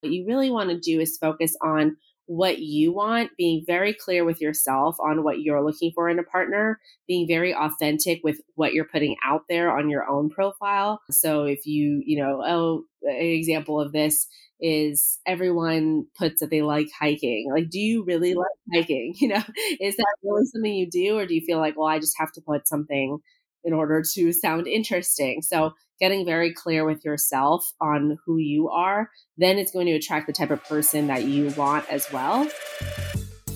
What 0.00 0.12
you 0.12 0.26
really 0.26 0.50
want 0.50 0.70
to 0.70 0.78
do 0.78 1.00
is 1.00 1.18
focus 1.18 1.56
on 1.62 1.96
what 2.30 2.60
you 2.60 2.92
want, 2.92 3.32
being 3.36 3.64
very 3.66 3.92
clear 3.92 4.24
with 4.24 4.40
yourself 4.40 4.96
on 5.00 5.24
what 5.24 5.40
you're 5.40 5.64
looking 5.64 5.90
for 5.92 6.08
in 6.08 6.16
a 6.20 6.22
partner, 6.22 6.78
being 7.08 7.26
very 7.26 7.52
authentic 7.52 8.20
with 8.22 8.40
what 8.54 8.72
you're 8.72 8.84
putting 8.84 9.16
out 9.24 9.42
there 9.48 9.76
on 9.76 9.90
your 9.90 10.08
own 10.08 10.30
profile. 10.30 11.00
So 11.10 11.42
if 11.42 11.66
you, 11.66 12.04
you 12.06 12.22
know, 12.22 12.40
oh, 12.46 12.84
an 13.02 13.16
example 13.16 13.80
of 13.80 13.90
this 13.90 14.28
is 14.60 15.18
everyone 15.26 16.06
puts 16.16 16.40
that 16.40 16.50
they 16.50 16.62
like 16.62 16.88
hiking. 16.96 17.50
Like, 17.52 17.68
do 17.68 17.80
you 17.80 18.04
really 18.04 18.34
like 18.34 18.46
hiking? 18.72 19.14
You 19.20 19.28
know, 19.28 19.42
is 19.80 19.96
that 19.96 20.14
really 20.22 20.44
something 20.46 20.72
you 20.72 20.88
do? 20.88 21.18
Or 21.18 21.26
do 21.26 21.34
you 21.34 21.40
feel 21.44 21.58
like, 21.58 21.76
well, 21.76 21.88
I 21.88 21.98
just 21.98 22.18
have 22.18 22.30
to 22.34 22.40
put 22.40 22.68
something 22.68 23.18
in 23.64 23.72
order 23.72 24.04
to 24.14 24.32
sound 24.32 24.68
interesting? 24.68 25.42
So 25.42 25.72
getting 26.00 26.24
very 26.24 26.52
clear 26.52 26.84
with 26.84 27.04
yourself 27.04 27.72
on 27.80 28.18
who 28.24 28.38
you 28.38 28.68
are, 28.68 29.10
then 29.36 29.58
it's 29.58 29.72
going 29.72 29.86
to 29.86 29.92
attract 29.92 30.26
the 30.26 30.32
type 30.32 30.50
of 30.50 30.62
person 30.64 31.06
that 31.08 31.24
you 31.24 31.48
want 31.50 31.88
as 31.90 32.10
well. 32.12 32.48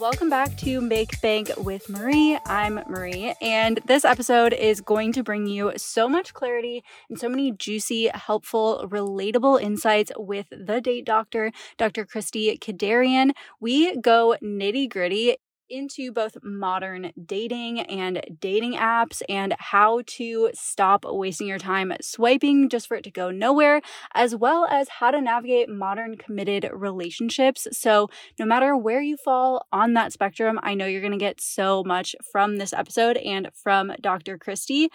Welcome 0.00 0.30
back 0.30 0.56
to 0.58 0.80
Make 0.80 1.20
Bank 1.20 1.50
with 1.56 1.88
Marie. 1.88 2.38
I'm 2.46 2.74
Marie, 2.86 3.34
and 3.42 3.80
this 3.84 4.04
episode 4.04 4.52
is 4.52 4.80
going 4.80 5.12
to 5.14 5.24
bring 5.24 5.48
you 5.48 5.72
so 5.76 6.08
much 6.08 6.34
clarity 6.34 6.84
and 7.10 7.18
so 7.18 7.28
many 7.28 7.50
juicy, 7.50 8.08
helpful, 8.14 8.86
relatable 8.88 9.60
insights 9.60 10.12
with 10.16 10.46
the 10.52 10.80
date 10.80 11.04
doctor, 11.04 11.50
Dr. 11.78 12.04
Christie 12.04 12.56
Kederian. 12.58 13.32
We 13.60 13.96
go 14.00 14.36
nitty 14.40 14.88
gritty 14.88 15.38
into 15.70 16.12
both 16.12 16.36
modern 16.42 17.12
dating 17.24 17.80
and 17.80 18.22
dating 18.40 18.74
apps 18.74 19.22
and 19.28 19.54
how 19.58 20.02
to 20.06 20.50
stop 20.54 21.04
wasting 21.04 21.46
your 21.46 21.58
time 21.58 21.92
swiping 22.00 22.68
just 22.68 22.88
for 22.88 22.96
it 22.96 23.04
to 23.04 23.10
go 23.10 23.30
nowhere, 23.30 23.80
as 24.14 24.34
well 24.34 24.66
as 24.70 24.88
how 24.88 25.10
to 25.10 25.20
navigate 25.20 25.68
modern 25.68 26.16
committed 26.16 26.68
relationships. 26.72 27.66
So, 27.72 28.08
no 28.38 28.46
matter 28.46 28.76
where 28.76 29.02
you 29.02 29.16
fall 29.16 29.66
on 29.72 29.94
that 29.94 30.12
spectrum, 30.12 30.58
I 30.62 30.74
know 30.74 30.86
you're 30.86 31.00
going 31.00 31.12
to 31.12 31.18
get 31.18 31.40
so 31.40 31.82
much 31.84 32.14
from 32.32 32.56
this 32.56 32.72
episode 32.72 33.16
and 33.16 33.50
from 33.54 33.92
Dr. 34.00 34.38
Christie. 34.38 34.88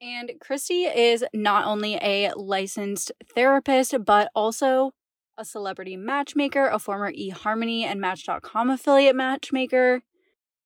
And 0.00 0.32
Christie 0.40 0.84
is 0.84 1.24
not 1.32 1.66
only 1.66 1.94
a 1.96 2.32
licensed 2.36 3.12
therapist, 3.34 3.94
but 4.04 4.30
also 4.34 4.92
a 5.38 5.44
celebrity 5.44 5.96
matchmaker, 5.96 6.66
a 6.68 6.78
former 6.78 7.12
eHarmony 7.12 7.82
and 7.82 8.00
Match.com 8.00 8.70
affiliate 8.70 9.16
matchmaker, 9.16 10.02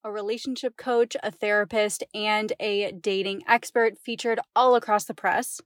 a 0.04 0.12
relationship 0.12 0.76
coach, 0.76 1.16
a 1.22 1.30
therapist, 1.30 2.04
and 2.14 2.52
a 2.60 2.92
dating 2.92 3.42
expert 3.48 3.98
featured 3.98 4.40
all 4.54 4.74
across 4.74 5.04
the 5.04 5.14
press. 5.14 5.60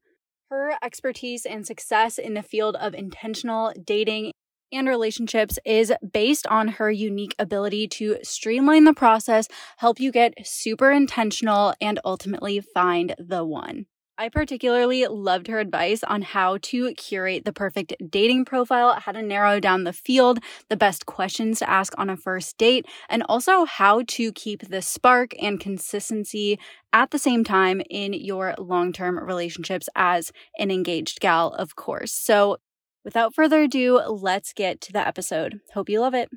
Her 0.51 0.77
expertise 0.83 1.47
and 1.47 1.67
success 1.67 2.19
in 2.19 2.35
the 2.35 2.43
field 2.43 2.77
of 2.77 2.95
intentional 2.95 3.73
dating 3.83 4.33
and 4.73 4.89
relationships 4.89 5.59
is 5.65 5.93
based 6.13 6.47
on 6.49 6.69
her 6.69 6.91
unique 6.91 7.35
ability 7.39 7.87
to 7.87 8.19
streamline 8.23 8.85
the 8.85 8.95
process, 8.95 9.47
help 9.77 10.01
you 10.01 10.11
get 10.11 10.35
super 10.47 10.91
intentional, 10.91 11.75
and 11.81 12.01
ultimately 12.05 12.61
find 12.61 13.15
the 13.19 13.45
one. 13.45 13.87
I 14.17 14.29
particularly 14.29 15.07
loved 15.07 15.49
her 15.49 15.59
advice 15.59 16.05
on 16.05 16.23
how 16.23 16.59
to 16.63 16.95
curate 16.95 17.45
the 17.45 17.53
perfect 17.53 17.95
dating 18.11 18.45
profile, 18.45 18.95
how 19.01 19.11
to 19.11 19.23
narrow 19.23 19.59
down 19.59 19.83
the 19.83 19.93
field, 19.93 20.39
the 20.69 20.77
best 20.77 21.05
questions 21.05 21.59
to 21.59 21.69
ask 21.69 21.93
on 21.99 22.09
a 22.09 22.17
first 22.17 22.57
date, 22.57 22.87
and 23.09 23.25
also 23.29 23.65
how 23.65 24.03
to 24.09 24.31
keep 24.33 24.69
the 24.69 24.83
spark 24.83 25.35
and 25.43 25.59
consistency 25.59 26.61
at 26.93 27.11
the 27.11 27.19
same 27.19 27.43
time 27.43 27.83
in 27.91 28.13
your 28.13 28.55
long 28.57 28.93
term 28.93 29.19
relationships 29.19 29.89
as 29.97 30.31
an 30.61 30.71
engaged 30.71 31.19
gal, 31.19 31.49
of 31.49 31.75
course. 31.75 32.13
So, 32.13 32.59
without 33.05 33.35
further 33.35 33.63
ado, 33.63 34.01
let's 34.07 34.53
get 34.53 34.81
to 34.83 34.93
the 34.93 35.05
episode. 35.05 35.61
Hope 35.75 35.89
you 35.89 36.01
love 36.01 36.15
it. 36.15 36.31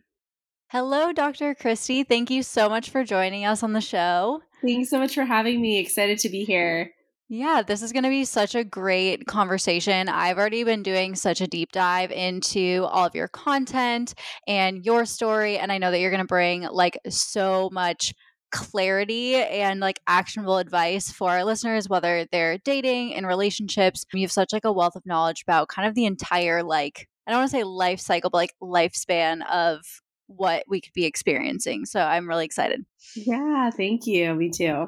Hello, 0.69 1.13
Dr. 1.13 1.53
Christie. 1.53 2.03
Thank 2.03 2.31
you 2.31 2.41
so 2.41 2.69
much 2.69 2.89
for 2.89 3.03
joining 3.03 3.45
us 3.45 3.61
on 3.61 3.73
the 3.73 3.81
show. 3.81 4.41
Thanks 4.63 4.89
so 4.89 4.97
much 4.97 5.13
for 5.13 5.23
having 5.23 5.61
me. 5.61 5.79
Excited 5.79 6.17
to 6.19 6.29
be 6.29 6.43
here. 6.43 6.91
Yeah, 7.29 7.61
this 7.61 7.81
is 7.81 7.91
going 7.91 8.03
to 8.03 8.09
be 8.09 8.23
such 8.23 8.55
a 8.55 8.63
great 8.63 9.25
conversation. 9.27 10.07
I've 10.07 10.37
already 10.37 10.63
been 10.63 10.81
doing 10.81 11.13
such 11.13 11.41
a 11.41 11.47
deep 11.47 11.73
dive 11.73 12.09
into 12.11 12.85
all 12.89 13.05
of 13.05 13.15
your 13.15 13.27
content 13.27 14.13
and 14.47 14.85
your 14.85 15.05
story. 15.05 15.57
And 15.57 15.69
I 15.69 15.77
know 15.77 15.91
that 15.91 15.99
you're 15.99 16.11
going 16.11 16.21
to 16.21 16.27
bring 16.27 16.61
like 16.61 16.97
so 17.09 17.69
much 17.73 18.13
clarity 18.51 19.35
and 19.35 19.81
like 19.81 19.99
actionable 20.07 20.57
advice 20.57 21.11
for 21.11 21.31
our 21.31 21.43
listeners 21.43 21.89
whether 21.89 22.25
they're 22.31 22.57
dating 22.59 23.11
in 23.11 23.25
relationships 23.25 24.05
you 24.13 24.21
have 24.21 24.31
such 24.31 24.53
like 24.53 24.63
a 24.63 24.71
wealth 24.71 24.95
of 24.95 25.05
knowledge 25.05 25.43
about 25.43 25.67
kind 25.67 25.85
of 25.85 25.95
the 25.95 26.05
entire 26.05 26.63
like 26.63 27.09
i 27.27 27.31
don't 27.31 27.41
want 27.41 27.51
to 27.51 27.57
say 27.57 27.65
life 27.65 27.99
cycle 27.99 28.29
but 28.29 28.37
like 28.37 28.53
lifespan 28.61 29.45
of 29.51 29.81
what 30.27 30.63
we 30.69 30.79
could 30.79 30.93
be 30.93 31.03
experiencing 31.03 31.85
so 31.85 31.99
i'm 31.99 32.27
really 32.27 32.45
excited 32.45 32.85
yeah 33.17 33.69
thank 33.69 34.07
you 34.07 34.33
me 34.33 34.49
too 34.49 34.87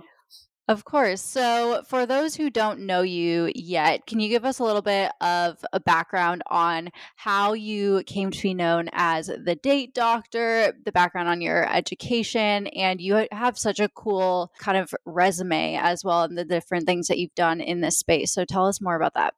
of 0.70 0.86
course. 0.86 1.20
So, 1.20 1.82
for 1.88 2.06
those 2.06 2.36
who 2.36 2.52
don't 2.52 2.82
know 2.82 3.02
you 3.02 3.52
yet, 3.56 4.06
can 4.06 4.20
you 4.20 4.30
give 4.30 4.46
us 4.46 4.60
a 4.60 4.64
little 4.64 4.84
bit 4.84 5.12
of 5.20 5.66
a 5.74 5.80
background 5.80 6.44
on 6.46 6.92
how 7.16 7.54
you 7.54 8.04
came 8.06 8.30
to 8.30 8.42
be 8.42 8.54
known 8.54 8.88
as 8.94 9.28
the 9.28 9.56
date 9.56 9.96
doctor, 9.96 10.74
the 10.86 10.92
background 10.92 11.28
on 11.28 11.42
your 11.42 11.68
education, 11.76 12.68
and 12.68 13.02
you 13.02 13.28
have 13.32 13.58
such 13.58 13.80
a 13.80 13.90
cool 13.90 14.52
kind 14.60 14.78
of 14.78 14.94
resume 15.06 15.76
as 15.76 16.06
well, 16.06 16.22
and 16.22 16.38
the 16.38 16.46
different 16.46 16.86
things 16.86 17.08
that 17.08 17.18
you've 17.18 17.34
done 17.34 17.62
in 17.62 17.82
this 17.82 17.98
space. 17.98 18.32
So, 18.32 18.46
tell 18.46 18.68
us 18.68 18.80
more 18.80 18.96
about 18.96 19.16
that. 19.16 19.34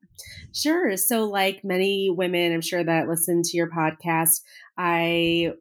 Sure. 0.53 0.97
So, 0.97 1.23
like 1.23 1.63
many 1.63 2.09
women, 2.09 2.51
I'm 2.51 2.59
sure 2.59 2.83
that 2.83 3.07
listen 3.07 3.41
to 3.41 3.55
your 3.55 3.69
podcast, 3.69 4.41
I, 4.83 5.51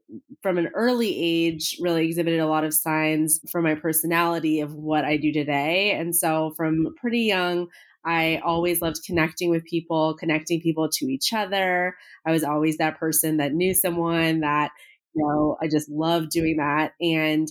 from 0.43 0.57
an 0.57 0.71
early 0.75 1.15
age, 1.15 1.77
really 1.79 2.07
exhibited 2.07 2.41
a 2.41 2.47
lot 2.47 2.65
of 2.65 2.73
signs 2.73 3.39
from 3.53 3.65
my 3.65 3.75
personality 3.75 4.63
of 4.63 4.73
what 4.73 5.05
I 5.05 5.19
do 5.19 5.31
today. 5.31 5.91
And 5.93 6.17
so, 6.17 6.55
from 6.57 6.95
pretty 6.97 7.21
young, 7.21 7.67
I 8.03 8.41
always 8.43 8.81
loved 8.81 9.05
connecting 9.05 9.51
with 9.51 9.63
people, 9.67 10.17
connecting 10.19 10.63
people 10.63 10.89
to 10.93 11.05
each 11.05 11.35
other. 11.35 11.95
I 12.27 12.31
was 12.31 12.43
always 12.43 12.79
that 12.79 12.99
person 12.99 13.37
that 13.37 13.53
knew 13.53 13.75
someone 13.75 14.41
that, 14.41 14.71
you 15.13 15.23
know, 15.23 15.59
I 15.61 15.69
just 15.69 15.91
loved 15.91 16.31
doing 16.31 16.57
that. 16.57 16.93
And 16.99 17.47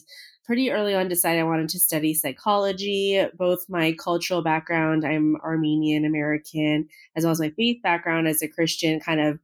pretty 0.46 0.72
early 0.72 0.96
on 0.96 1.08
decided 1.08 1.40
I 1.40 1.44
wanted 1.44 1.70
to 1.70 1.80
study 1.80 2.16
psychology, 2.16 3.24
both 3.38 3.60
my 3.70 3.96
cultural 4.04 4.42
background, 4.42 5.06
I'm 5.06 5.36
Armenian 5.44 6.04
American, 6.04 6.88
as 7.16 7.26
well 7.26 7.32
as 7.32 7.40
my 7.40 7.52
faith 7.52 7.78
background 7.84 8.28
as 8.28 8.42
a 8.42 8.48
Christian 8.48 9.00
kind 9.00 9.22
of 9.22 9.38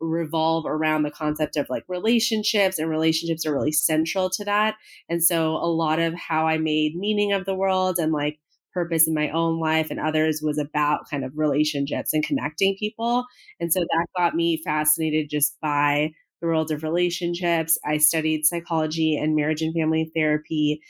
revolve 0.00 0.66
around 0.66 1.02
the 1.02 1.10
concept 1.10 1.56
of 1.56 1.68
like 1.70 1.84
relationships 1.88 2.78
and 2.78 2.90
relationships 2.90 3.46
are 3.46 3.54
really 3.54 3.72
central 3.72 4.28
to 4.30 4.44
that. 4.44 4.74
And 5.08 5.22
so 5.22 5.52
a 5.52 5.70
lot 5.70 5.98
of 5.98 6.14
how 6.14 6.46
i 6.46 6.58
made 6.58 6.96
meaning 6.96 7.32
of 7.32 7.44
the 7.44 7.54
world 7.54 7.98
and 7.98 8.12
like 8.12 8.38
purpose 8.72 9.06
in 9.06 9.14
my 9.14 9.30
own 9.30 9.58
life 9.58 9.88
and 9.90 9.98
others 9.98 10.40
was 10.42 10.58
about 10.58 11.08
kind 11.10 11.24
of 11.24 11.32
relationships 11.36 12.12
and 12.12 12.24
connecting 12.24 12.76
people. 12.78 13.24
And 13.58 13.72
so 13.72 13.80
that 13.80 14.06
got 14.16 14.34
me 14.34 14.60
fascinated 14.64 15.28
just 15.30 15.56
by 15.60 16.10
the 16.40 16.46
world 16.46 16.70
of 16.70 16.82
relationships. 16.82 17.78
I 17.84 17.98
studied 17.98 18.46
psychology 18.46 19.16
and 19.16 19.34
marriage 19.34 19.62
and 19.62 19.74
family 19.74 20.10
therapy. 20.14 20.80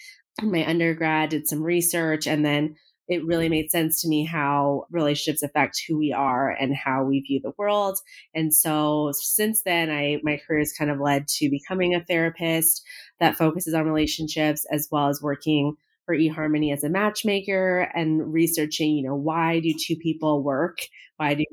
In 0.42 0.52
my 0.52 0.66
undergrad 0.66 1.31
did 1.31 1.49
some 1.49 1.62
research 1.62 2.26
and 2.26 2.44
then 2.44 2.76
it 3.10 3.26
really 3.26 3.48
made 3.48 3.72
sense 3.72 4.00
to 4.00 4.08
me 4.08 4.24
how 4.24 4.86
relationships 4.90 5.42
affect 5.42 5.82
who 5.86 5.98
we 5.98 6.12
are 6.12 6.50
and 6.50 6.74
how 6.74 7.02
we 7.02 7.20
view 7.20 7.40
the 7.42 7.52
world. 7.58 7.98
And 8.34 8.54
so 8.54 9.10
since 9.14 9.62
then, 9.64 9.90
I 9.90 10.20
my 10.22 10.40
career 10.46 10.60
has 10.60 10.72
kind 10.72 10.92
of 10.92 11.00
led 11.00 11.26
to 11.26 11.50
becoming 11.50 11.92
a 11.92 12.04
therapist 12.04 12.82
that 13.18 13.36
focuses 13.36 13.74
on 13.74 13.84
relationships 13.84 14.64
as 14.70 14.88
well 14.92 15.08
as 15.08 15.20
working 15.20 15.74
for 16.06 16.16
eHarmony 16.16 16.72
as 16.72 16.84
a 16.84 16.88
matchmaker 16.88 17.90
and 17.94 18.32
researching, 18.32 18.94
you 18.96 19.02
know, 19.02 19.16
why 19.16 19.58
do 19.58 19.74
two 19.74 19.96
people 19.96 20.44
work? 20.44 20.78
Why 21.16 21.34
do 21.34 21.44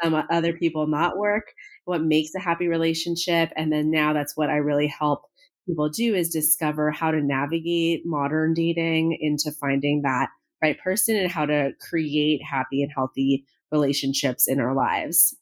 some 0.00 0.14
other 0.30 0.52
people 0.52 0.86
not 0.86 1.18
work? 1.18 1.44
What 1.86 2.02
makes 2.02 2.34
a 2.36 2.40
happy 2.40 2.68
relationship? 2.68 3.50
And 3.56 3.72
then 3.72 3.90
now 3.90 4.12
that's 4.12 4.36
what 4.36 4.48
I 4.48 4.56
really 4.56 4.86
help 4.86 5.22
people 5.66 5.88
do 5.88 6.14
is 6.14 6.28
discover 6.30 6.90
how 6.92 7.10
to 7.10 7.20
navigate 7.20 8.06
modern 8.06 8.54
dating 8.54 9.18
into 9.20 9.50
finding 9.52 10.02
that 10.02 10.28
right 10.62 10.78
person 10.78 11.16
and 11.16 11.30
how 11.30 11.46
to 11.46 11.72
create 11.80 12.42
happy 12.42 12.82
and 12.82 12.92
healthy 12.94 13.44
relationships 13.72 14.48
in 14.48 14.60
our 14.60 14.74
lives. 14.74 15.36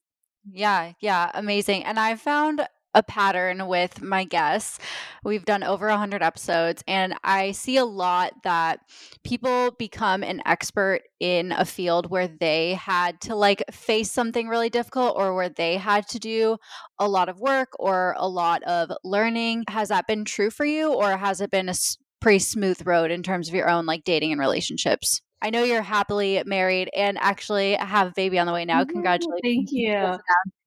Yeah, 0.51 0.93
yeah, 1.01 1.31
amazing. 1.35 1.85
And 1.85 1.99
I 1.99 2.17
found 2.17 2.67
a 2.95 3.03
pattern 3.03 3.67
with 3.67 4.01
my 4.01 4.25
guests. 4.25 4.79
We've 5.23 5.45
done 5.45 5.63
over 5.63 5.89
100 5.89 6.23
episodes, 6.23 6.83
and 6.89 7.15
I 7.23 7.53
see 7.53 7.77
a 7.77 7.85
lot 7.85 8.33
that 8.45 8.81
people 9.25 9.73
become 9.73 10.23
an 10.23 10.41
expert 10.47 11.03
in 11.21 11.53
a 11.53 11.67
field 11.67 12.11
where 12.11 12.29
they 12.29 12.75
had 12.75 13.21
to 13.23 13.37
like 13.37 13.63
face 13.71 14.11
something 14.11 14.49
really 14.49 14.71
difficult 14.71 15.17
or 15.17 15.35
where 15.35 15.51
they 15.51 15.77
had 15.77 16.09
to 16.09 16.19
do 16.19 16.57
a 16.99 17.07
lot 17.07 17.29
of 17.29 17.41
work 17.41 17.69
or 17.79 18.15
a 18.17 18.27
lot 18.29 18.63
of 18.63 18.91
learning. 19.05 19.65
Has 19.69 19.89
that 19.91 20.07
been 20.07 20.25
true 20.25 20.51
for 20.51 20.65
you, 20.65 20.91
or 20.93 21.19
has 21.19 21.43
it 21.43 21.51
been 21.51 21.69
a 21.69 21.75
pretty 22.21 22.39
smooth 22.39 22.87
road 22.87 23.11
in 23.11 23.23
terms 23.23 23.49
of 23.49 23.55
your 23.55 23.69
own 23.69 23.87
like 23.87 24.05
dating 24.05 24.33
and 24.33 24.41
relationships? 24.41 25.21
I 25.41 25.51
know 25.51 25.63
you're 25.63 25.83
happily 25.83 26.43
married 26.47 26.91
and 26.97 27.17
actually 27.19 27.75
have 27.75 28.09
a 28.09 28.13
baby 28.13 28.39
on 28.39 28.47
the 28.47 28.53
way 28.53 28.65
now. 28.65 28.83
Mm-hmm. 28.83 28.93
Congratulations. 28.93 29.41
Thank 29.43 29.69
you. 29.71 30.19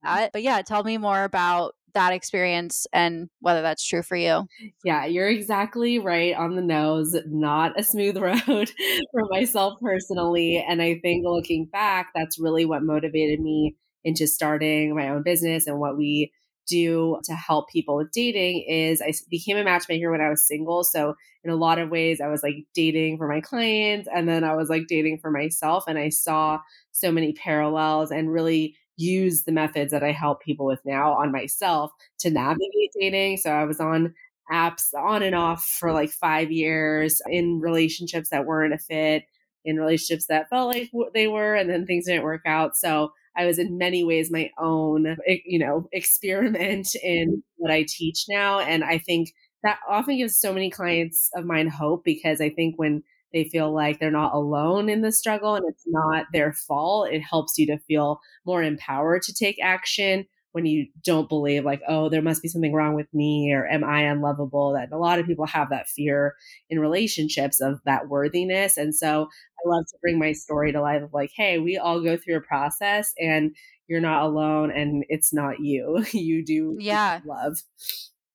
But 0.04 0.42
yeah, 0.42 0.62
tell 0.62 0.84
me 0.84 0.98
more 0.98 1.24
about 1.24 1.76
that 1.94 2.14
experience 2.14 2.88
and 2.94 3.30
whether 3.42 3.62
that's 3.62 3.86
true 3.86 4.02
for 4.02 4.16
you. 4.16 4.46
Yeah, 4.86 5.06
you're 5.06 5.30
exactly 5.30 6.00
right 6.00 6.34
on 6.34 6.56
the 6.56 6.62
nose. 6.62 7.16
Not 7.28 7.78
a 7.78 7.84
smooth 7.84 8.18
road 8.48 8.72
for 9.12 9.26
myself 9.30 9.80
personally. 9.82 10.64
And 10.68 10.82
I 10.82 11.00
think 11.02 11.26
looking 11.26 11.66
back, 11.66 12.12
that's 12.16 12.40
really 12.40 12.66
what 12.66 12.84
motivated 12.84 13.42
me 13.42 13.76
into 14.04 14.26
starting 14.26 14.96
my 14.96 15.10
own 15.10 15.22
business 15.22 15.68
and 15.68 15.80
what 15.80 15.98
we 15.98 16.32
do 16.68 17.20
to 17.26 17.34
help 17.34 17.70
people 17.70 17.96
with 17.98 18.12
dating 18.12 18.66
is 18.68 19.02
I 19.02 19.14
became 19.30 19.58
a 19.58 19.64
matchmaker 19.64 20.12
when 20.12 20.22
I 20.22 20.30
was 20.30 20.48
single. 20.48 20.84
So 20.84 21.16
in 21.44 21.50
a 21.50 21.56
lot 21.56 21.80
of 21.80 21.90
ways, 21.90 22.22
I 22.22 22.28
was 22.28 22.44
like 22.44 22.66
dating 22.74 23.18
for 23.18 23.28
my 23.28 23.42
clients 23.42 24.08
and 24.14 24.28
then 24.28 24.44
I 24.44 24.56
was 24.56 24.70
like 24.70 24.88
dating 24.88 25.20
for 25.20 25.32
myself. 25.32 25.86
And 25.88 25.98
I 25.98 26.10
saw 26.10 26.60
so 26.92 27.12
many 27.12 27.34
parallels 27.34 28.12
and 28.12 28.32
really 28.32 28.76
use 28.98 29.44
the 29.44 29.52
methods 29.52 29.92
that 29.92 30.04
I 30.04 30.12
help 30.12 30.42
people 30.42 30.66
with 30.66 30.80
now 30.86 31.14
on 31.14 31.32
myself 31.32 31.92
to 32.20 32.30
navigate 32.30 32.92
dating. 33.00 33.38
So 33.38 33.52
I 33.52 33.64
was 33.64 33.80
on 33.80 34.14
apps 34.52 34.94
on 34.94 35.24
and 35.24 35.36
off 35.36 35.64
for 35.64 35.92
like 35.92 36.12
five 36.12 36.52
years 36.52 37.22
in 37.30 37.60
relationships 37.62 38.30
that 38.30 38.46
weren't 38.46 38.74
a 38.74 38.78
fit, 38.78 39.24
in 39.64 39.78
relationships 39.78 40.28
that 40.28 40.50
felt 40.50 40.74
like 40.74 40.92
they 41.14 41.28
were, 41.28 41.56
and 41.56 41.70
then 41.70 41.86
things 41.86 42.06
didn't 42.06 42.24
work 42.24 42.42
out. 42.46 42.76
So 42.76 43.14
I 43.36 43.46
was 43.46 43.60
in 43.60 43.78
many 43.78 44.04
ways 44.04 44.32
my 44.32 44.50
own, 44.58 45.18
eh, 45.28 45.38
you 45.46 45.60
know, 45.60 45.88
experiment 45.92 46.96
in 47.04 47.44
what 47.58 47.72
I 47.72 47.86
teach 47.88 48.26
now. 48.30 48.60
And 48.60 48.84
I 48.84 48.98
think 48.98 49.30
that 49.64 49.80
often 49.90 50.18
gives 50.18 50.40
so 50.40 50.54
many 50.54 50.70
clients 50.70 51.30
of 51.36 51.46
mine 51.46 51.68
hope 51.68 52.04
because 52.04 52.42
I 52.42 52.50
think 52.50 52.76
when 52.78 53.04
they 53.34 53.46
feel 53.46 53.74
like 53.74 54.00
they're 54.00 54.12
not 54.12 54.34
alone 54.34 54.90
in 54.90 55.02
the 55.02 55.12
struggle 55.12 55.56
and 55.56 55.64
it's 55.68 55.84
not 55.88 56.26
their 56.34 56.52
fault. 56.52 57.10
It 57.12 57.22
helps 57.22 57.58
you 57.58 57.66
to 57.68 57.80
feel 57.88 58.20
more 58.46 58.62
empowered 58.62 59.22
to 59.24 59.34
take 59.34 59.58
action 59.64 60.26
when 60.54 60.66
you 60.66 60.88
don't 61.04 61.30
believe 61.30 61.64
like 61.64 61.82
oh 61.88 62.10
there 62.10 62.22
must 62.22 62.42
be 62.42 62.48
something 62.48 62.74
wrong 62.74 62.96
with 62.96 63.08
me 63.14 63.54
or 63.54 63.68
am 63.68 63.84
i 63.84 64.02
unlovable? 64.02 64.74
That 64.74 64.92
a 64.92 64.98
lot 64.98 65.20
of 65.20 65.26
people 65.26 65.46
have 65.46 65.70
that 65.70 65.88
fear 65.88 66.36
in 66.70 66.80
relationships 66.80 67.62
of 67.62 67.80
that 67.86 68.08
worthiness. 68.10 68.78
And 68.78 68.96
so 68.96 69.28
i 69.30 69.70
love 69.70 69.86
to 69.88 69.98
bring 70.02 70.20
my 70.20 70.32
story 70.32 70.72
to 70.72 70.82
life 70.82 71.04
of 71.04 71.14
like 71.14 71.32
hey 71.36 71.60
we 71.60 71.78
all 71.78 72.02
go 72.02 72.18
through 72.18 72.38
a 72.38 72.42
process 72.42 73.14
and 73.20 73.56
you're 73.88 74.02
not 74.02 74.24
alone 74.24 74.72
and 74.72 75.04
it's 75.10 75.34
not 75.34 75.60
you. 75.60 76.06
You 76.14 76.46
do 76.46 76.78
yeah. 76.80 77.20
love. 77.26 77.58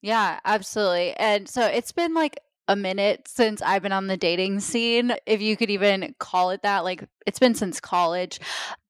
Yeah 0.03 0.41
absolutely. 0.45 1.13
And 1.15 1.49
so 1.49 1.65
it's 1.67 1.93
been 1.93 2.15
like 2.15 2.39
a 2.69 2.77
minute 2.77 3.29
since 3.29 3.63
I've 3.63 3.83
been 3.83 3.93
on 3.93 4.07
the 4.07 4.17
dating 4.17 4.61
scene, 4.61 5.15
if 5.27 5.41
you 5.41 5.57
could 5.57 5.71
even 5.71 6.15
call 6.19 6.51
it 6.51 6.63
that. 6.63 6.85
Like, 6.85 7.05
it's 7.27 7.39
been 7.39 7.55
since 7.55 7.81
college. 7.81 8.41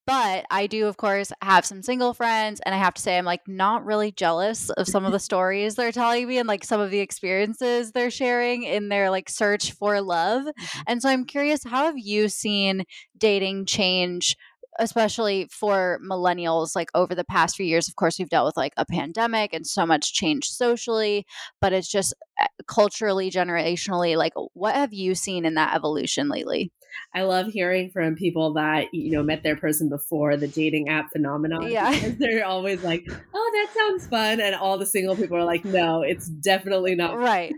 But 0.06 0.46
I 0.50 0.68
do, 0.68 0.86
of 0.86 0.96
course, 0.96 1.32
have 1.42 1.66
some 1.66 1.82
single 1.82 2.14
friends, 2.14 2.60
and 2.64 2.74
I 2.74 2.78
have 2.78 2.94
to 2.94 3.02
say, 3.02 3.18
I'm 3.18 3.24
like 3.24 3.46
not 3.48 3.84
really 3.84 4.12
jealous 4.12 4.70
of 4.70 4.86
some 4.86 5.04
of 5.04 5.12
the 5.12 5.18
stories 5.26 5.74
they're 5.74 5.92
telling 5.92 6.28
me 6.28 6.38
and 6.38 6.46
like 6.46 6.64
some 6.64 6.80
of 6.80 6.90
the 6.90 7.00
experiences 7.00 7.92
they're 7.92 8.10
sharing 8.10 8.62
in 8.62 8.88
their 8.88 9.10
like 9.10 9.28
search 9.28 9.72
for 9.72 10.00
love. 10.00 10.44
Mm-hmm. 10.44 10.80
And 10.86 11.02
so 11.02 11.08
I'm 11.08 11.24
curious, 11.24 11.64
how 11.64 11.84
have 11.86 11.98
you 11.98 12.28
seen 12.28 12.84
dating 13.18 13.66
change 13.66 14.36
especially 14.78 15.48
for 15.50 15.98
millennials 16.04 16.76
like 16.76 16.90
over 16.94 17.14
the 17.14 17.24
past 17.24 17.56
few 17.56 17.66
years 17.66 17.88
of 17.88 17.96
course 17.96 18.18
we've 18.18 18.28
dealt 18.28 18.46
with 18.46 18.56
like 18.56 18.74
a 18.76 18.84
pandemic 18.84 19.52
and 19.52 19.66
so 19.66 19.86
much 19.86 20.12
change 20.12 20.46
socially 20.48 21.24
but 21.60 21.72
it's 21.72 21.88
just 21.90 22.14
eh, 22.38 22.46
culturally 22.66 23.30
generationally 23.30 24.16
like 24.16 24.34
what 24.52 24.74
have 24.74 24.92
you 24.92 25.14
seen 25.14 25.44
in 25.44 25.54
that 25.54 25.74
evolution 25.74 26.28
lately 26.28 26.70
I 27.14 27.22
love 27.22 27.46
hearing 27.46 27.90
from 27.90 28.14
people 28.14 28.52
that 28.54 28.92
you 28.92 29.10
know 29.10 29.22
met 29.22 29.42
their 29.42 29.56
person 29.56 29.88
before 29.88 30.36
the 30.36 30.48
dating 30.48 30.88
app 30.88 31.10
phenomenon. 31.12 31.70
Yeah, 31.70 32.10
they're 32.18 32.44
always 32.44 32.82
like, 32.82 33.06
"Oh, 33.34 33.50
that 33.54 33.74
sounds 33.74 34.06
fun," 34.06 34.40
and 34.40 34.54
all 34.54 34.76
the 34.76 34.86
single 34.86 35.16
people 35.16 35.36
are 35.36 35.44
like, 35.44 35.64
"No, 35.64 36.02
it's 36.02 36.28
definitely 36.28 36.94
not." 36.94 37.16
Right, 37.16 37.54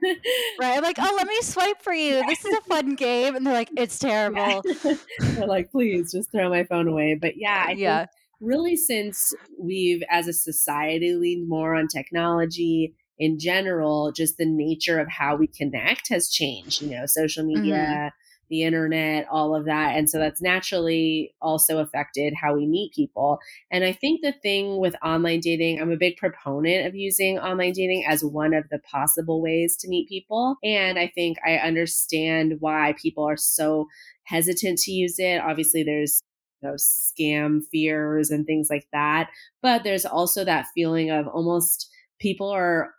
right. 0.61 0.77
I'm 0.77 0.83
like, 0.83 0.99
"Oh, 1.01 1.15
let 1.17 1.27
me 1.27 1.41
swipe 1.43 1.83
for 1.83 1.93
you. 1.93 2.25
This 2.27 2.45
is 2.45 2.57
a 2.57 2.61
fun 2.63 2.95
game," 2.95 3.35
and 3.35 3.47
they're 3.47 3.55
like, 3.55 3.71
"It's 3.77 3.99
terrible." 3.99 4.63
Yeah. 4.65 4.95
they're 5.21 5.47
like, 5.47 5.73
"Please, 5.73 6.13
just 6.13 6.31
throw 6.31 6.49
my 6.49 6.65
phone 6.65 6.87
away." 6.87 7.19
But 7.21 7.37
yeah, 7.37 7.65
I 7.69 7.73
yeah. 7.73 8.07
really 8.41 8.77
since 8.77 9.35
we've 9.61 10.03
as 10.09 10.29
a 10.29 10.33
society 10.33 11.15
leaned 11.15 11.49
more 11.49 11.75
on 11.75 11.89
technology 11.89 12.95
in 13.19 13.41
general, 13.41 14.13
just 14.13 14.37
the 14.39 14.47
nature 14.47 15.01
of 15.01 15.09
how 15.09 15.35
we 15.35 15.49
connect 15.49 16.11
has 16.11 16.29
changed. 16.29 16.81
You 16.81 16.91
know, 16.91 17.07
social 17.07 17.45
media. 17.45 17.75
Mm-hmm 17.75 18.09
the 18.49 18.63
internet, 18.63 19.27
all 19.31 19.55
of 19.55 19.65
that. 19.67 19.97
And 19.97 20.09
so 20.09 20.19
that's 20.19 20.43
naturally 20.43 21.35
also 21.41 21.79
affected 21.79 22.35
how 22.35 22.55
we 22.55 22.67
meet 22.67 22.93
people. 22.95 23.39
And 23.71 23.85
I 23.85 23.93
think 23.93 24.21
the 24.23 24.33
thing 24.33 24.79
with 24.79 24.95
online 25.05 25.41
dating, 25.41 25.81
I'm 25.81 25.93
a 25.93 25.97
big 25.97 26.17
proponent 26.17 26.87
of 26.87 26.95
using 26.95 27.39
online 27.39 27.73
dating 27.73 28.05
as 28.09 28.25
one 28.25 28.55
of 28.55 28.69
the 28.71 28.79
possible 28.79 29.43
ways 29.43 29.77
to 29.79 29.89
meet 29.89 30.09
people. 30.09 30.57
And 30.63 30.99
I 30.99 31.11
think 31.15 31.39
I 31.47 31.57
understand 31.57 32.57
why 32.61 32.95
people 33.01 33.25
are 33.25 33.37
so 33.37 33.87
hesitant 34.25 34.79
to 34.81 34.93
use 34.93 35.19
it. 35.19 35.41
Obviously, 35.41 35.83
there's 35.83 36.23
you 36.63 36.69
know, 36.69 36.75
scam 36.75 37.61
fears 37.71 38.31
and 38.31 38.47
things 38.47 38.69
like 38.71 38.87
that. 38.93 39.31
But 39.63 39.85
there's 39.85 40.05
also 40.05 40.45
that 40.45 40.67
feeling 40.75 41.11
of 41.11 41.27
almost 41.29 41.89
people 42.19 42.51
are 42.51 42.95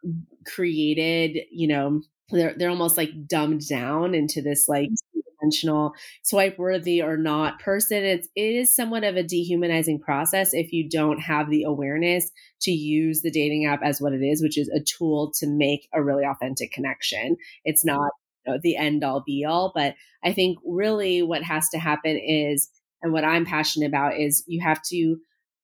created, 0.46 1.44
you 1.52 1.68
know, 1.68 2.02
they're 2.32 2.54
they're 2.58 2.70
almost 2.70 2.98
like 2.98 3.28
dumbed 3.28 3.68
down 3.68 4.14
into 4.14 4.42
this 4.42 4.68
like 4.68 4.90
mm-hmm. 4.90 5.20
dimensional 5.40 5.94
swipe 6.24 6.58
worthy 6.58 7.02
or 7.02 7.18
not 7.18 7.60
person. 7.60 8.04
It's 8.04 8.28
it 8.36 8.56
is 8.56 8.76
somewhat 8.76 9.04
of 9.04 9.16
a 9.16 9.24
dehumanizing 9.24 10.00
process 10.00 10.54
if 10.54 10.72
you 10.72 10.90
don't 10.90 11.20
have 11.20 11.50
the 11.50 11.64
awareness 11.64 12.32
to 12.62 12.72
use 12.72 13.22
the 13.22 13.32
dating 13.32 13.66
app 13.66 13.82
as 13.84 14.02
what 14.02 14.14
it 14.14 14.22
is, 14.22 14.42
which 14.42 14.58
is 14.58 14.70
a 14.70 14.80
tool 14.80 15.32
to 15.40 15.48
make 15.48 15.88
a 15.94 16.04
really 16.04 16.26
authentic 16.26 16.72
connection. 16.72 17.38
It's 17.66 17.86
not 17.86 17.98
mm-hmm. 17.98 18.52
you 18.52 18.54
know, 18.54 18.60
the 18.62 18.78
end 18.78 19.04
all 19.04 19.24
be 19.26 19.46
all, 19.46 19.72
but 19.74 19.96
I 20.24 20.34
think 20.34 20.60
really 20.66 21.22
what 21.22 21.44
has 21.44 21.70
to 21.70 21.80
happen 21.80 22.18
is 22.18 22.70
and 23.02 23.14
what 23.14 23.24
I'm 23.24 23.46
passionate 23.46 23.88
about 23.88 24.18
is 24.18 24.44
you 24.48 24.62
have 24.62 24.82
to 24.90 25.18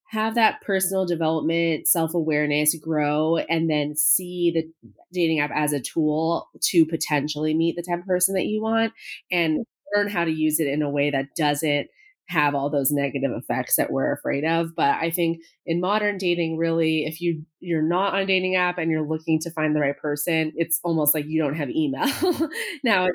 have 0.08 0.36
that 0.36 0.62
personal 0.62 1.06
development, 1.06 1.88
self 1.88 2.14
awareness 2.14 2.76
grow, 2.76 3.38
and 3.38 3.70
then 3.70 3.96
see 3.96 4.52
the 4.52 4.94
dating 5.14 5.40
app 5.40 5.52
as 5.54 5.74
a 5.74 5.80
tool 5.80 6.50
to 6.62 6.86
potentially 6.86 7.54
meet 7.54 7.76
the 7.76 7.84
type 7.84 8.00
of 8.00 8.06
person 8.06 8.36
that 8.36 8.46
you 8.46 8.62
want 8.62 8.94
and 9.32 9.66
learn 9.96 10.10
how 10.10 10.24
to 10.26 10.32
use 10.32 10.60
it 10.60 10.68
in 10.68 10.82
a 10.82 10.90
way 10.90 11.10
that 11.10 11.36
doesn't 11.36 11.88
have 12.28 12.56
all 12.56 12.70
those 12.72 12.92
negative 12.92 13.32
effects 13.36 13.76
that 13.76 13.92
we're 13.92 14.12
afraid 14.12 14.44
of. 14.44 14.76
But 14.76 14.96
i 14.96 15.12
think 15.12 15.40
in 15.66 15.80
modern 15.80 16.18
dating 16.18 16.58
really 16.58 17.06
if 17.06 17.22
you 17.22 17.44
you're 17.60 17.82
not 17.84 18.14
on 18.14 18.22
a 18.22 18.26
dating 18.26 18.56
app 18.56 18.78
and 18.78 18.90
you're 18.92 19.08
looking 19.08 19.40
to 19.42 19.52
find 19.52 19.76
the 19.76 19.80
right 19.80 19.98
person 19.98 20.52
it's 20.56 20.80
almost 20.84 21.14
like 21.14 21.26
you 21.28 21.42
don't 21.42 21.56
have 21.56 21.70
email 21.70 22.08
now 22.84 23.08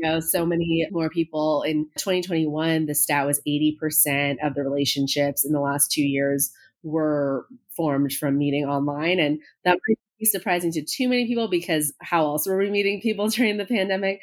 know, 0.00 0.20
so 0.20 0.46
many 0.46 0.86
more 0.90 1.10
people 1.10 1.62
in 1.62 1.86
2021, 1.98 2.86
the 2.86 2.94
stat 2.94 3.26
was 3.26 3.40
80% 3.46 4.36
of 4.42 4.54
the 4.54 4.62
relationships 4.62 5.44
in 5.44 5.52
the 5.52 5.60
last 5.60 5.90
two 5.90 6.02
years 6.02 6.50
were 6.82 7.46
formed 7.76 8.12
from 8.12 8.38
meeting 8.38 8.64
online. 8.64 9.18
And 9.18 9.40
that 9.64 9.78
might 9.88 9.98
be 10.18 10.26
surprising 10.26 10.72
to 10.72 10.82
too 10.82 11.08
many 11.08 11.26
people 11.26 11.48
because 11.48 11.92
how 12.00 12.24
else 12.24 12.46
were 12.46 12.58
we 12.58 12.70
meeting 12.70 13.00
people 13.00 13.28
during 13.30 13.56
the 13.56 13.66
pandemic? 13.66 14.20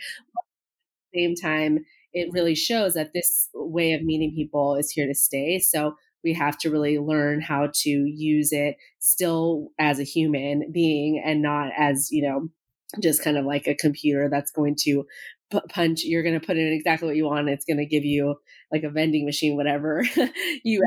The 1.14 1.20
same 1.20 1.36
time, 1.36 1.86
it 2.14 2.30
really 2.32 2.56
shows 2.56 2.94
that 2.94 3.14
this 3.14 3.50
way 3.54 3.94
of 3.94 4.04
meeting 4.04 4.34
people 4.34 4.76
is 4.76 4.92
here 4.92 5.08
to 5.08 5.16
stay. 5.16 5.60
So 5.60 5.96
we 6.24 6.34
have 6.34 6.58
to 6.60 6.70
really 6.70 6.98
learn 6.98 7.42
how 7.42 7.70
to 7.74 7.90
use 7.90 8.52
it 8.52 8.76
still 9.00 9.70
as 9.80 10.00
a 10.00 10.04
human 10.04 10.72
being 10.72 11.22
and 11.24 11.42
not 11.42 11.72
as, 11.78 12.12
you 12.12 12.28
know, 12.28 12.50
just 13.02 13.24
kind 13.24 13.38
of 13.38 13.46
like 13.46 13.68
a 13.68 13.76
computer 13.76 14.30
that's 14.30 14.52
going 14.52 14.76
to 14.80 15.06
punch 15.70 16.04
you're 16.04 16.24
going 16.24 16.40
to 16.40 16.46
put 16.46 16.58
in 16.58 16.74
exactly 16.74 17.08
what 17.08 17.16
you 17.16 17.26
want 17.26 17.50
it's 17.50 17.66
going 17.66 17.78
to 17.78 17.86
give 17.86 18.04
you 18.04 18.36
like 18.72 18.84
a 18.84 18.90
vending 18.90 19.26
machine 19.26 19.56
whatever 19.56 20.04
you 20.64 20.84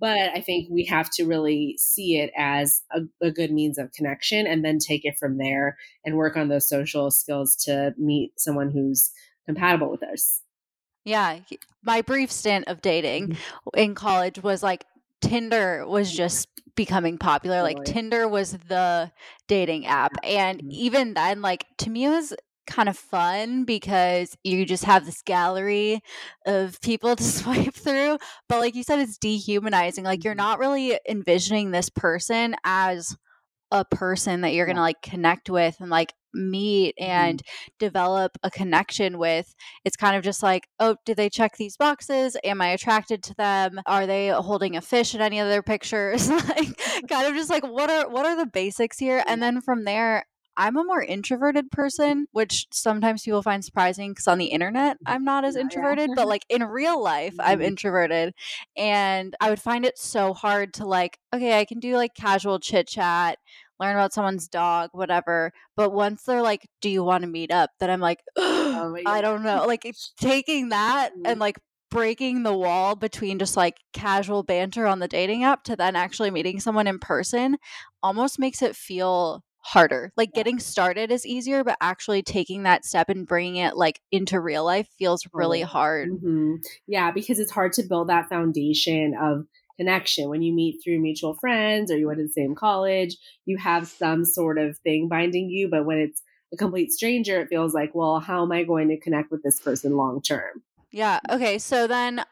but 0.00 0.18
i 0.34 0.40
think 0.40 0.68
we 0.70 0.84
have 0.84 1.10
to 1.10 1.24
really 1.24 1.76
see 1.78 2.16
it 2.16 2.32
as 2.36 2.82
a, 2.92 3.00
a, 3.20 3.30
good 3.30 3.52
means 3.52 3.78
of 3.78 3.92
connection 3.92 4.46
and 4.46 4.64
then 4.64 4.78
take 4.78 5.04
it 5.04 5.16
from 5.18 5.36
there 5.36 5.76
and 6.04 6.16
work 6.16 6.36
on 6.36 6.48
those 6.48 6.68
social 6.68 7.10
skills 7.10 7.54
to 7.54 7.92
meet 7.98 8.32
someone 8.38 8.70
who's 8.70 9.10
compatible 9.46 9.90
with 9.90 10.02
us 10.02 10.40
yeah 11.04 11.38
my 11.84 12.00
brief 12.00 12.32
stint 12.32 12.66
of 12.66 12.80
dating 12.80 13.28
mm-hmm. 13.28 13.78
in 13.78 13.94
college 13.94 14.42
was 14.42 14.62
like 14.62 14.84
Tinder 15.20 15.86
was 15.86 16.12
just 16.12 16.48
becoming 16.74 17.16
popular. 17.16 17.62
Like 17.62 17.84
Tinder 17.84 18.28
was 18.28 18.52
the 18.68 19.10
dating 19.46 19.86
app. 19.86 20.12
And 20.22 20.58
mm-hmm. 20.58 20.70
even 20.70 21.14
then, 21.14 21.40
like 21.42 21.64
to 21.78 21.90
me, 21.90 22.06
it 22.06 22.10
was 22.10 22.34
kind 22.66 22.88
of 22.88 22.96
fun 22.96 23.64
because 23.64 24.36
you 24.44 24.64
just 24.64 24.84
have 24.84 25.04
this 25.04 25.22
gallery 25.22 26.00
of 26.46 26.80
people 26.80 27.16
to 27.16 27.22
swipe 27.22 27.74
through. 27.74 28.18
But 28.48 28.60
like 28.60 28.74
you 28.74 28.82
said, 28.82 29.00
it's 29.00 29.18
dehumanizing. 29.18 30.04
Like 30.04 30.24
you're 30.24 30.32
mm-hmm. 30.32 30.38
not 30.38 30.58
really 30.58 30.98
envisioning 31.08 31.70
this 31.70 31.90
person 31.90 32.54
as 32.64 33.16
a 33.70 33.84
person 33.86 34.42
that 34.42 34.52
you're 34.52 34.66
going 34.66 34.76
to 34.76 34.82
like 34.82 35.00
connect 35.02 35.48
with 35.48 35.76
and 35.80 35.90
like 35.90 36.12
meet 36.34 36.94
mm-hmm. 37.00 37.10
and 37.10 37.42
develop 37.78 38.36
a 38.42 38.50
connection 38.50 39.18
with. 39.18 39.54
It's 39.84 39.96
kind 39.96 40.16
of 40.16 40.22
just 40.22 40.42
like, 40.42 40.68
oh, 40.78 40.96
did 41.04 41.16
they 41.16 41.30
check 41.30 41.56
these 41.56 41.76
boxes? 41.76 42.36
Am 42.44 42.60
I 42.60 42.68
attracted 42.68 43.22
to 43.24 43.34
them? 43.34 43.80
Are 43.86 44.06
they 44.06 44.28
holding 44.28 44.76
a 44.76 44.80
fish 44.80 45.14
in 45.14 45.20
any 45.20 45.40
of 45.40 45.48
their 45.48 45.62
pictures? 45.62 46.28
like 46.30 46.80
kind 47.08 47.26
of 47.26 47.34
just 47.34 47.50
like 47.50 47.66
what 47.66 47.90
are 47.90 48.08
what 48.08 48.26
are 48.26 48.36
the 48.36 48.46
basics 48.46 48.98
here? 48.98 49.22
And 49.26 49.42
then 49.42 49.60
from 49.60 49.84
there, 49.84 50.26
I'm 50.56 50.76
a 50.76 50.84
more 50.84 51.02
introverted 51.02 51.70
person, 51.70 52.26
which 52.32 52.66
sometimes 52.72 53.22
people 53.22 53.42
find 53.42 53.64
surprising 53.64 54.10
because 54.10 54.28
on 54.28 54.38
the 54.38 54.46
internet, 54.46 54.98
I'm 55.06 55.24
not 55.24 55.44
as 55.44 55.56
introverted, 55.56 56.10
but 56.14 56.28
like 56.28 56.44
in 56.48 56.62
real 56.64 57.02
life, 57.02 57.34
I'm 57.38 57.58
mm-hmm. 57.58 57.68
introverted. 57.68 58.34
And 58.76 59.34
I 59.40 59.50
would 59.50 59.60
find 59.60 59.86
it 59.86 59.98
so 59.98 60.34
hard 60.34 60.74
to 60.74 60.86
like, 60.86 61.18
okay, 61.34 61.58
I 61.58 61.64
can 61.64 61.80
do 61.80 61.96
like 61.96 62.14
casual 62.14 62.60
chit 62.60 62.86
chat, 62.86 63.38
learn 63.80 63.94
about 63.94 64.12
someone's 64.12 64.48
dog, 64.48 64.90
whatever. 64.92 65.52
But 65.76 65.92
once 65.92 66.24
they're 66.24 66.42
like, 66.42 66.68
do 66.80 66.90
you 66.90 67.02
want 67.02 67.22
to 67.22 67.30
meet 67.30 67.50
up? 67.50 67.70
Then 67.80 67.90
I'm 67.90 68.00
like, 68.00 68.20
oh 68.36 68.96
I 69.06 69.22
don't 69.22 69.42
know. 69.42 69.64
Like 69.66 69.84
it's 69.84 70.12
taking 70.20 70.68
that 70.68 71.12
and 71.14 71.24
mm-hmm. 71.24 71.40
like 71.40 71.58
breaking 71.90 72.42
the 72.42 72.56
wall 72.56 72.96
between 72.96 73.38
just 73.38 73.56
like 73.56 73.76
casual 73.92 74.42
banter 74.42 74.86
on 74.86 74.98
the 74.98 75.08
dating 75.08 75.44
app 75.44 75.62
to 75.64 75.76
then 75.76 75.94
actually 75.94 76.30
meeting 76.30 76.58
someone 76.58 76.86
in 76.86 76.98
person 76.98 77.58
almost 78.02 78.38
makes 78.38 78.62
it 78.62 78.74
feel 78.74 79.44
harder. 79.62 80.12
Like 80.16 80.32
getting 80.32 80.58
started 80.58 81.10
is 81.10 81.24
easier, 81.24 81.64
but 81.64 81.76
actually 81.80 82.22
taking 82.22 82.64
that 82.64 82.84
step 82.84 83.08
and 83.08 83.26
bringing 83.26 83.56
it 83.56 83.76
like 83.76 84.00
into 84.10 84.40
real 84.40 84.64
life 84.64 84.88
feels 84.98 85.26
really 85.32 85.62
hard. 85.62 86.10
Mm-hmm. 86.10 86.54
Yeah, 86.86 87.10
because 87.10 87.38
it's 87.38 87.50
hard 87.50 87.72
to 87.74 87.82
build 87.82 88.08
that 88.08 88.28
foundation 88.28 89.14
of 89.20 89.46
connection 89.78 90.28
when 90.28 90.42
you 90.42 90.52
meet 90.52 90.80
through 90.82 91.00
mutual 91.00 91.34
friends 91.40 91.90
or 91.90 91.96
you 91.96 92.06
went 92.06 92.18
to 92.18 92.26
the 92.26 92.32
same 92.32 92.54
college. 92.54 93.16
You 93.46 93.56
have 93.58 93.88
some 93.88 94.24
sort 94.24 94.58
of 94.58 94.76
thing 94.78 95.08
binding 95.08 95.48
you, 95.48 95.68
but 95.70 95.86
when 95.86 95.98
it's 95.98 96.22
a 96.52 96.56
complete 96.56 96.90
stranger, 96.90 97.40
it 97.40 97.48
feels 97.48 97.72
like, 97.72 97.94
well, 97.94 98.20
how 98.20 98.42
am 98.42 98.52
I 98.52 98.64
going 98.64 98.88
to 98.88 99.00
connect 99.00 99.30
with 99.30 99.42
this 99.42 99.60
person 99.60 99.96
long 99.96 100.20
term? 100.20 100.62
Yeah. 100.90 101.20
Okay. 101.30 101.58
So 101.58 101.86
then 101.86 102.22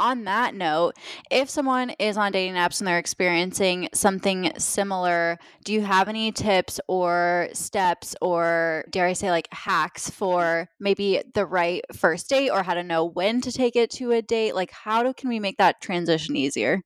on 0.00 0.24
that 0.24 0.54
note, 0.54 0.94
if 1.30 1.50
someone 1.50 1.90
is 1.98 2.16
on 2.16 2.32
dating 2.32 2.54
apps 2.54 2.80
and 2.80 2.88
they're 2.88 2.98
experiencing 2.98 3.88
something 3.92 4.52
similar, 4.58 5.38
do 5.64 5.72
you 5.72 5.82
have 5.82 6.08
any 6.08 6.32
tips 6.32 6.80
or 6.88 7.48
steps 7.52 8.16
or 8.20 8.84
dare 8.90 9.06
I 9.06 9.12
say 9.12 9.30
like 9.30 9.48
hacks 9.52 10.10
for 10.10 10.68
maybe 10.80 11.22
the 11.34 11.46
right 11.46 11.84
first 11.94 12.28
date 12.28 12.50
or 12.50 12.62
how 12.62 12.74
to 12.74 12.82
know 12.82 13.04
when 13.04 13.40
to 13.42 13.52
take 13.52 13.76
it 13.76 13.90
to 13.92 14.12
a 14.12 14.22
date? 14.22 14.54
Like 14.54 14.72
how 14.72 15.02
do, 15.02 15.12
can 15.12 15.28
we 15.28 15.38
make 15.38 15.58
that 15.58 15.80
transition 15.80 16.34
easier? 16.34 16.82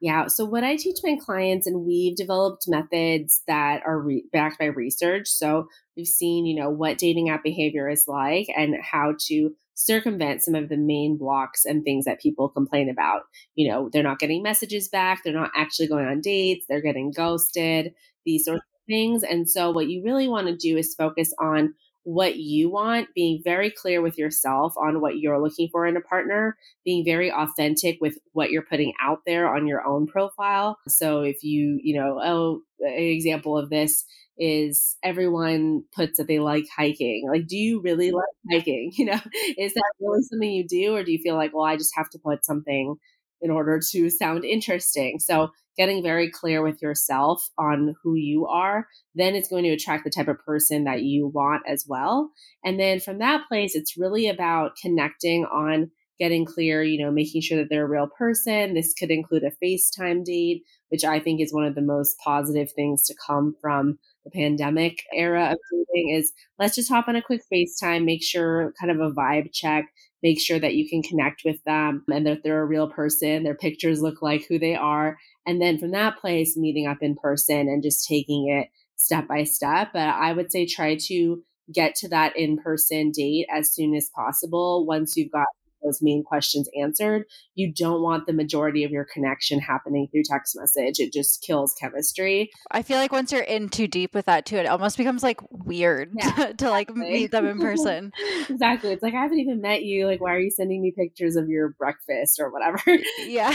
Yeah. 0.00 0.28
So, 0.28 0.44
what 0.44 0.62
I 0.62 0.76
teach 0.76 0.98
my 1.02 1.16
clients, 1.20 1.66
and 1.66 1.84
we've 1.84 2.14
developed 2.14 2.66
methods 2.68 3.42
that 3.48 3.82
are 3.84 3.98
re- 4.00 4.24
backed 4.32 4.58
by 4.58 4.66
research. 4.66 5.26
So, 5.28 5.66
we've 5.96 6.06
seen, 6.06 6.46
you 6.46 6.60
know, 6.60 6.70
what 6.70 6.98
dating 6.98 7.30
app 7.30 7.42
behavior 7.42 7.88
is 7.88 8.04
like 8.06 8.46
and 8.56 8.76
how 8.80 9.14
to 9.26 9.50
circumvent 9.78 10.42
some 10.42 10.56
of 10.56 10.68
the 10.68 10.76
main 10.76 11.16
blocks 11.16 11.64
and 11.64 11.84
things 11.84 12.04
that 12.04 12.20
people 12.20 12.48
complain 12.48 12.90
about. 12.90 13.22
You 13.54 13.70
know, 13.70 13.88
they're 13.92 14.02
not 14.02 14.18
getting 14.18 14.42
messages 14.42 14.88
back, 14.88 15.22
they're 15.22 15.32
not 15.32 15.52
actually 15.56 15.86
going 15.86 16.06
on 16.06 16.20
dates, 16.20 16.66
they're 16.68 16.82
getting 16.82 17.12
ghosted, 17.12 17.94
these 18.26 18.44
sorts 18.44 18.58
of 18.62 18.86
things. 18.88 19.22
And 19.22 19.48
so, 19.48 19.70
what 19.70 19.88
you 19.88 20.02
really 20.04 20.28
want 20.28 20.48
to 20.48 20.56
do 20.56 20.76
is 20.76 20.94
focus 20.94 21.32
on 21.40 21.74
what 22.02 22.36
you 22.36 22.70
want, 22.70 23.08
being 23.14 23.40
very 23.44 23.70
clear 23.70 24.00
with 24.00 24.18
yourself 24.18 24.72
on 24.82 25.00
what 25.00 25.18
you're 25.18 25.40
looking 25.40 25.68
for 25.70 25.86
in 25.86 25.96
a 25.96 26.00
partner, 26.00 26.56
being 26.84 27.04
very 27.04 27.30
authentic 27.30 27.98
with 28.00 28.18
what 28.32 28.50
you're 28.50 28.62
putting 28.62 28.94
out 29.00 29.20
there 29.26 29.54
on 29.54 29.66
your 29.66 29.86
own 29.86 30.06
profile. 30.06 30.78
So 30.88 31.20
if 31.20 31.44
you, 31.44 31.78
you 31.82 32.00
know, 32.00 32.18
oh, 32.24 32.62
an 32.80 32.94
example 32.94 33.56
of 33.56 33.70
this 33.70 34.04
is 34.38 34.96
everyone 35.02 35.82
puts 35.94 36.18
that 36.18 36.28
they 36.28 36.38
like 36.38 36.66
hiking. 36.74 37.26
Like, 37.28 37.46
do 37.46 37.56
you 37.56 37.80
really 37.80 38.08
mm-hmm. 38.08 38.16
like 38.16 38.62
hiking? 38.62 38.92
You 38.96 39.06
know, 39.06 39.20
is 39.58 39.74
that 39.74 39.92
really 40.00 40.22
something 40.22 40.50
you 40.50 40.66
do? 40.66 40.94
Or 40.94 41.04
do 41.04 41.12
you 41.12 41.18
feel 41.18 41.34
like, 41.34 41.54
well, 41.54 41.64
I 41.64 41.76
just 41.76 41.94
have 41.96 42.10
to 42.10 42.18
put 42.18 42.44
something 42.44 42.96
in 43.40 43.50
order 43.50 43.80
to 43.92 44.10
sound 44.10 44.44
interesting? 44.44 45.18
So, 45.18 45.50
getting 45.76 46.02
very 46.02 46.28
clear 46.28 46.60
with 46.60 46.82
yourself 46.82 47.50
on 47.56 47.94
who 48.02 48.16
you 48.16 48.46
are, 48.46 48.88
then 49.14 49.36
it's 49.36 49.48
going 49.48 49.62
to 49.62 49.70
attract 49.70 50.02
the 50.02 50.10
type 50.10 50.26
of 50.26 50.44
person 50.44 50.84
that 50.84 51.02
you 51.02 51.28
want 51.28 51.62
as 51.68 51.84
well. 51.86 52.32
And 52.64 52.80
then 52.80 52.98
from 52.98 53.18
that 53.18 53.46
place, 53.46 53.76
it's 53.76 53.96
really 53.96 54.28
about 54.28 54.72
connecting 54.82 55.44
on 55.44 55.92
getting 56.18 56.44
clear, 56.44 56.82
you 56.82 57.02
know, 57.02 57.10
making 57.10 57.42
sure 57.42 57.58
that 57.58 57.68
they're 57.70 57.86
a 57.86 57.88
real 57.88 58.08
person. 58.18 58.74
This 58.74 58.92
could 58.92 59.10
include 59.10 59.44
a 59.44 59.64
FaceTime 59.64 60.24
date, 60.24 60.62
which 60.88 61.04
I 61.04 61.20
think 61.20 61.40
is 61.40 61.54
one 61.54 61.64
of 61.64 61.74
the 61.74 61.82
most 61.82 62.16
positive 62.24 62.72
things 62.72 63.04
to 63.06 63.14
come 63.24 63.54
from 63.60 63.98
the 64.24 64.30
pandemic 64.30 65.02
era 65.12 65.52
of 65.52 65.58
dating 65.70 66.10
is 66.10 66.32
let's 66.58 66.74
just 66.74 66.88
hop 66.88 67.08
on 67.08 67.16
a 67.16 67.22
quick 67.22 67.42
FaceTime, 67.52 68.04
make 68.04 68.22
sure 68.22 68.72
kind 68.80 68.90
of 68.90 69.00
a 69.00 69.12
vibe 69.12 69.52
check, 69.52 69.86
make 70.22 70.40
sure 70.40 70.58
that 70.58 70.74
you 70.74 70.88
can 70.88 71.02
connect 71.02 71.42
with 71.44 71.62
them 71.64 72.04
and 72.12 72.26
that 72.26 72.42
they're 72.42 72.62
a 72.62 72.66
real 72.66 72.90
person, 72.90 73.44
their 73.44 73.54
pictures 73.54 74.02
look 74.02 74.20
like 74.22 74.44
who 74.48 74.58
they 74.58 74.74
are. 74.74 75.16
And 75.46 75.60
then 75.60 75.78
from 75.78 75.92
that 75.92 76.18
place, 76.18 76.56
meeting 76.56 76.86
up 76.86 76.98
in 77.00 77.16
person 77.16 77.68
and 77.68 77.82
just 77.82 78.06
taking 78.06 78.48
it 78.48 78.68
step 78.96 79.28
by 79.28 79.44
step. 79.44 79.90
But 79.92 80.08
I 80.08 80.32
would 80.32 80.52
say 80.52 80.66
try 80.66 80.96
to 81.06 81.42
get 81.72 81.94
to 81.96 82.08
that 82.08 82.36
in 82.36 82.56
person 82.58 83.10
date 83.10 83.46
as 83.52 83.72
soon 83.72 83.94
as 83.94 84.10
possible 84.14 84.86
once 84.86 85.16
you've 85.16 85.32
got 85.32 85.46
those 85.82 86.00
main 86.02 86.22
questions 86.24 86.68
answered. 86.80 87.24
You 87.54 87.72
don't 87.72 88.02
want 88.02 88.26
the 88.26 88.32
majority 88.32 88.84
of 88.84 88.90
your 88.90 89.06
connection 89.12 89.60
happening 89.60 90.08
through 90.10 90.22
text 90.24 90.56
message. 90.58 90.98
It 90.98 91.12
just 91.12 91.42
kills 91.42 91.74
chemistry. 91.80 92.50
I 92.70 92.82
feel 92.82 92.98
like 92.98 93.12
once 93.12 93.32
you're 93.32 93.42
in 93.42 93.68
too 93.68 93.86
deep 93.86 94.14
with 94.14 94.26
that 94.26 94.46
too, 94.46 94.56
it 94.56 94.66
almost 94.66 94.96
becomes 94.96 95.22
like 95.22 95.40
weird 95.50 96.12
yeah, 96.14 96.30
to, 96.30 96.54
to 96.58 96.70
like 96.70 96.94
meet 96.94 97.30
them 97.30 97.46
in 97.46 97.58
person. 97.58 98.12
exactly. 98.48 98.92
It's 98.92 99.02
like 99.02 99.14
I 99.14 99.22
haven't 99.22 99.40
even 99.40 99.60
met 99.60 99.82
you. 99.82 100.06
Like, 100.06 100.20
why 100.20 100.34
are 100.34 100.40
you 100.40 100.50
sending 100.50 100.82
me 100.82 100.92
pictures 100.96 101.36
of 101.36 101.48
your 101.48 101.70
breakfast 101.78 102.40
or 102.40 102.50
whatever? 102.50 102.78
Yeah. 103.26 103.54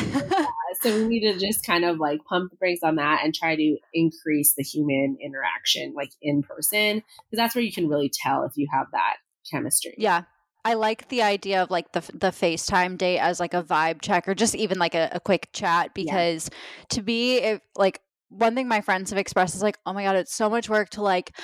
So 0.82 0.96
we 0.96 1.08
need 1.08 1.32
to 1.32 1.40
just 1.40 1.66
kind 1.66 1.86
of 1.86 1.98
like 1.98 2.24
pump 2.26 2.52
the 2.52 2.58
brakes 2.58 2.82
on 2.84 2.96
that 2.96 3.22
and 3.24 3.34
try 3.34 3.56
to 3.56 3.78
increase 3.94 4.54
the 4.56 4.64
human 4.64 5.18
interaction 5.22 5.94
like 5.96 6.12
in 6.22 6.44
person 6.44 6.98
because 6.98 7.38
that's 7.38 7.56
where 7.56 7.64
you 7.64 7.72
can 7.72 7.88
really 7.88 8.12
tell 8.14 8.44
if 8.44 8.54
you 8.56 8.68
have 8.72 8.88
that 8.92 9.18
chemistry. 9.50 9.96
Yeah. 9.98 10.24
I 10.66 10.76
like 10.76 11.10
the 11.10 11.22
idea 11.22 11.62
of 11.64 11.72
like 11.72 11.92
the 11.92 12.02
the 12.14 12.30
FaceTime 12.30 12.98
date 12.98 13.20
as 13.20 13.40
like 13.40 13.54
a 13.54 13.64
vibe 13.64 14.02
check 14.02 14.28
or 14.28 14.36
just 14.36 14.56
even 14.56 14.80
like 14.80 14.96
a, 14.96 15.10
a 15.12 15.20
quick 15.20 15.50
chat 15.52 15.94
because 15.94 16.50
yeah. 16.52 16.86
to 16.90 17.02
me 17.04 17.38
if 17.38 17.62
like 17.76 18.00
one 18.30 18.56
thing 18.56 18.68
my 18.68 18.82
friends 18.82 19.12
have 19.12 19.20
expressed 19.20 19.56
is 19.56 19.62
like, 19.62 19.78
oh 19.86 19.94
my 19.94 20.04
god, 20.04 20.16
it's 20.16 20.34
so 20.34 20.50
much 20.50 20.70
work 20.70 20.90
to 20.92 21.02
like 21.02 21.36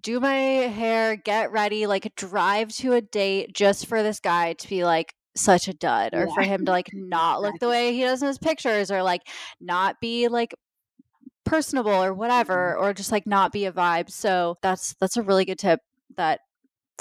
do 0.00 0.18
my 0.20 0.34
hair, 0.34 1.16
get 1.16 1.52
ready, 1.52 1.86
like 1.86 2.14
drive 2.16 2.70
to 2.76 2.94
a 2.94 3.00
date 3.00 3.54
just 3.54 3.86
for 3.86 4.02
this 4.02 4.20
guy 4.20 4.54
to 4.54 4.68
be 4.68 4.84
like 4.84 5.14
such 5.36 5.68
a 5.68 5.72
dud 5.72 6.12
or 6.14 6.26
yeah. 6.26 6.34
for 6.34 6.42
him 6.42 6.64
to 6.64 6.70
like 6.70 6.90
not 6.92 7.40
look 7.40 7.58
the 7.60 7.68
way 7.68 7.94
he 7.94 8.02
does 8.02 8.22
in 8.22 8.28
his 8.28 8.38
pictures 8.38 8.90
or 8.90 9.02
like 9.02 9.22
not 9.60 10.00
be 10.00 10.28
like 10.28 10.54
personable 11.44 11.92
or 11.92 12.12
whatever 12.12 12.74
mm-hmm. 12.76 12.84
or 12.84 12.92
just 12.92 13.12
like 13.12 13.26
not 13.26 13.52
be 13.52 13.64
a 13.66 13.72
vibe. 13.72 14.10
So 14.10 14.56
that's 14.62 14.94
that's 15.00 15.16
a 15.16 15.22
really 15.22 15.44
good 15.44 15.58
tip 15.58 15.80
that 16.16 16.40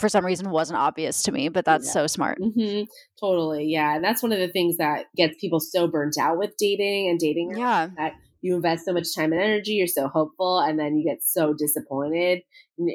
for 0.01 0.09
some 0.09 0.25
reason 0.25 0.49
wasn't 0.49 0.79
obvious 0.79 1.23
to 1.23 1.31
me, 1.31 1.47
but 1.47 1.63
that's 1.63 1.85
yeah. 1.85 1.93
so 1.93 2.07
smart. 2.07 2.39
Mm-hmm. 2.39 2.83
Totally. 3.19 3.67
Yeah. 3.67 3.95
And 3.95 4.03
that's 4.03 4.21
one 4.21 4.33
of 4.33 4.39
the 4.39 4.49
things 4.49 4.77
that 4.77 5.05
gets 5.15 5.39
people 5.39 5.59
so 5.59 5.87
burnt 5.87 6.17
out 6.19 6.37
with 6.37 6.57
dating 6.57 7.07
and 7.09 7.19
dating. 7.19 7.55
Yeah. 7.55 7.89
That 7.95 8.13
you 8.41 8.55
invest 8.55 8.85
so 8.85 8.93
much 8.93 9.15
time 9.15 9.31
and 9.31 9.41
energy, 9.41 9.73
you're 9.73 9.87
so 9.87 10.07
hopeful, 10.07 10.59
and 10.59 10.79
then 10.79 10.97
you 10.97 11.05
get 11.05 11.21
so 11.21 11.53
disappointed, 11.53 12.41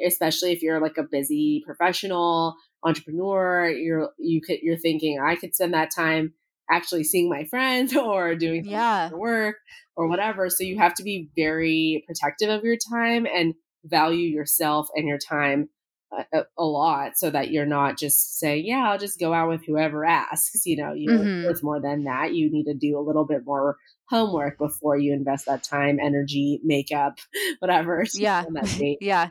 especially 0.05 0.51
if 0.51 0.61
you're 0.61 0.81
like 0.81 0.97
a 0.97 1.03
busy 1.09 1.63
professional 1.65 2.55
entrepreneur, 2.83 3.69
you're, 3.69 4.09
you 4.19 4.41
could, 4.41 4.57
you're 4.61 4.77
thinking, 4.77 5.19
I 5.25 5.37
could 5.37 5.55
spend 5.55 5.73
that 5.73 5.89
time 5.95 6.33
actually 6.69 7.05
seeing 7.05 7.29
my 7.29 7.45
friends 7.45 7.95
or 7.95 8.35
doing 8.35 8.65
yeah. 8.65 9.09
work 9.11 9.55
or 9.95 10.09
whatever. 10.09 10.49
So 10.49 10.65
you 10.65 10.77
have 10.77 10.93
to 10.95 11.03
be 11.03 11.29
very 11.35 12.03
protective 12.05 12.49
of 12.49 12.65
your 12.65 12.77
time 12.91 13.25
and 13.25 13.53
value 13.85 14.27
yourself 14.27 14.89
and 14.95 15.07
your 15.07 15.17
time 15.17 15.69
a, 16.11 16.43
a, 16.57 16.63
lot 16.63 17.17
so 17.17 17.29
that 17.29 17.51
you're 17.51 17.65
not 17.65 17.97
just 17.97 18.39
saying, 18.39 18.65
yeah, 18.65 18.89
I'll 18.89 18.97
just 18.97 19.19
go 19.19 19.33
out 19.33 19.49
with 19.49 19.65
whoever 19.65 20.05
asks. 20.05 20.65
You 20.65 20.77
know, 20.77 20.93
you 20.93 21.09
mm-hmm. 21.09 21.49
it's 21.49 21.63
more 21.63 21.81
than 21.81 22.05
that. 22.05 22.33
You 22.33 22.51
need 22.51 22.65
to 22.65 22.73
do 22.73 22.97
a 22.97 23.01
little 23.01 23.25
bit 23.25 23.45
more 23.45 23.77
homework 24.09 24.57
before 24.57 24.97
you 24.97 25.13
invest 25.13 25.45
that 25.45 25.63
time, 25.63 25.99
energy, 26.01 26.61
makeup, 26.63 27.19
whatever. 27.59 28.05
Yeah. 28.13 28.45
yeah, 29.01 29.29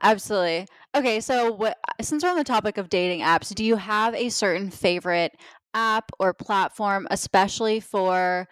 absolutely. 0.00 0.66
Okay. 0.94 1.20
So 1.20 1.52
what, 1.52 1.78
since 2.00 2.22
we're 2.22 2.30
on 2.30 2.36
the 2.36 2.44
topic 2.44 2.78
of 2.78 2.88
dating 2.88 3.20
apps, 3.20 3.54
do 3.54 3.64
you 3.64 3.76
have 3.76 4.14
a 4.14 4.28
certain 4.28 4.70
favorite 4.70 5.32
app 5.74 6.10
or 6.18 6.32
platform, 6.34 7.08
especially 7.10 7.80
for 7.80 8.48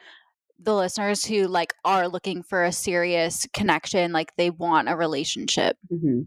the 0.62 0.74
listeners 0.74 1.24
who 1.24 1.46
like 1.46 1.72
are 1.84 2.08
looking 2.08 2.42
for 2.42 2.64
a 2.64 2.72
serious 2.72 3.46
connection, 3.54 4.12
like 4.12 4.34
they 4.36 4.50
want 4.50 4.88
a 4.88 4.96
relationship? 4.96 5.76
Mm-hmm. 5.92 6.22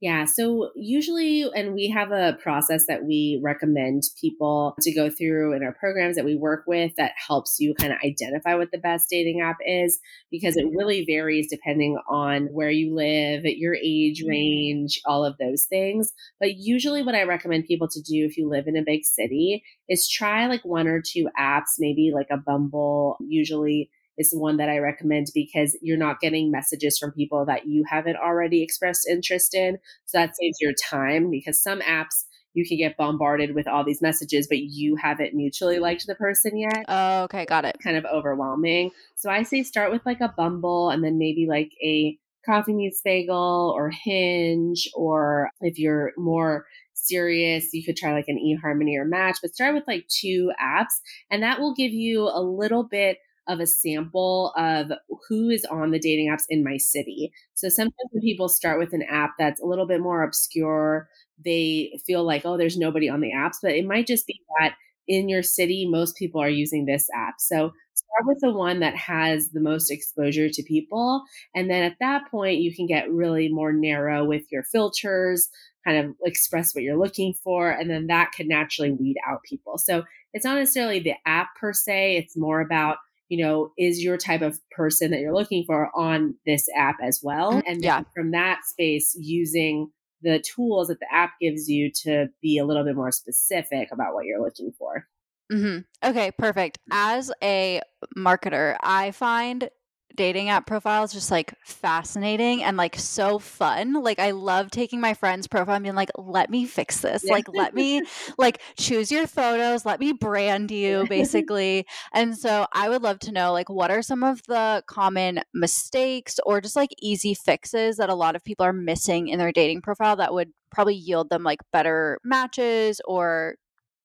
Yeah. 0.00 0.24
So 0.24 0.70
usually, 0.74 1.44
and 1.54 1.74
we 1.74 1.90
have 1.90 2.10
a 2.10 2.38
process 2.42 2.86
that 2.86 3.04
we 3.04 3.38
recommend 3.42 4.04
people 4.18 4.74
to 4.80 4.94
go 4.94 5.10
through 5.10 5.52
in 5.52 5.62
our 5.62 5.74
programs 5.74 6.16
that 6.16 6.24
we 6.24 6.36
work 6.36 6.64
with 6.66 6.92
that 6.96 7.12
helps 7.28 7.60
you 7.60 7.74
kind 7.74 7.92
of 7.92 7.98
identify 8.02 8.54
what 8.54 8.70
the 8.72 8.78
best 8.78 9.08
dating 9.10 9.42
app 9.42 9.58
is 9.66 9.98
because 10.30 10.56
it 10.56 10.64
really 10.74 11.04
varies 11.04 11.50
depending 11.50 11.98
on 12.08 12.46
where 12.46 12.70
you 12.70 12.94
live, 12.94 13.44
your 13.44 13.74
age 13.74 14.22
mm-hmm. 14.22 14.30
range, 14.30 15.02
all 15.04 15.22
of 15.22 15.36
those 15.36 15.64
things. 15.64 16.14
But 16.38 16.56
usually, 16.56 17.02
what 17.02 17.14
I 17.14 17.24
recommend 17.24 17.66
people 17.66 17.88
to 17.88 18.00
do 18.00 18.24
if 18.24 18.38
you 18.38 18.48
live 18.48 18.66
in 18.66 18.78
a 18.78 18.82
big 18.82 19.04
city 19.04 19.62
is 19.86 20.08
try 20.08 20.46
like 20.46 20.64
one 20.64 20.88
or 20.88 21.02
two 21.06 21.28
apps, 21.38 21.76
maybe 21.78 22.10
like 22.14 22.28
a 22.30 22.38
Bumble, 22.38 23.18
usually 23.20 23.90
is 24.20 24.30
the 24.30 24.38
one 24.38 24.58
that 24.58 24.68
I 24.68 24.78
recommend 24.78 25.28
because 25.34 25.76
you're 25.80 25.96
not 25.96 26.20
getting 26.20 26.50
messages 26.50 26.98
from 26.98 27.12
people 27.12 27.46
that 27.46 27.66
you 27.66 27.84
haven't 27.88 28.16
already 28.16 28.62
expressed 28.62 29.08
interest 29.08 29.54
in. 29.54 29.78
So 30.04 30.18
that 30.18 30.36
saves 30.36 30.58
your 30.60 30.74
time 30.74 31.30
because 31.30 31.62
some 31.62 31.80
apps 31.80 32.24
you 32.52 32.66
can 32.66 32.76
get 32.76 32.96
bombarded 32.96 33.54
with 33.54 33.66
all 33.66 33.84
these 33.84 34.02
messages, 34.02 34.46
but 34.46 34.58
you 34.58 34.96
haven't 34.96 35.34
mutually 35.34 35.78
liked 35.78 36.06
the 36.06 36.14
person 36.16 36.58
yet. 36.58 36.84
Oh, 36.88 37.22
okay, 37.22 37.46
got 37.46 37.64
it. 37.64 37.76
Kind 37.82 37.96
of 37.96 38.04
overwhelming. 38.04 38.90
So 39.16 39.30
I 39.30 39.42
say 39.44 39.62
start 39.62 39.90
with 39.90 40.04
like 40.04 40.20
a 40.20 40.34
Bumble 40.36 40.90
and 40.90 41.02
then 41.02 41.16
maybe 41.16 41.46
like 41.48 41.70
a 41.82 42.18
Coffee 42.44 42.74
Meets 42.74 43.00
Bagel 43.02 43.72
or 43.74 43.90
Hinge, 43.90 44.88
or 44.94 45.50
if 45.60 45.78
you're 45.78 46.12
more 46.16 46.66
serious, 46.94 47.72
you 47.72 47.84
could 47.84 47.96
try 47.96 48.12
like 48.12 48.28
an 48.28 48.38
eHarmony 48.38 48.98
or 48.98 49.04
Match, 49.04 49.38
but 49.40 49.54
start 49.54 49.74
with 49.74 49.84
like 49.86 50.06
two 50.08 50.50
apps, 50.60 51.00
and 51.30 51.42
that 51.42 51.60
will 51.60 51.74
give 51.74 51.92
you 51.92 52.24
a 52.24 52.42
little 52.42 52.82
bit 52.82 53.18
of 53.48 53.60
a 53.60 53.66
sample 53.66 54.52
of 54.56 54.92
who 55.28 55.48
is 55.48 55.64
on 55.64 55.90
the 55.90 55.98
dating 55.98 56.30
apps 56.30 56.44
in 56.48 56.64
my 56.64 56.76
city. 56.76 57.32
So 57.54 57.68
sometimes 57.68 57.94
when 58.12 58.22
people 58.22 58.48
start 58.48 58.78
with 58.78 58.92
an 58.92 59.04
app 59.10 59.32
that's 59.38 59.60
a 59.60 59.66
little 59.66 59.86
bit 59.86 60.00
more 60.00 60.22
obscure, 60.22 61.08
they 61.44 61.98
feel 62.06 62.24
like, 62.24 62.44
oh, 62.44 62.56
there's 62.56 62.76
nobody 62.76 63.08
on 63.08 63.20
the 63.20 63.32
apps, 63.32 63.56
but 63.62 63.72
it 63.72 63.86
might 63.86 64.06
just 64.06 64.26
be 64.26 64.40
that 64.60 64.74
in 65.08 65.28
your 65.28 65.42
city, 65.42 65.88
most 65.90 66.16
people 66.16 66.40
are 66.40 66.48
using 66.48 66.84
this 66.84 67.08
app. 67.16 67.34
So 67.38 67.72
start 67.94 68.26
with 68.26 68.38
the 68.40 68.52
one 68.52 68.80
that 68.80 68.94
has 68.94 69.50
the 69.50 69.60
most 69.60 69.90
exposure 69.90 70.48
to 70.48 70.62
people. 70.62 71.24
And 71.54 71.68
then 71.68 71.82
at 71.82 71.96
that 72.00 72.30
point, 72.30 72.60
you 72.60 72.74
can 72.74 72.86
get 72.86 73.10
really 73.10 73.48
more 73.48 73.72
narrow 73.72 74.24
with 74.24 74.44
your 74.52 74.62
filters, 74.62 75.48
kind 75.84 75.98
of 75.98 76.14
express 76.24 76.74
what 76.74 76.84
you're 76.84 76.98
looking 76.98 77.34
for. 77.42 77.70
And 77.70 77.90
then 77.90 78.06
that 78.06 78.30
can 78.32 78.46
naturally 78.46 78.92
weed 78.92 79.16
out 79.28 79.42
people. 79.42 79.78
So 79.78 80.04
it's 80.32 80.44
not 80.44 80.58
necessarily 80.58 81.00
the 81.00 81.14
app 81.26 81.48
per 81.58 81.72
se, 81.72 82.16
it's 82.16 82.36
more 82.36 82.60
about 82.60 82.98
you 83.30 83.42
know, 83.42 83.72
is 83.78 84.02
your 84.02 84.18
type 84.18 84.42
of 84.42 84.58
person 84.72 85.12
that 85.12 85.20
you're 85.20 85.34
looking 85.34 85.64
for 85.64 85.90
on 85.94 86.34
this 86.44 86.66
app 86.76 86.96
as 87.02 87.20
well. 87.22 87.54
Mm, 87.54 87.62
and 87.66 87.82
yeah. 87.82 88.02
from 88.14 88.32
that 88.32 88.64
space, 88.66 89.16
using 89.18 89.90
the 90.20 90.40
tools 90.40 90.88
that 90.88 90.98
the 91.00 91.06
app 91.10 91.30
gives 91.40 91.68
you 91.68 91.90
to 92.02 92.26
be 92.42 92.58
a 92.58 92.64
little 92.66 92.84
bit 92.84 92.96
more 92.96 93.12
specific 93.12 93.88
about 93.92 94.12
what 94.14 94.26
you're 94.26 94.42
looking 94.42 94.72
for. 94.76 95.06
Mm-hmm. 95.50 96.08
Okay, 96.08 96.32
perfect. 96.32 96.78
As 96.90 97.32
a 97.42 97.80
marketer, 98.18 98.76
I 98.82 99.12
find 99.12 99.70
dating 100.16 100.48
app 100.48 100.66
profiles 100.66 101.12
just 101.12 101.30
like 101.30 101.54
fascinating 101.64 102.62
and 102.62 102.76
like 102.76 102.96
so 102.96 103.38
fun. 103.38 103.94
Like 103.94 104.18
I 104.18 104.32
love 104.32 104.70
taking 104.70 105.00
my 105.00 105.14
friend's 105.14 105.46
profile 105.46 105.76
and 105.76 105.82
being 105.82 105.94
like, 105.94 106.10
let 106.16 106.50
me 106.50 106.66
fix 106.66 107.00
this. 107.00 107.22
Yeah. 107.24 107.32
Like 107.32 107.46
let 107.52 107.74
me 107.74 108.02
like 108.38 108.60
choose 108.76 109.10
your 109.10 109.26
photos, 109.26 109.84
let 109.84 110.00
me 110.00 110.12
brand 110.12 110.70
you 110.70 111.06
basically. 111.08 111.86
and 112.12 112.36
so 112.36 112.66
I 112.72 112.88
would 112.88 113.02
love 113.02 113.18
to 113.20 113.32
know 113.32 113.52
like 113.52 113.68
what 113.68 113.90
are 113.90 114.02
some 114.02 114.22
of 114.22 114.42
the 114.48 114.82
common 114.86 115.40
mistakes 115.54 116.38
or 116.44 116.60
just 116.60 116.76
like 116.76 116.90
easy 117.00 117.34
fixes 117.34 117.96
that 117.96 118.10
a 118.10 118.14
lot 118.14 118.36
of 118.36 118.44
people 118.44 118.66
are 118.66 118.72
missing 118.72 119.28
in 119.28 119.38
their 119.38 119.52
dating 119.52 119.82
profile 119.82 120.16
that 120.16 120.32
would 120.34 120.50
probably 120.70 120.94
yield 120.94 121.30
them 121.30 121.42
like 121.42 121.60
better 121.72 122.18
matches 122.24 123.00
or 123.04 123.56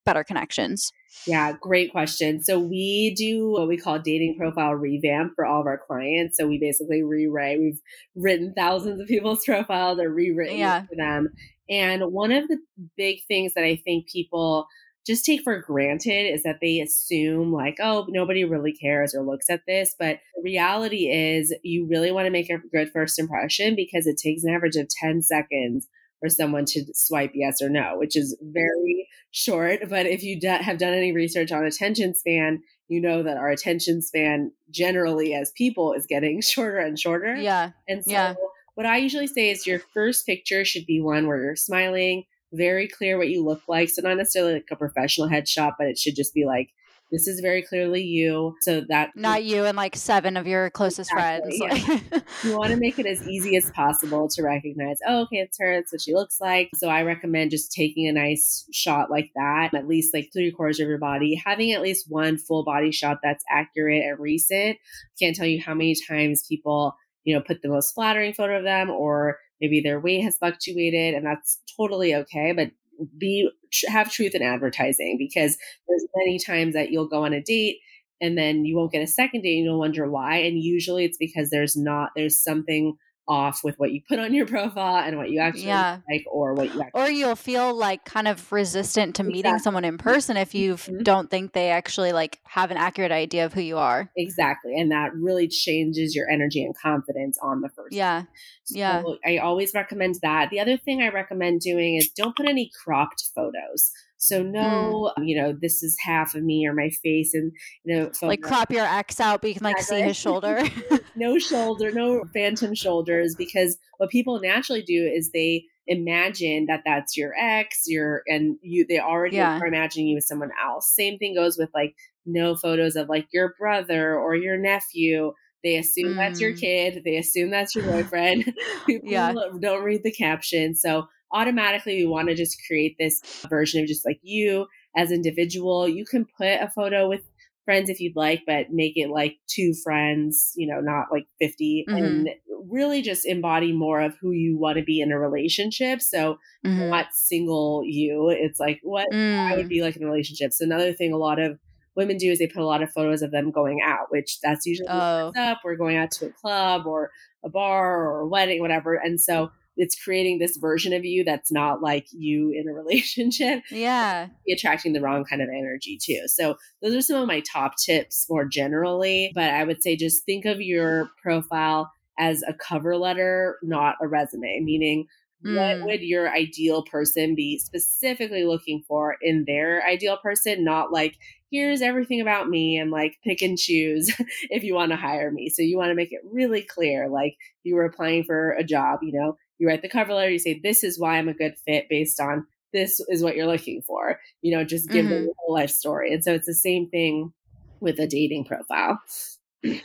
better 0.05 0.23
connections? 0.23 0.91
Yeah, 1.27 1.53
great 1.59 1.91
question. 1.91 2.43
So 2.43 2.59
we 2.59 3.13
do 3.17 3.49
what 3.51 3.67
we 3.67 3.77
call 3.77 3.99
dating 3.99 4.37
profile 4.37 4.73
revamp 4.73 5.33
for 5.35 5.45
all 5.45 5.61
of 5.61 5.67
our 5.67 5.79
clients. 5.85 6.37
So 6.37 6.47
we 6.47 6.59
basically 6.59 7.03
rewrite. 7.03 7.59
We've 7.59 7.79
written 8.15 8.53
thousands 8.55 9.01
of 9.01 9.07
people's 9.07 9.43
profiles 9.45 9.99
or 9.99 10.09
rewritten 10.09 10.57
yeah. 10.57 10.81
for 10.81 10.95
them. 10.95 11.29
And 11.69 12.03
one 12.11 12.31
of 12.31 12.47
the 12.47 12.59
big 12.95 13.19
things 13.27 13.53
that 13.55 13.63
I 13.63 13.75
think 13.83 14.07
people 14.07 14.67
just 15.05 15.25
take 15.25 15.41
for 15.43 15.59
granted 15.61 16.33
is 16.33 16.43
that 16.43 16.57
they 16.61 16.79
assume 16.79 17.51
like, 17.53 17.77
oh, 17.79 18.05
nobody 18.09 18.43
really 18.43 18.73
cares 18.73 19.13
or 19.13 19.23
looks 19.23 19.49
at 19.49 19.61
this. 19.67 19.95
But 19.97 20.19
the 20.35 20.41
reality 20.43 21.07
is 21.09 21.53
you 21.63 21.87
really 21.87 22.11
want 22.11 22.25
to 22.25 22.31
make 22.31 22.49
a 22.49 22.57
good 22.71 22.89
first 22.91 23.19
impression 23.19 23.75
because 23.75 24.07
it 24.07 24.17
takes 24.17 24.43
an 24.43 24.53
average 24.53 24.75
of 24.75 24.87
10 25.01 25.21
seconds 25.21 25.87
for 26.19 26.29
someone 26.29 26.65
to 26.65 26.85
swipe 26.93 27.31
yes 27.33 27.61
or 27.61 27.69
no, 27.69 27.93
which 27.97 28.15
is 28.15 28.37
very 28.41 29.07
short. 29.31 29.81
But 29.89 30.05
if 30.05 30.23
you 30.23 30.39
have 30.47 30.77
done 30.77 30.93
any 30.93 31.11
research 31.11 31.51
on 31.51 31.65
attention 31.65 32.13
span, 32.13 32.61
you 32.87 33.01
know 33.01 33.23
that 33.23 33.37
our 33.37 33.49
attention 33.49 34.01
span 34.01 34.51
generally 34.69 35.33
as 35.33 35.51
people 35.51 35.93
is 35.93 36.05
getting 36.07 36.41
shorter 36.41 36.77
and 36.77 36.99
shorter. 36.99 37.35
Yeah. 37.35 37.71
And 37.87 38.03
so 38.03 38.11
yeah. 38.11 38.33
what 38.75 38.85
I 38.85 38.97
usually 38.97 39.27
say 39.27 39.49
is 39.49 39.67
your 39.67 39.79
first 39.93 40.25
picture 40.25 40.63
should 40.65 40.85
be 40.85 41.01
one 41.01 41.27
where 41.27 41.41
you're 41.41 41.55
smiling, 41.55 42.23
very 42.53 42.87
clear 42.87 43.17
what 43.17 43.29
you 43.29 43.43
look 43.43 43.61
like. 43.67 43.89
So 43.89 44.01
not 44.01 44.17
necessarily 44.17 44.53
like 44.53 44.67
a 44.71 44.75
professional 44.75 45.29
headshot, 45.29 45.73
but 45.77 45.87
it 45.87 45.97
should 45.97 46.15
just 46.15 46.33
be 46.33 46.45
like 46.45 46.69
this 47.11 47.27
is 47.27 47.39
very 47.39 47.61
clearly 47.61 48.01
you. 48.01 48.55
So 48.61 48.81
that 48.89 49.11
not 49.15 49.43
you 49.43 49.65
and 49.65 49.77
like 49.77 49.95
seven 49.95 50.37
of 50.37 50.47
your 50.47 50.69
closest 50.69 51.11
exactly, 51.11 51.59
friends. 51.59 52.03
Yeah. 52.11 52.19
you 52.43 52.57
want 52.57 52.71
to 52.71 52.77
make 52.79 52.97
it 52.99 53.05
as 53.05 53.27
easy 53.27 53.55
as 53.57 53.69
possible 53.71 54.27
to 54.29 54.43
recognize, 54.43 54.97
oh, 55.07 55.21
okay, 55.23 55.37
it's 55.37 55.57
her. 55.59 55.75
That's 55.75 55.91
what 55.91 56.01
she 56.01 56.13
looks 56.13 56.41
like. 56.41 56.69
So 56.75 56.89
I 56.89 57.03
recommend 57.03 57.51
just 57.51 57.71
taking 57.71 58.07
a 58.07 58.13
nice 58.13 58.65
shot 58.73 59.11
like 59.11 59.31
that, 59.35 59.73
at 59.73 59.87
least 59.87 60.13
like 60.13 60.29
three 60.33 60.51
quarters 60.51 60.79
of 60.79 60.87
your 60.87 60.97
body, 60.97 61.41
having 61.43 61.71
at 61.71 61.81
least 61.81 62.05
one 62.09 62.37
full 62.37 62.63
body 62.63 62.91
shot 62.91 63.19
that's 63.23 63.43
accurate 63.49 64.03
and 64.03 64.19
recent. 64.19 64.77
Can't 65.19 65.35
tell 65.35 65.47
you 65.47 65.61
how 65.61 65.73
many 65.73 65.95
times 66.07 66.45
people, 66.47 66.95
you 67.23 67.35
know, 67.35 67.41
put 67.41 67.61
the 67.61 67.69
most 67.69 67.93
flattering 67.93 68.33
photo 68.33 68.57
of 68.57 68.63
them 68.63 68.89
or 68.89 69.37
maybe 69.61 69.79
their 69.81 69.99
weight 69.99 70.21
has 70.21 70.37
fluctuated 70.37 71.13
and 71.13 71.25
that's 71.25 71.59
totally 71.77 72.15
okay. 72.15 72.51
But 72.51 72.71
be 73.17 73.49
have 73.87 74.11
truth 74.11 74.35
in 74.35 74.41
advertising 74.41 75.17
because 75.17 75.57
there's 75.87 76.05
many 76.15 76.39
times 76.39 76.73
that 76.73 76.91
you'll 76.91 77.07
go 77.07 77.23
on 77.23 77.33
a 77.33 77.41
date 77.41 77.77
and 78.21 78.37
then 78.37 78.65
you 78.65 78.75
won't 78.75 78.91
get 78.91 79.03
a 79.03 79.07
second 79.07 79.41
date 79.41 79.57
and 79.57 79.65
you'll 79.65 79.79
wonder 79.79 80.09
why 80.09 80.37
and 80.37 80.61
usually 80.61 81.05
it's 81.05 81.17
because 81.17 81.49
there's 81.49 81.75
not 81.75 82.11
there's 82.15 82.41
something 82.41 82.95
off 83.27 83.63
with 83.63 83.75
what 83.77 83.91
you 83.91 84.01
put 84.07 84.19
on 84.19 84.33
your 84.33 84.45
profile 84.55 85.03
and 85.03 85.17
what 85.17 85.29
you 85.29 85.39
actually 85.39 85.65
yeah. 85.65 85.99
like 86.09 86.23
or 86.29 86.53
what 86.53 86.73
you 86.73 86.83
or 86.93 87.09
you'll 87.09 87.35
feel 87.35 87.73
like 87.73 88.05
kind 88.05 88.27
of 88.27 88.51
resistant 88.51 89.15
to 89.15 89.21
exactly. 89.21 89.33
meeting 89.33 89.59
someone 89.59 89.85
in 89.85 89.97
person 89.97 90.37
if 90.37 90.53
you 90.53 90.75
mm-hmm. 90.75 91.03
don't 91.03 91.29
think 91.29 91.53
they 91.53 91.69
actually 91.69 92.11
like 92.11 92.39
have 92.43 92.71
an 92.71 92.77
accurate 92.77 93.11
idea 93.11 93.45
of 93.45 93.53
who 93.53 93.61
you 93.61 93.77
are 93.77 94.09
exactly 94.15 94.79
and 94.79 94.91
that 94.91 95.11
really 95.15 95.47
changes 95.47 96.15
your 96.15 96.29
energy 96.29 96.63
and 96.63 96.75
confidence 96.77 97.37
on 97.41 97.61
the 97.61 97.69
first 97.69 97.93
yeah 97.93 98.23
so 98.65 98.77
yeah 98.77 99.03
i 99.25 99.37
always 99.37 99.73
recommend 99.73 100.15
that 100.21 100.49
the 100.49 100.59
other 100.59 100.77
thing 100.77 101.01
i 101.01 101.09
recommend 101.09 101.61
doing 101.61 101.95
is 101.95 102.09
don't 102.09 102.35
put 102.35 102.47
any 102.47 102.69
cropped 102.83 103.23
photos 103.33 103.91
so 104.25 104.43
mm. 104.43 104.51
no, 104.51 105.13
mm. 105.19 105.27
you 105.27 105.39
know, 105.39 105.53
this 105.53 105.83
is 105.83 105.95
half 106.03 106.33
of 106.33 106.43
me 106.43 106.65
or 106.65 106.73
my 106.73 106.89
face, 107.03 107.35
and 107.35 107.51
you 107.83 107.95
know, 107.95 108.11
like 108.23 108.41
crop 108.41 108.71
your 108.71 108.85
ex 108.85 109.19
out, 109.19 109.41
but 109.41 109.49
you 109.49 109.53
can 109.53 109.63
like 109.63 109.79
see 109.79 110.01
his 110.01 110.17
shoulder. 110.17 110.63
no 111.15 111.37
shoulder, 111.37 111.91
no 111.91 112.23
phantom 112.33 112.73
shoulders, 112.73 113.35
because 113.37 113.77
what 113.97 114.09
people 114.09 114.39
naturally 114.41 114.81
do 114.81 115.07
is 115.13 115.31
they 115.31 115.65
imagine 115.85 116.65
that 116.67 116.81
that's 116.83 117.15
your 117.15 117.33
ex, 117.39 117.83
your 117.85 118.23
and 118.25 118.57
you 118.63 118.87
they 118.89 118.97
already 118.97 119.35
yeah. 119.35 119.59
are 119.59 119.67
imagining 119.67 120.07
you 120.07 120.17
as 120.17 120.27
someone 120.27 120.51
else. 120.67 120.91
Same 120.95 121.19
thing 121.19 121.35
goes 121.35 121.55
with 121.55 121.69
like 121.75 121.93
no 122.25 122.55
photos 122.55 122.95
of 122.95 123.07
like 123.07 123.27
your 123.31 123.53
brother 123.59 124.17
or 124.17 124.35
your 124.35 124.57
nephew. 124.57 125.33
They 125.63 125.77
assume 125.77 126.13
mm. 126.13 126.15
that's 126.15 126.41
your 126.41 126.53
mm. 126.53 126.59
kid. 126.59 127.01
They 127.05 127.17
assume 127.17 127.51
that's 127.51 127.75
your 127.75 127.85
boyfriend. 127.91 128.51
People 128.87 129.11
yeah. 129.11 129.33
don't 129.61 129.83
read 129.83 130.01
the 130.03 130.11
caption. 130.11 130.73
So 130.73 131.05
automatically 131.35 131.97
we 131.97 132.05
want 132.07 132.29
to 132.29 132.35
just 132.35 132.57
create 132.65 132.95
this 132.97 133.21
version 133.49 133.81
of 133.81 133.87
just 133.87 134.05
like 134.05 134.19
you 134.23 134.67
as 134.95 135.11
individual. 135.11 135.87
You 135.87 136.05
can 136.05 136.25
put 136.37 136.47
a 136.61 136.71
photo 136.73 137.07
with 137.07 137.21
friends 137.65 137.89
if 137.89 137.99
you'd 137.99 138.15
like, 138.15 138.43
but 138.47 138.71
make 138.71 138.93
it 138.95 139.09
like 139.09 139.37
two 139.47 139.73
friends, 139.83 140.53
you 140.55 140.67
know, 140.67 140.79
not 140.79 141.07
like 141.11 141.25
50 141.41 141.85
mm-hmm. 141.89 141.97
and 141.97 142.29
really 142.69 143.01
just 143.01 143.25
embody 143.25 143.73
more 143.73 144.01
of 144.01 144.15
who 144.21 144.31
you 144.31 144.57
want 144.57 144.77
to 144.77 144.83
be 144.83 145.01
in 145.01 145.11
a 145.11 145.19
relationship. 145.19 146.01
So 146.01 146.37
mm-hmm. 146.65 146.89
not 146.89 147.07
single 147.11 147.83
you. 147.83 148.29
It's 148.29 148.59
like 148.59 148.79
what 148.83 149.07
mm. 149.11 149.37
I 149.37 149.57
would 149.57 149.65
mm. 149.65 149.69
be 149.69 149.81
like 149.81 149.95
in 149.95 150.03
a 150.03 150.05
relationship. 150.05 150.53
So 150.53 150.63
another 150.63 150.93
thing 150.93 151.11
a 151.11 151.17
lot 151.17 151.39
of 151.39 151.59
women 151.95 152.17
do 152.17 152.31
is 152.31 152.39
they 152.39 152.47
put 152.47 152.61
a 152.61 152.65
lot 152.67 152.83
of 152.83 152.91
photos 152.91 153.21
of 153.21 153.31
them 153.31 153.51
going 153.51 153.79
out, 153.83 154.07
which 154.09 154.39
that's 154.41 154.65
usually 154.65 154.89
oh. 154.89 155.31
up. 155.35 155.61
We're 155.63 155.75
going 155.75 155.97
out 155.97 156.11
to 156.11 156.27
a 156.27 156.31
club 156.31 156.85
or 156.85 157.11
a 157.43 157.49
bar 157.49 157.99
or 158.05 158.21
a 158.21 158.27
wedding, 158.27 158.61
whatever. 158.61 158.93
And 158.93 159.19
so 159.19 159.51
it's 159.77 160.01
creating 160.01 160.39
this 160.39 160.57
version 160.57 160.93
of 160.93 161.03
you 161.05 161.23
that's 161.23 161.51
not 161.51 161.81
like 161.81 162.07
you 162.11 162.51
in 162.51 162.67
a 162.67 162.73
relationship. 162.81 163.63
Yeah. 163.69 164.27
attracting 164.51 164.93
the 164.93 165.01
wrong 165.01 165.25
kind 165.25 165.41
of 165.41 165.49
energy 165.49 165.97
too. 166.01 166.23
So 166.27 166.55
those 166.81 166.95
are 166.95 167.01
some 167.01 167.21
of 167.21 167.27
my 167.27 167.41
top 167.51 167.73
tips 167.77 168.25
more 168.29 168.45
generally. 168.45 169.31
But 169.33 169.51
I 169.51 169.63
would 169.63 169.81
say 169.81 169.95
just 169.95 170.23
think 170.25 170.45
of 170.45 170.61
your 170.61 171.09
profile 171.21 171.91
as 172.17 172.41
a 172.47 172.53
cover 172.53 172.97
letter, 172.97 173.57
not 173.61 173.95
a 174.01 174.07
resume, 174.07 174.61
meaning 174.61 175.07
mm. 175.45 175.55
what 175.55 175.85
would 175.85 176.01
your 176.01 176.29
ideal 176.29 176.83
person 176.83 177.35
be 177.35 177.59
specifically 177.59 178.45
looking 178.45 178.83
for 178.87 179.17
in 179.21 179.43
their 179.45 179.85
ideal 179.85 180.17
person, 180.17 180.63
not 180.63 180.91
like, 180.91 181.17
here's 181.51 181.81
everything 181.81 182.21
about 182.21 182.49
me 182.49 182.77
and 182.77 182.91
like 182.91 183.17
pick 183.23 183.41
and 183.41 183.57
choose 183.57 184.13
if 184.49 184.63
you 184.63 184.73
want 184.73 184.91
to 184.91 184.97
hire 184.97 185.31
me. 185.31 185.49
So 185.49 185.61
you 185.61 185.77
want 185.77 185.89
to 185.89 185.95
make 185.95 186.11
it 186.11 186.21
really 186.29 186.63
clear, 186.63 187.09
like 187.09 187.35
you 187.63 187.75
were 187.75 187.85
applying 187.85 188.23
for 188.23 188.51
a 188.51 188.63
job, 188.63 188.99
you 189.03 189.11
know, 189.17 189.37
you 189.57 189.67
write 189.67 189.81
the 189.81 189.89
cover 189.89 190.13
letter, 190.13 190.31
you 190.31 190.39
say, 190.39 190.59
this 190.63 190.83
is 190.83 190.99
why 190.99 191.17
I'm 191.17 191.29
a 191.29 191.33
good 191.33 191.55
fit 191.65 191.87
based 191.89 192.19
on 192.19 192.45
this 192.73 192.99
is 193.07 193.23
what 193.23 193.35
you're 193.35 193.47
looking 193.47 193.81
for, 193.81 194.19
you 194.41 194.55
know, 194.55 194.63
just 194.63 194.89
give 194.89 195.05
mm-hmm. 195.05 195.13
them 195.13 195.25
the 195.25 195.33
whole 195.37 195.55
life 195.55 195.69
story. 195.69 196.13
And 196.13 196.23
so 196.23 196.33
it's 196.33 196.47
the 196.47 196.53
same 196.53 196.89
thing 196.89 197.31
with 197.79 197.99
a 197.99 198.07
dating 198.07 198.45
profile. 198.45 198.99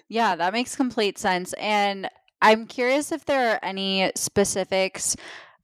Yeah, 0.09 0.37
that 0.37 0.52
makes 0.52 0.76
complete 0.76 1.16
sense. 1.18 1.52
And 1.54 2.09
I'm 2.42 2.66
curious 2.66 3.12
if 3.12 3.24
there 3.24 3.52
are 3.52 3.61
any 3.62 4.12
specifics 4.14 5.16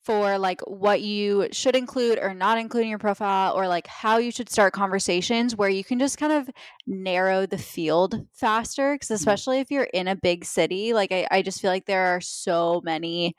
for 0.06 0.38
like 0.38 0.60
what 0.60 1.02
you 1.02 1.48
should 1.50 1.74
include 1.74 2.20
or 2.22 2.32
not 2.32 2.58
include 2.58 2.84
in 2.84 2.88
your 2.88 2.98
profile 2.98 3.54
or 3.54 3.66
like 3.66 3.88
how 3.88 4.18
you 4.18 4.30
should 4.30 4.48
start 4.48 4.72
conversations 4.72 5.56
where 5.56 5.68
you 5.68 5.82
can 5.82 5.98
just 5.98 6.16
kind 6.16 6.32
of 6.32 6.48
narrow 6.86 7.44
the 7.44 7.58
field 7.58 8.24
faster 8.32 8.94
because 8.94 9.08
mm-hmm. 9.08 9.14
especially 9.14 9.58
if 9.58 9.68
you're 9.68 9.88
in 9.92 10.06
a 10.06 10.14
big 10.14 10.44
city 10.44 10.92
like 10.92 11.10
I, 11.10 11.26
I 11.32 11.42
just 11.42 11.60
feel 11.60 11.72
like 11.72 11.86
there 11.86 12.14
are 12.14 12.20
so 12.20 12.80
many 12.84 13.34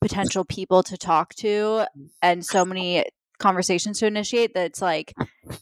potential 0.00 0.44
people 0.44 0.82
to 0.82 0.96
talk 0.96 1.34
to 1.36 1.86
and 2.22 2.44
so 2.44 2.64
many 2.64 3.04
conversations 3.38 4.00
to 4.00 4.06
initiate 4.06 4.54
that 4.54 4.66
it's 4.66 4.82
like 4.82 5.14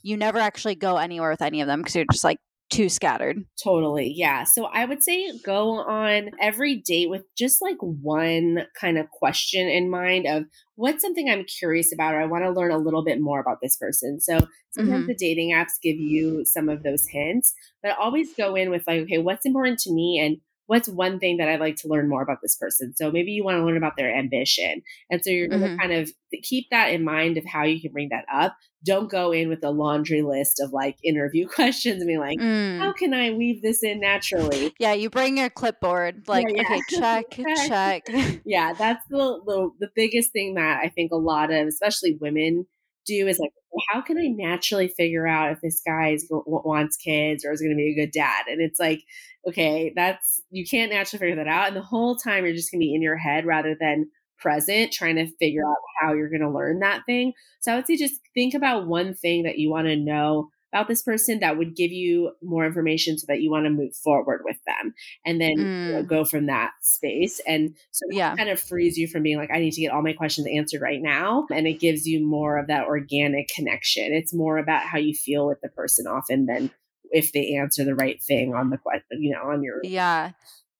you 0.03 0.17
never 0.17 0.39
actually 0.39 0.75
go 0.75 0.97
anywhere 0.97 1.31
with 1.31 1.43
any 1.43 1.61
of 1.61 1.67
them 1.67 1.81
because 1.81 1.95
you're 1.95 2.07
just 2.11 2.25
like 2.25 2.39
too 2.69 2.89
scattered. 2.89 3.45
Totally. 3.63 4.13
Yeah. 4.15 4.45
So 4.45 4.65
I 4.65 4.87
would 4.87 5.03
say 5.03 5.39
go 5.45 5.79
on 5.79 6.31
every 6.41 6.77
date 6.77 7.09
with 7.09 7.23
just 7.37 7.63
like 7.63 7.77
one 7.81 8.67
kind 8.79 8.99
of 8.99 9.09
question 9.11 9.69
in 9.69 9.89
mind 9.89 10.27
of 10.27 10.45
what's 10.75 11.03
something 11.03 11.29
I'm 11.29 11.45
curious 11.45 11.93
about 11.93 12.15
or 12.15 12.21
I 12.21 12.27
want 12.27 12.45
to 12.45 12.51
learn 12.51 12.73
a 12.73 12.79
little 12.79 13.05
bit 13.05 13.21
more 13.21 13.41
about 13.41 13.59
this 13.63 13.77
person. 13.77 14.21
So 14.21 14.41
sometimes 14.71 15.03
mm-hmm. 15.03 15.07
the 15.07 15.15
dating 15.15 15.53
apps 15.53 15.81
give 15.81 15.97
you 15.97 16.45
some 16.45 16.69
of 16.69 16.83
those 16.83 17.07
hints, 17.07 17.55
but 17.83 17.97
always 17.99 18.35
go 18.35 18.57
in 18.57 18.71
with 18.71 18.83
like, 18.87 19.03
okay, 19.03 19.19
what's 19.19 19.47
important 19.47 19.79
to 19.81 19.93
me 19.93 20.19
and 20.19 20.39
what's 20.67 20.89
one 20.89 21.19
thing 21.19 21.39
that 21.39 21.49
I'd 21.49 21.61
like 21.61 21.77
to 21.77 21.89
learn 21.89 22.09
more 22.09 22.23
about 22.23 22.39
this 22.43 22.57
person? 22.57 22.95
So 22.97 23.11
maybe 23.11 23.31
you 23.33 23.45
want 23.45 23.59
to 23.59 23.65
learn 23.65 23.77
about 23.77 23.97
their 23.97 24.15
ambition. 24.15 24.83
And 25.11 25.23
so 25.23 25.31
you're 25.31 25.49
going 25.49 25.63
to 25.63 25.69
mm-hmm. 25.69 25.81
kind 25.81 25.93
of 25.93 26.11
keep 26.43 26.67
that 26.71 26.93
in 26.93 27.05
mind 27.05 27.39
of 27.39 27.45
how 27.45 27.65
you 27.65 27.81
can 27.81 27.93
bring 27.93 28.09
that 28.11 28.25
up. 28.33 28.57
Don't 28.85 29.11
go 29.11 29.33
in 29.33 29.49
with 29.49 29.65
a 29.65 29.71
laundry 29.71 30.23
list 30.23 30.61
of 30.61 30.73
like 30.73 30.97
interview 31.03 31.49
questions 31.55 32.01
and 32.01 32.09
be 32.09 32.19
like, 32.19 32.39
mm. 32.39 32.79
how 32.79 32.93
can 32.93 33.15
I 33.15 33.33
weave 33.33 33.63
this 33.63 33.83
in 33.83 34.01
naturally? 34.01 34.75
Yeah, 34.79 34.93
you 34.93 35.11
bring 35.11 35.39
your 35.39 35.51
clipboard, 35.51 36.29
like, 36.29 36.47
yeah, 36.49 36.63
yeah. 36.91 37.21
okay, 37.33 37.45
check, 37.45 38.07
check. 38.07 38.41
yeah, 38.45 38.73
that's 38.73 39.03
the, 39.09 39.41
the 39.47 39.71
the 39.81 39.89
biggest 39.95 40.33
thing 40.33 40.55
that 40.55 40.81
I 40.83 40.89
think 40.89 41.13
a 41.13 41.17
lot 41.17 41.53
of, 41.53 41.67
especially 41.67 42.17
women, 42.21 42.67
do 43.07 43.27
is 43.27 43.39
like, 43.39 43.53
how 43.91 44.01
can 44.01 44.19
I 44.19 44.29
naturally 44.29 44.89
figure 44.89 45.27
out 45.27 45.53
if 45.53 45.59
this 45.63 45.81
guy 45.87 46.11
is, 46.11 46.27
wants 46.31 46.97
kids 46.97 47.45
or 47.45 47.53
is 47.53 47.61
going 47.61 47.71
to 47.71 47.77
be 47.77 47.93
a 47.93 48.05
good 48.05 48.13
dad? 48.13 48.47
And 48.49 48.61
it's 48.61 48.81
like, 48.81 49.03
okay, 49.49 49.93
that's 49.95 50.43
you 50.51 50.65
can't 50.69 50.93
naturally 50.93 51.21
figure 51.21 51.37
that 51.37 51.51
out, 51.51 51.69
and 51.69 51.77
the 51.77 51.83
whole 51.83 52.17
time 52.17 52.45
you're 52.45 52.55
just 52.55 52.73
going 52.73 52.81
to 52.81 52.85
be 52.87 52.95
in 52.95 53.03
your 53.03 53.17
head 53.17 53.47
rather 53.47 53.77
than 53.79 54.11
present, 54.39 54.93
trying 54.93 55.17
to 55.17 55.31
figure 55.39 55.63
out 55.67 55.77
how 56.01 56.13
you're 56.13 56.29
going 56.31 56.43
to 56.43 56.51
learn 56.51 56.81
that 56.81 57.03
thing. 57.07 57.33
So 57.61 57.73
I 57.73 57.77
would 57.77 57.87
say 57.87 57.97
just 57.97 58.21
think 58.35 58.55
about 58.55 58.87
one 58.87 59.15
thing 59.15 59.45
that 59.45 59.59
you 59.59 59.71
want 59.71 59.87
to 59.87 59.97
know 59.97 60.51
about 60.77 60.89
this 60.89 61.03
person 61.03 61.41
that 61.41 61.57
would 61.57 61.75
give 61.75 61.91
you 61.91 62.33
more 62.43 62.67
information 62.67 63.17
so 63.17 63.25
that 63.29 63.41
you 63.41 63.51
want 63.51 63.65
to 63.65 63.71
move 63.71 63.95
forward 63.95 64.43
with 64.45 64.59
them 64.67 64.95
and 65.25 65.41
then 65.41 65.57
mm. 65.57 65.87
you 65.87 65.93
know, 65.93 66.03
mm. 66.03 66.07
go 66.07 66.25
from 66.25 66.47
that 66.47 66.73
space 66.83 67.41
and 67.47 67.75
so 67.93 68.05
yeah 68.11 68.37
kind 68.37 68.51
of 68.51 68.61
frees 68.61 68.99
you 68.99 69.09
from 69.09 69.23
being 69.23 69.39
like 69.39 69.51
i 69.53 69.59
need 69.59 69.73
to 69.73 69.81
get 69.81 69.91
all 69.91 70.03
my 70.03 70.13
questions 70.13 70.47
answered 70.55 70.83
right 70.83 71.01
now 71.01 71.47
and 71.51 71.67
it 71.67 71.81
gives 71.81 72.07
you 72.07 72.25
more 72.25 72.59
of 72.59 72.67
that 72.67 72.85
organic 72.85 73.49
connection 73.49 74.13
it's 74.13 74.35
more 74.35 74.59
about 74.59 74.83
how 74.83 74.99
you 74.99 75.15
feel 75.15 75.47
with 75.47 75.61
the 75.63 75.69
person 75.71 76.07
often 76.07 76.47
than 76.47 76.71
if 77.11 77.33
they 77.33 77.57
answer 77.57 77.85
the 77.85 77.95
right 77.95 78.23
thing 78.23 78.55
on 78.55 78.69
the 78.71 78.79
question 78.79 79.23
you 79.23 79.33
know 79.33 79.51
on 79.51 79.63
your 79.63 79.81
yeah 79.83 80.33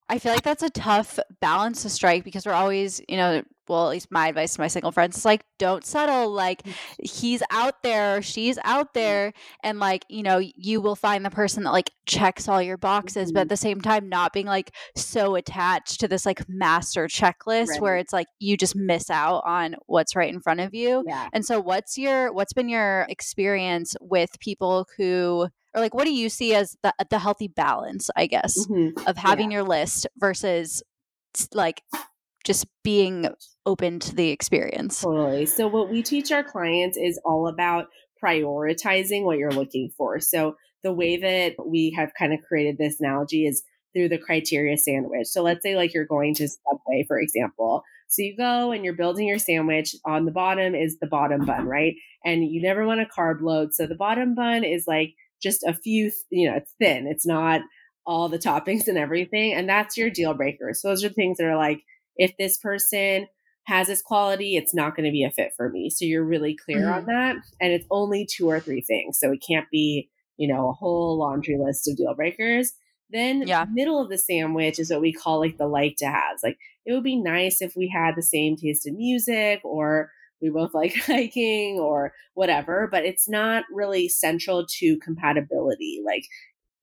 I 0.09 0.19
feel 0.19 0.33
like 0.33 0.43
that's 0.43 0.63
a 0.63 0.69
tough 0.69 1.19
balance 1.41 1.81
to 1.83 1.89
strike 1.89 2.23
because 2.23 2.45
we're 2.45 2.53
always, 2.53 3.01
you 3.09 3.17
know, 3.17 3.43
well, 3.67 3.87
at 3.87 3.91
least 3.91 4.11
my 4.11 4.29
advice 4.29 4.55
to 4.55 4.61
my 4.61 4.67
single 4.67 4.91
friends 4.91 5.17
is 5.17 5.25
like, 5.25 5.43
don't 5.59 5.85
settle. 5.85 6.31
Like, 6.31 6.63
mm. 6.63 6.73
he's 6.99 7.43
out 7.51 7.83
there, 7.83 8.21
she's 8.21 8.57
out 8.63 8.93
there, 8.93 9.33
and 9.63 9.79
like, 9.79 10.05
you 10.09 10.23
know, 10.23 10.37
you 10.37 10.79
will 10.79 10.95
find 10.95 11.25
the 11.25 11.29
person 11.29 11.63
that 11.63 11.71
like 11.71 11.91
checks 12.05 12.47
all 12.47 12.61
your 12.61 12.77
boxes, 12.77 13.31
but 13.31 13.41
at 13.41 13.43
mm-hmm. 13.43 13.49
the 13.49 13.57
same 13.57 13.81
time, 13.81 14.07
not 14.07 14.31
being 14.31 14.45
like 14.45 14.73
so 14.95 15.35
attached 15.35 15.99
to 15.99 16.07
this 16.07 16.25
like 16.25 16.47
master 16.47 17.07
checklist 17.07 17.67
right. 17.69 17.81
where 17.81 17.97
it's 17.97 18.13
like 18.13 18.27
you 18.39 18.55
just 18.55 18.75
miss 18.75 19.09
out 19.09 19.43
on 19.45 19.75
what's 19.87 20.15
right 20.15 20.33
in 20.33 20.39
front 20.39 20.61
of 20.61 20.73
you. 20.73 21.03
Yeah. 21.05 21.27
And 21.33 21.45
so, 21.45 21.59
what's 21.59 21.97
your 21.97 22.31
what's 22.31 22.53
been 22.53 22.69
your 22.69 23.05
experience 23.09 23.95
with 23.99 24.39
people 24.39 24.87
who 24.97 25.49
or 25.77 25.81
like 25.81 25.93
what 25.93 26.05
do 26.05 26.13
you 26.13 26.27
see 26.27 26.53
as 26.53 26.75
the 26.83 26.93
the 27.09 27.19
healthy 27.19 27.47
balance 27.47 28.09
i 28.15 28.25
guess 28.25 28.67
mm-hmm. 28.67 29.07
of 29.07 29.15
having 29.15 29.51
yeah. 29.51 29.57
your 29.57 29.67
list 29.67 30.07
versus 30.17 30.83
like 31.53 31.83
just 32.43 32.65
being 32.83 33.29
open 33.65 33.99
to 33.99 34.15
the 34.15 34.29
experience 34.29 35.01
totally 35.01 35.45
so 35.45 35.67
what 35.67 35.89
we 35.89 36.01
teach 36.01 36.31
our 36.31 36.43
clients 36.43 36.97
is 36.97 37.19
all 37.23 37.47
about 37.47 37.85
prioritizing 38.23 39.23
what 39.23 39.37
you're 39.37 39.51
looking 39.51 39.91
for 39.97 40.19
so 40.19 40.55
the 40.83 40.93
way 40.93 41.17
that 41.17 41.53
we 41.65 41.93
have 41.95 42.11
kind 42.17 42.33
of 42.33 42.39
created 42.47 42.77
this 42.77 42.99
analogy 42.99 43.45
is 43.45 43.63
through 43.93 44.09
the 44.09 44.17
criteria 44.17 44.77
sandwich 44.77 45.27
so 45.27 45.43
let's 45.43 45.61
say 45.61 45.75
like 45.75 45.93
you're 45.93 46.05
going 46.05 46.33
to 46.33 46.47
subway 46.47 47.05
for 47.07 47.19
example 47.19 47.83
so 48.07 48.21
you 48.21 48.35
go 48.37 48.71
and 48.71 48.85
you're 48.85 48.95
building 48.95 49.27
your 49.27 49.37
sandwich. 49.37 49.95
On 50.05 50.25
the 50.25 50.31
bottom 50.31 50.75
is 50.75 50.97
the 50.99 51.07
bottom 51.07 51.45
bun, 51.45 51.67
right? 51.67 51.95
And 52.23 52.43
you 52.43 52.61
never 52.61 52.85
want 52.85 53.01
a 53.01 53.05
carb 53.05 53.41
load. 53.41 53.73
So 53.73 53.85
the 53.85 53.95
bottom 53.95 54.33
bun 54.33 54.63
is 54.63 54.85
like 54.87 55.13
just 55.41 55.63
a 55.63 55.73
few, 55.73 56.11
you 56.29 56.49
know, 56.49 56.57
it's 56.57 56.73
thin. 56.79 57.07
It's 57.07 57.25
not 57.25 57.61
all 58.05 58.29
the 58.29 58.39
toppings 58.39 58.87
and 58.87 58.97
everything. 58.97 59.53
And 59.53 59.67
that's 59.67 59.97
your 59.97 60.09
deal 60.09 60.33
breaker. 60.33 60.73
So 60.73 60.87
those 60.89 61.03
are 61.03 61.09
things 61.09 61.37
that 61.37 61.47
are 61.47 61.57
like, 61.57 61.81
if 62.15 62.35
this 62.37 62.57
person 62.57 63.27
has 63.65 63.87
this 63.87 64.01
quality, 64.01 64.55
it's 64.55 64.73
not 64.73 64.95
going 64.95 65.05
to 65.05 65.11
be 65.11 65.25
a 65.25 65.31
fit 65.31 65.51
for 65.57 65.69
me. 65.69 65.89
So 65.89 66.05
you're 66.05 66.23
really 66.23 66.55
clear 66.55 66.83
mm-hmm. 66.83 66.93
on 66.93 67.05
that. 67.07 67.35
And 67.59 67.73
it's 67.73 67.85
only 67.91 68.25
two 68.25 68.49
or 68.49 68.61
three 68.61 68.81
things. 68.81 69.19
So 69.19 69.31
it 69.33 69.43
can't 69.47 69.69
be, 69.69 70.09
you 70.37 70.47
know, 70.47 70.69
a 70.69 70.73
whole 70.73 71.19
laundry 71.19 71.57
list 71.59 71.87
of 71.89 71.97
deal 71.97 72.15
breakers. 72.15 72.71
Then 73.09 73.45
yeah. 73.45 73.65
middle 73.69 74.01
of 74.01 74.09
the 74.09 74.17
sandwich 74.17 74.79
is 74.79 74.89
what 74.89 75.01
we 75.01 75.13
call 75.13 75.39
like 75.39 75.57
the 75.57 75.67
like 75.67 75.95
to 75.97 76.05
haves. 76.05 76.41
Like 76.43 76.57
it 76.85 76.93
would 76.93 77.03
be 77.03 77.21
nice 77.21 77.61
if 77.61 77.73
we 77.75 77.89
had 77.93 78.15
the 78.15 78.23
same 78.23 78.55
taste 78.55 78.87
in 78.87 78.97
music 78.97 79.61
or 79.63 80.11
we 80.41 80.49
both 80.49 80.73
like 80.73 80.95
hiking 81.05 81.79
or 81.79 82.13
whatever, 82.33 82.87
but 82.91 83.05
it's 83.05 83.27
not 83.29 83.63
really 83.71 84.09
central 84.09 84.65
to 84.79 84.97
compatibility. 84.99 86.01
Like 86.05 86.23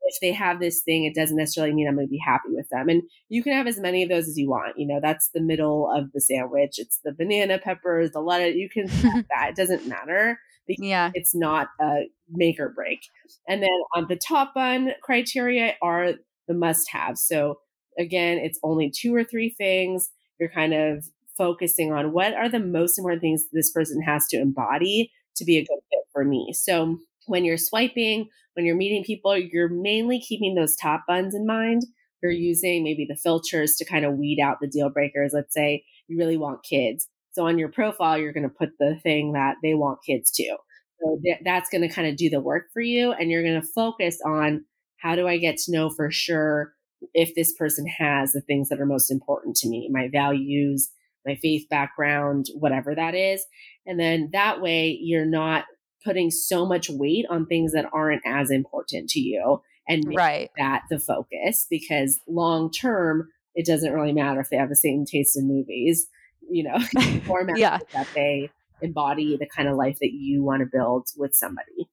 if 0.05 0.21
they 0.21 0.33
have 0.33 0.61
this 0.61 0.83
thing, 0.83 1.05
it 1.05 1.15
doesn't 1.15 1.37
necessarily 1.37 1.73
mean 1.73 1.89
I'm 1.89 1.95
going 1.95 2.07
to 2.07 2.11
be 2.11 2.23
happy 2.25 2.51
with 2.51 2.69
them. 2.71 2.89
And 2.89 3.03
you 3.29 3.43
can 3.43 3.55
have 3.55 3.67
as 3.67 3.81
many 3.81 4.03
of 4.03 4.09
those 4.09 4.29
as 4.29 4.37
you 4.37 4.51
want. 4.51 4.79
You 4.79 4.87
know, 4.87 5.01
that's 5.03 5.31
the 5.33 5.41
middle 5.41 5.91
of 5.95 6.13
the 6.13 6.21
sandwich. 6.21 6.75
It's 6.77 7.01
the 7.05 7.13
banana 7.13 7.59
peppers, 7.59 8.11
the 8.11 8.21
lettuce. 8.21 8.57
You 8.57 8.69
can 8.69 8.89
have 8.89 9.25
that. 9.29 9.51
It 9.51 9.57
doesn't 9.57 9.89
matter 9.89 10.39
because 10.67 10.85
yeah. 10.85 11.11
it's 11.15 11.35
not 11.35 11.69
a 11.81 12.03
make 12.31 12.61
or 12.61 12.69
break. 12.69 13.01
And 13.49 13.63
then 13.63 13.71
on 13.95 14.07
the 14.09 14.17
top 14.17 14.55
bun 14.55 14.93
criteria 15.03 15.75
are 15.83 16.13
the 16.49 16.55
must 16.55 16.91
have. 16.91 17.17
So 17.17 17.59
again, 17.99 18.39
it's 18.39 18.59
only 18.63 18.91
two 18.95 19.15
or 19.15 19.25
three 19.25 19.51
things. 19.51 20.11
You're 20.39 20.51
kind 20.51 20.75
of 20.75 21.05
focusing 21.37 21.93
on 21.93 22.13
what 22.13 22.35
are 22.35 22.49
the 22.49 22.61
most 22.61 22.99
important 22.99 23.23
things 23.23 23.47
this 23.53 23.73
person 23.73 24.03
has 24.03 24.27
to 24.29 24.41
embody 24.41 25.11
to 25.37 25.45
be 25.45 25.57
a 25.57 25.65
good 25.65 25.81
fit 25.91 26.05
for 26.13 26.25
me. 26.25 26.53
So 26.55 26.99
when 27.27 27.45
you're 27.45 27.59
swiping, 27.59 28.29
when 28.55 28.67
you're 28.67 28.77
meeting 28.77 29.05
people, 29.05 29.37
you're 29.37 29.69
mainly 29.69 30.21
keeping 30.21 30.55
those 30.55 30.77
top 30.77 31.05
buns 31.09 31.35
in 31.35 31.47
mind. 31.47 31.83
You're 32.23 32.33
using 32.33 32.85
maybe 32.85 33.07
the 33.09 33.17
filters 33.17 33.75
to 33.77 33.85
kind 33.85 34.05
of 34.05 34.15
weed 34.15 34.41
out 34.41 34.59
the 34.61 34.69
deal 34.69 34.89
breakers. 34.91 35.33
Let's 35.35 35.53
say 35.53 35.85
you 36.09 36.17
really 36.17 36.37
want 36.37 36.65
kids. 36.65 37.09
So 37.33 37.47
on 37.47 37.59
your 37.59 37.69
profile, 37.69 38.17
you're 38.17 38.33
going 38.33 38.49
to 38.49 38.55
put 38.55 38.71
the 38.79 38.97
thing 39.03 39.33
that 39.33 39.57
they 39.63 39.75
want 39.75 39.99
kids 40.07 40.31
to. 40.33 40.57
So 41.01 41.19
th- 41.23 41.41
that's 41.45 41.69
going 41.69 41.83
to 41.83 41.93
kind 41.93 42.09
of 42.09 42.17
do 42.17 42.31
the 42.31 42.41
work 42.41 42.67
for 42.73 42.81
you. 42.81 43.13
And 43.13 43.31
you're 43.31 43.43
going 43.43 43.61
to 43.61 43.67
focus 43.67 44.19
on 44.25 44.65
how 44.99 45.17
do 45.17 45.27
I 45.27 45.37
get 45.37 45.59
to 45.59 45.73
know 45.73 45.91
for 45.91 46.11
sure 46.11 46.73
if 47.13 47.35
this 47.35 47.53
person 47.53 47.87
has 47.87 48.33
the 48.33 48.41
things 48.41 48.69
that 48.69 48.81
are 48.81 48.87
most 48.87 49.11
important 49.11 49.57
to 49.57 49.69
me, 49.69 49.91
my 49.93 50.09
values, 50.11 50.91
my 51.27 51.37
faith 51.37 51.67
background, 51.69 52.47
whatever 52.55 52.95
that 52.95 53.15
is. 53.15 53.45
And 53.87 53.99
then 53.99 54.31
that 54.33 54.61
way 54.61 54.99
you're 55.01 55.27
not 55.27 55.65
putting 56.05 56.31
so 56.31 56.67
much 56.67 56.91
weight 56.91 57.25
on 57.31 57.47
things 57.47 57.73
that 57.73 57.89
aren't 57.93 58.23
as 58.27 58.51
important 58.51 59.09
to 59.11 59.21
you 59.21 59.63
and 59.89 60.07
make 60.07 60.19
right. 60.19 60.51
that 60.59 60.83
the 60.91 60.99
focus 60.99 61.67
because 61.71 62.21
long 62.29 62.71
term, 62.71 63.29
it 63.55 63.67
doesn't 63.67 63.93
really 63.93 64.13
matter 64.13 64.41
if 64.41 64.51
they 64.51 64.57
have 64.57 64.69
the 64.69 64.77
same 64.77 65.05
taste 65.05 65.37
in 65.37 65.49
movies. 65.49 66.07
you 66.51 66.65
know, 66.65 66.79
format 67.27 67.59
yeah. 67.59 67.79
that 67.93 68.09
they 68.15 68.51
embody 68.83 69.37
the 69.37 69.47
kind 69.47 69.69
of 69.69 69.77
life 69.77 69.99
that 70.01 70.13
you 70.13 70.43
want 70.43 70.61
to 70.61 70.69
build 70.71 71.09
with 71.17 71.35
somebody. 71.35 71.89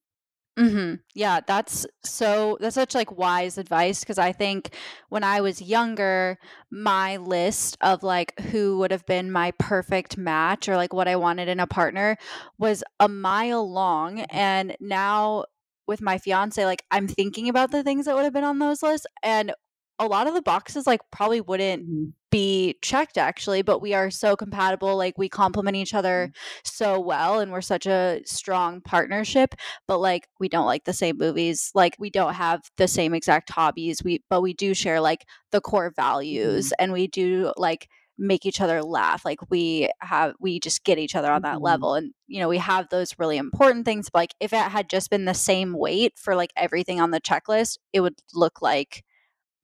Mm-hmm. 0.58 0.96
Yeah, 1.14 1.40
that's 1.46 1.86
so 2.04 2.58
that's 2.60 2.74
such 2.74 2.94
like 2.94 3.16
wise 3.16 3.56
advice 3.56 4.00
because 4.00 4.18
I 4.18 4.32
think 4.32 4.74
when 5.08 5.24
I 5.24 5.40
was 5.40 5.62
younger, 5.62 6.38
my 6.70 7.16
list 7.16 7.78
of 7.80 8.02
like 8.02 8.38
who 8.38 8.76
would 8.78 8.90
have 8.90 9.06
been 9.06 9.32
my 9.32 9.52
perfect 9.58 10.18
match 10.18 10.68
or 10.68 10.76
like 10.76 10.92
what 10.92 11.08
I 11.08 11.16
wanted 11.16 11.48
in 11.48 11.58
a 11.58 11.66
partner 11.66 12.18
was 12.58 12.84
a 13.00 13.08
mile 13.08 13.68
long. 13.70 14.20
And 14.30 14.76
now 14.78 15.46
with 15.86 16.02
my 16.02 16.18
fiance, 16.18 16.62
like 16.66 16.82
I'm 16.90 17.08
thinking 17.08 17.48
about 17.48 17.70
the 17.70 17.82
things 17.82 18.04
that 18.04 18.14
would 18.14 18.24
have 18.24 18.34
been 18.34 18.44
on 18.44 18.58
those 18.58 18.82
lists. 18.82 19.06
And 19.22 19.54
a 19.98 20.06
lot 20.06 20.26
of 20.26 20.34
the 20.34 20.42
boxes 20.42 20.86
like 20.86 21.00
probably 21.10 21.40
wouldn't 21.40 21.84
mm-hmm. 21.84 22.04
be 22.30 22.76
checked 22.82 23.18
actually, 23.18 23.62
but 23.62 23.80
we 23.80 23.94
are 23.94 24.10
so 24.10 24.36
compatible. 24.36 24.96
Like 24.96 25.16
we 25.18 25.28
complement 25.28 25.76
each 25.76 25.94
other 25.94 26.28
mm-hmm. 26.28 26.60
so 26.64 27.00
well 27.00 27.40
and 27.40 27.52
we're 27.52 27.60
such 27.60 27.86
a 27.86 28.20
strong 28.24 28.80
partnership, 28.80 29.54
but 29.86 29.98
like 29.98 30.28
we 30.40 30.48
don't 30.48 30.66
like 30.66 30.84
the 30.84 30.92
same 30.92 31.18
movies. 31.18 31.70
Like 31.74 31.96
we 31.98 32.10
don't 32.10 32.34
have 32.34 32.62
the 32.76 32.88
same 32.88 33.14
exact 33.14 33.50
hobbies. 33.50 34.02
We 34.02 34.22
but 34.28 34.42
we 34.42 34.54
do 34.54 34.74
share 34.74 35.00
like 35.00 35.24
the 35.50 35.60
core 35.60 35.92
values 35.94 36.66
mm-hmm. 36.66 36.82
and 36.82 36.92
we 36.92 37.06
do 37.06 37.52
like 37.56 37.88
make 38.18 38.44
each 38.44 38.60
other 38.60 38.82
laugh 38.82 39.24
like 39.24 39.38
we 39.50 39.88
have 40.00 40.34
we 40.38 40.60
just 40.60 40.84
get 40.84 40.98
each 40.98 41.16
other 41.16 41.32
on 41.32 41.42
that 41.42 41.56
mm-hmm. 41.56 41.64
level 41.64 41.94
and 41.94 42.12
you 42.28 42.40
know 42.40 42.48
we 42.48 42.58
have 42.58 42.86
those 42.90 43.14
really 43.18 43.38
important 43.38 43.84
things 43.84 44.10
but 44.12 44.18
like 44.20 44.34
if 44.38 44.52
it 44.52 44.58
had 44.58 44.88
just 44.88 45.10
been 45.10 45.24
the 45.24 45.34
same 45.34 45.72
weight 45.72 46.12
for 46.16 46.36
like 46.36 46.52
everything 46.54 47.00
on 47.00 47.10
the 47.10 47.20
checklist 47.20 47.78
it 47.92 48.00
would 48.00 48.14
look 48.34 48.60
like 48.60 49.02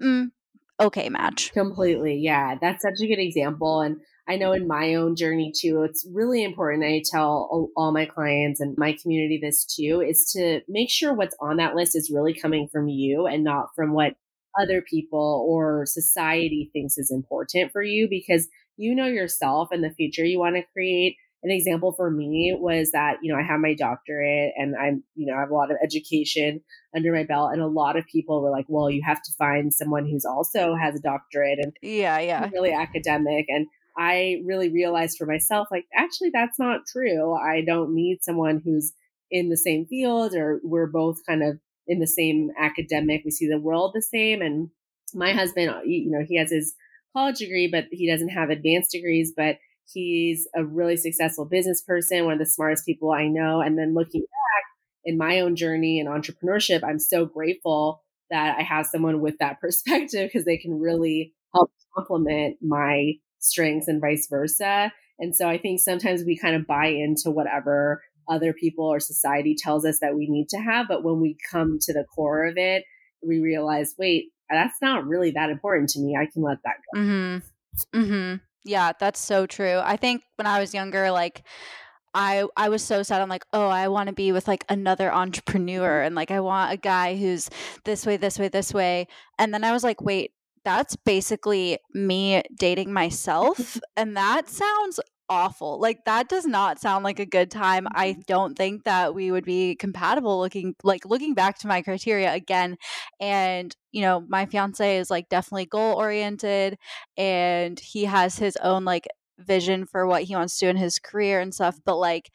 mm, 0.02 0.30
okay 0.80 1.08
match. 1.08 1.52
Completely. 1.52 2.16
Yeah. 2.16 2.56
That's 2.60 2.82
such 2.82 3.00
a 3.02 3.06
good 3.06 3.20
example. 3.20 3.80
And 3.80 3.96
I 4.28 4.36
know 4.36 4.52
in 4.52 4.66
my 4.66 4.94
own 4.94 5.16
journey 5.16 5.52
too, 5.58 5.82
it's 5.82 6.06
really 6.12 6.44
important. 6.44 6.84
I 6.84 7.02
tell 7.10 7.70
all 7.76 7.92
my 7.92 8.04
clients 8.04 8.60
and 8.60 8.76
my 8.76 8.94
community 9.00 9.40
this 9.42 9.64
too 9.64 10.04
is 10.06 10.30
to 10.36 10.60
make 10.68 10.90
sure 10.90 11.14
what's 11.14 11.36
on 11.40 11.56
that 11.56 11.74
list 11.74 11.96
is 11.96 12.12
really 12.14 12.34
coming 12.34 12.68
from 12.70 12.88
you 12.88 13.26
and 13.26 13.42
not 13.42 13.68
from 13.74 13.94
what 13.94 14.14
other 14.60 14.82
people 14.82 15.46
or 15.48 15.84
society 15.86 16.70
thinks 16.72 16.98
is 16.98 17.10
important 17.10 17.72
for 17.72 17.82
you 17.82 18.06
because 18.10 18.48
you 18.76 18.94
know 18.94 19.06
yourself 19.06 19.68
and 19.70 19.82
the 19.82 19.90
future 19.90 20.24
you 20.24 20.38
want 20.38 20.56
to 20.56 20.62
create 20.72 21.16
an 21.42 21.50
example 21.50 21.92
for 21.92 22.10
me 22.10 22.56
was 22.58 22.90
that 22.92 23.18
you 23.22 23.32
know 23.32 23.38
i 23.38 23.42
have 23.42 23.60
my 23.60 23.74
doctorate 23.74 24.52
and 24.56 24.74
i'm 24.76 25.02
you 25.14 25.26
know 25.26 25.36
i 25.36 25.40
have 25.40 25.50
a 25.50 25.54
lot 25.54 25.70
of 25.70 25.76
education 25.82 26.60
under 26.96 27.12
my 27.12 27.24
belt 27.24 27.50
and 27.52 27.62
a 27.62 27.66
lot 27.66 27.96
of 27.96 28.04
people 28.06 28.42
were 28.42 28.50
like 28.50 28.66
well 28.68 28.90
you 28.90 29.02
have 29.04 29.22
to 29.22 29.32
find 29.38 29.72
someone 29.72 30.06
who's 30.08 30.24
also 30.24 30.74
has 30.74 30.96
a 30.96 31.02
doctorate 31.02 31.58
and 31.60 31.72
yeah 31.82 32.18
yeah. 32.18 32.48
really 32.52 32.72
academic. 32.72 33.46
And 33.48 33.66
i 33.96 34.42
really 34.44 34.68
realized 34.68 35.16
for 35.18 35.26
myself 35.26 35.68
like 35.70 35.84
actually 35.94 36.30
that's 36.32 36.58
not 36.58 36.82
true. 36.90 37.34
I 37.34 37.62
don't 37.66 37.94
need 37.94 38.18
someone 38.22 38.60
who's 38.64 38.92
in 39.30 39.48
the 39.48 39.56
same 39.56 39.86
field 39.86 40.34
or 40.34 40.60
we're 40.62 40.86
both 40.86 41.18
kind 41.26 41.42
of 41.42 41.58
in 41.86 42.00
the 42.00 42.06
same 42.06 42.50
academic 42.58 43.22
we 43.24 43.30
see 43.30 43.48
the 43.48 43.60
world 43.60 43.92
the 43.94 44.02
same. 44.02 44.42
And 44.42 44.70
my 45.14 45.32
husband 45.32 45.72
you 45.86 46.10
know 46.10 46.24
he 46.26 46.36
has 46.36 46.50
his 46.50 46.74
college 47.16 47.38
degree 47.38 47.68
but 47.70 47.84
he 47.90 48.10
doesn't 48.10 48.28
have 48.28 48.50
advanced 48.50 48.90
degrees 48.92 49.32
but 49.36 49.56
He's 49.92 50.46
a 50.54 50.64
really 50.64 50.96
successful 50.96 51.44
business 51.44 51.82
person, 51.82 52.24
one 52.24 52.34
of 52.34 52.38
the 52.38 52.46
smartest 52.46 52.84
people 52.84 53.12
I 53.12 53.26
know. 53.26 53.60
And 53.60 53.78
then 53.78 53.94
looking 53.94 54.20
back 54.20 54.64
in 55.04 55.16
my 55.16 55.40
own 55.40 55.56
journey 55.56 55.98
in 55.98 56.06
entrepreneurship, 56.06 56.82
I'm 56.84 56.98
so 56.98 57.24
grateful 57.24 58.02
that 58.30 58.56
I 58.58 58.62
have 58.62 58.86
someone 58.86 59.20
with 59.20 59.38
that 59.38 59.60
perspective 59.60 60.28
because 60.28 60.44
they 60.44 60.58
can 60.58 60.78
really 60.78 61.32
help 61.54 61.70
complement 61.96 62.56
my 62.60 63.14
strengths 63.38 63.88
and 63.88 64.00
vice 64.00 64.26
versa. 64.28 64.92
And 65.18 65.34
so 65.34 65.48
I 65.48 65.58
think 65.58 65.80
sometimes 65.80 66.22
we 66.24 66.38
kind 66.38 66.54
of 66.54 66.66
buy 66.66 66.86
into 66.86 67.30
whatever 67.30 68.02
other 68.28 68.52
people 68.52 68.84
or 68.84 69.00
society 69.00 69.56
tells 69.58 69.84
us 69.84 69.98
that 70.00 70.14
we 70.14 70.28
need 70.28 70.48
to 70.50 70.58
have. 70.58 70.86
But 70.86 71.02
when 71.02 71.20
we 71.20 71.36
come 71.50 71.78
to 71.80 71.92
the 71.92 72.04
core 72.04 72.46
of 72.46 72.56
it, 72.56 72.84
we 73.26 73.40
realize, 73.40 73.94
wait, 73.98 74.26
that's 74.50 74.80
not 74.80 75.06
really 75.06 75.32
that 75.32 75.50
important 75.50 75.90
to 75.90 76.00
me. 76.00 76.16
I 76.16 76.26
can 76.26 76.42
let 76.42 76.58
that 76.64 76.76
go. 76.92 77.00
Mm-hmm. 77.00 77.98
Mm-hmm. 78.00 78.47
Yeah, 78.64 78.92
that's 78.98 79.20
so 79.20 79.46
true. 79.46 79.80
I 79.82 79.96
think 79.96 80.22
when 80.36 80.46
I 80.46 80.60
was 80.60 80.74
younger, 80.74 81.10
like 81.10 81.42
I 82.14 82.46
I 82.56 82.68
was 82.68 82.82
so 82.82 83.02
sad. 83.02 83.22
I'm 83.22 83.28
like, 83.28 83.44
oh, 83.52 83.68
I 83.68 83.88
want 83.88 84.08
to 84.08 84.14
be 84.14 84.32
with 84.32 84.48
like 84.48 84.64
another 84.68 85.12
entrepreneur, 85.12 86.02
and 86.02 86.14
like 86.14 86.30
I 86.30 86.40
want 86.40 86.72
a 86.72 86.76
guy 86.76 87.16
who's 87.16 87.48
this 87.84 88.06
way, 88.06 88.16
this 88.16 88.38
way, 88.38 88.48
this 88.48 88.74
way. 88.74 89.08
And 89.38 89.54
then 89.54 89.64
I 89.64 89.72
was 89.72 89.84
like, 89.84 90.00
wait, 90.02 90.32
that's 90.64 90.96
basically 90.96 91.78
me 91.94 92.42
dating 92.58 92.92
myself, 92.92 93.78
and 93.96 94.16
that 94.16 94.48
sounds 94.48 95.00
awful. 95.28 95.80
Like 95.80 96.04
that 96.04 96.28
does 96.28 96.46
not 96.46 96.80
sound 96.80 97.04
like 97.04 97.18
a 97.18 97.26
good 97.26 97.50
time. 97.50 97.86
I 97.94 98.12
mm-hmm. 98.12 98.20
don't 98.26 98.56
think 98.56 98.84
that 98.84 99.14
we 99.14 99.30
would 99.30 99.44
be 99.44 99.76
compatible 99.76 100.38
looking 100.38 100.74
like 100.82 101.04
looking 101.04 101.34
back 101.34 101.58
to 101.60 101.68
my 101.68 101.82
criteria 101.82 102.32
again 102.32 102.76
and 103.20 103.74
you 103.92 104.02
know, 104.02 104.24
my 104.28 104.46
fiance 104.46 104.98
is 104.98 105.10
like 105.10 105.28
definitely 105.28 105.66
goal 105.66 105.94
oriented 105.96 106.78
and 107.16 107.78
he 107.80 108.04
has 108.04 108.38
his 108.38 108.56
own 108.62 108.84
like 108.84 109.06
vision 109.38 109.86
for 109.86 110.06
what 110.06 110.24
he 110.24 110.34
wants 110.34 110.58
to 110.58 110.66
do 110.66 110.70
in 110.70 110.76
his 110.76 110.98
career 110.98 111.40
and 111.40 111.54
stuff, 111.54 111.78
but 111.84 111.96
like 111.96 112.30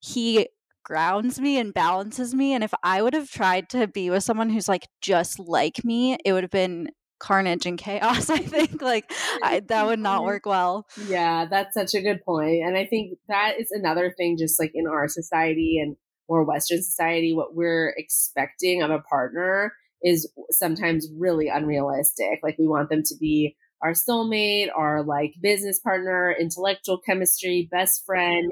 he 0.00 0.48
grounds 0.84 1.40
me 1.40 1.58
and 1.58 1.72
balances 1.72 2.34
me 2.34 2.52
and 2.52 2.62
if 2.62 2.74
I 2.82 3.00
would 3.00 3.14
have 3.14 3.30
tried 3.30 3.70
to 3.70 3.86
be 3.86 4.10
with 4.10 4.22
someone 4.22 4.50
who's 4.50 4.68
like 4.68 4.86
just 5.00 5.38
like 5.38 5.84
me, 5.84 6.16
it 6.24 6.32
would 6.32 6.44
have 6.44 6.50
been 6.50 6.90
carnage 7.18 7.66
and 7.66 7.78
chaos 7.78 8.30
i 8.30 8.38
think 8.38 8.82
like 8.82 9.10
I, 9.42 9.60
that 9.68 9.86
would 9.86 9.98
not 9.98 10.18
mm-hmm. 10.18 10.26
work 10.26 10.46
well. 10.46 10.86
Yeah 11.06 11.46
that's 11.46 11.74
such 11.74 11.94
a 11.94 12.02
good 12.02 12.24
point 12.24 12.62
and 12.64 12.76
i 12.76 12.84
think 12.84 13.18
that 13.28 13.54
is 13.58 13.70
another 13.70 14.12
thing 14.16 14.36
just 14.38 14.58
like 14.60 14.72
in 14.74 14.86
our 14.86 15.08
society 15.08 15.78
and 15.80 15.96
more 16.28 16.44
western 16.44 16.82
society 16.82 17.34
what 17.34 17.54
we're 17.54 17.94
expecting 17.96 18.82
of 18.82 18.90
a 18.90 19.00
partner 19.00 19.72
is 20.02 20.30
sometimes 20.50 21.08
really 21.16 21.48
unrealistic 21.48 22.40
like 22.42 22.58
we 22.58 22.66
want 22.66 22.90
them 22.90 23.02
to 23.04 23.14
be 23.18 23.56
our 23.82 23.92
soulmate 23.92 24.68
our 24.76 25.02
like 25.02 25.34
business 25.40 25.78
partner 25.78 26.34
intellectual 26.38 26.98
chemistry 26.98 27.68
best 27.70 28.04
friend 28.04 28.50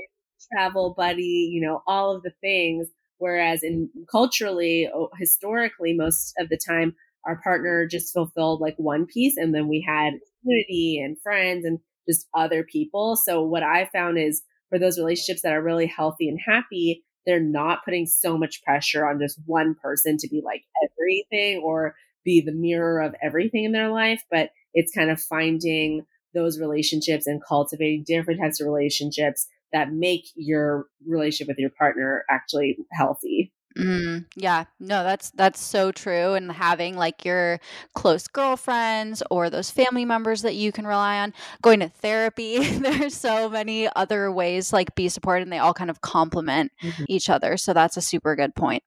travel 0.52 0.94
buddy 0.96 1.50
you 1.52 1.60
know 1.60 1.82
all 1.86 2.14
of 2.14 2.22
the 2.22 2.32
things 2.40 2.88
whereas 3.18 3.62
in 3.62 3.88
culturally 4.10 4.88
oh, 4.92 5.08
historically 5.18 5.94
most 5.94 6.34
of 6.38 6.48
the 6.48 6.58
time 6.58 6.94
our 7.26 7.40
partner 7.42 7.86
just 7.86 8.12
fulfilled 8.12 8.60
like 8.60 8.74
one 8.76 9.06
piece 9.06 9.36
and 9.36 9.54
then 9.54 9.68
we 9.68 9.84
had 9.86 10.14
community 10.42 11.00
and 11.02 11.20
friends 11.22 11.64
and 11.64 11.78
just 12.08 12.26
other 12.34 12.64
people. 12.64 13.16
So 13.16 13.42
what 13.42 13.62
I 13.62 13.88
found 13.92 14.18
is 14.18 14.42
for 14.70 14.78
those 14.78 14.98
relationships 14.98 15.42
that 15.42 15.52
are 15.52 15.62
really 15.62 15.86
healthy 15.86 16.28
and 16.28 16.40
happy, 16.44 17.04
they're 17.26 17.40
not 17.40 17.84
putting 17.84 18.06
so 18.06 18.36
much 18.36 18.62
pressure 18.64 19.06
on 19.06 19.20
just 19.20 19.38
one 19.46 19.74
person 19.80 20.16
to 20.18 20.28
be 20.28 20.42
like 20.44 20.62
everything 20.84 21.62
or 21.62 21.94
be 22.24 22.40
the 22.40 22.52
mirror 22.52 23.00
of 23.00 23.14
everything 23.22 23.64
in 23.64 23.72
their 23.72 23.90
life, 23.90 24.22
but 24.30 24.50
it's 24.74 24.94
kind 24.94 25.10
of 25.10 25.20
finding 25.20 26.04
those 26.34 26.58
relationships 26.58 27.26
and 27.26 27.42
cultivating 27.46 28.04
different 28.06 28.40
types 28.40 28.60
of 28.60 28.66
relationships 28.66 29.46
that 29.72 29.92
make 29.92 30.24
your 30.34 30.86
relationship 31.06 31.48
with 31.48 31.58
your 31.58 31.70
partner 31.70 32.24
actually 32.30 32.76
healthy. 32.92 33.51
Mm, 33.76 34.26
yeah, 34.36 34.64
no, 34.80 35.02
that's 35.02 35.30
that's 35.30 35.60
so 35.60 35.92
true. 35.92 36.34
And 36.34 36.52
having 36.52 36.96
like 36.96 37.24
your 37.24 37.58
close 37.94 38.28
girlfriends 38.28 39.22
or 39.30 39.48
those 39.48 39.70
family 39.70 40.04
members 40.04 40.42
that 40.42 40.54
you 40.54 40.72
can 40.72 40.86
rely 40.86 41.20
on, 41.20 41.32
going 41.62 41.80
to 41.80 41.88
therapy. 41.88 42.58
There's 42.78 43.14
so 43.14 43.48
many 43.48 43.88
other 43.96 44.30
ways 44.30 44.72
like 44.72 44.94
be 44.94 45.08
supported, 45.08 45.42
and 45.44 45.52
they 45.52 45.58
all 45.58 45.74
kind 45.74 45.90
of 45.90 46.00
complement 46.00 46.72
mm-hmm. 46.82 47.04
each 47.08 47.30
other. 47.30 47.56
So 47.56 47.72
that's 47.72 47.96
a 47.96 48.02
super 48.02 48.36
good 48.36 48.54
point. 48.54 48.82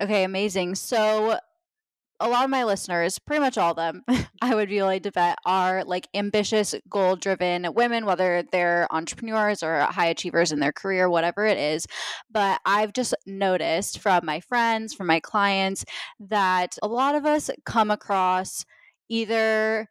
Okay, 0.00 0.22
amazing. 0.22 0.76
So 0.76 1.38
a 2.20 2.28
lot 2.28 2.44
of 2.44 2.50
my 2.50 2.64
listeners, 2.64 3.18
pretty 3.18 3.40
much 3.40 3.56
all 3.56 3.70
of 3.70 3.76
them, 3.76 4.02
I 4.42 4.54
would 4.54 4.68
be 4.68 4.76
willing 4.76 5.02
to 5.02 5.12
bet 5.12 5.38
are 5.44 5.84
like 5.84 6.08
ambitious, 6.14 6.74
goal 6.88 7.16
driven 7.16 7.72
women, 7.74 8.06
whether 8.06 8.42
they're 8.50 8.88
entrepreneurs 8.90 9.62
or 9.62 9.80
high 9.80 10.06
achievers 10.06 10.50
in 10.50 10.60
their 10.60 10.72
career, 10.72 11.08
whatever 11.08 11.46
it 11.46 11.58
is. 11.58 11.86
But 12.30 12.60
I've 12.64 12.92
just 12.92 13.14
noticed 13.26 14.00
from 14.00 14.26
my 14.26 14.40
friends, 14.40 14.94
from 14.94 15.06
my 15.06 15.20
clients, 15.20 15.84
that 16.18 16.76
a 16.82 16.88
lot 16.88 17.14
of 17.14 17.24
us 17.24 17.50
come 17.64 17.90
across 17.90 18.64
either 19.08 19.88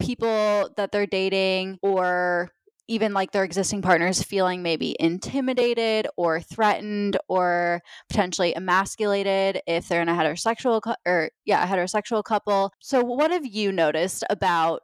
people 0.00 0.70
that 0.76 0.92
they're 0.92 1.06
dating 1.06 1.78
or 1.82 2.50
even 2.88 3.12
like 3.12 3.32
their 3.32 3.44
existing 3.44 3.82
partners 3.82 4.22
feeling 4.22 4.62
maybe 4.62 4.96
intimidated 4.98 6.06
or 6.16 6.40
threatened 6.40 7.16
or 7.28 7.80
potentially 8.08 8.54
emasculated 8.54 9.60
if 9.66 9.88
they're 9.88 10.02
in 10.02 10.08
a 10.08 10.14
heterosexual 10.14 10.82
cu- 10.82 10.94
or 11.06 11.30
yeah, 11.44 11.62
a 11.62 11.66
heterosexual 11.66 12.24
couple. 12.24 12.72
So 12.80 13.02
what 13.02 13.30
have 13.30 13.46
you 13.46 13.72
noticed 13.72 14.24
about 14.28 14.82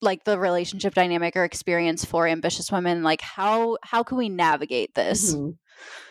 like 0.00 0.24
the 0.24 0.38
relationship 0.38 0.94
dynamic 0.94 1.36
or 1.36 1.44
experience 1.44 2.04
for 2.04 2.26
ambitious 2.26 2.70
women? 2.70 3.02
Like 3.02 3.20
how 3.20 3.78
how 3.82 4.02
can 4.02 4.18
we 4.18 4.28
navigate 4.28 4.94
this? 4.94 5.34
Mm-hmm. 5.34 5.50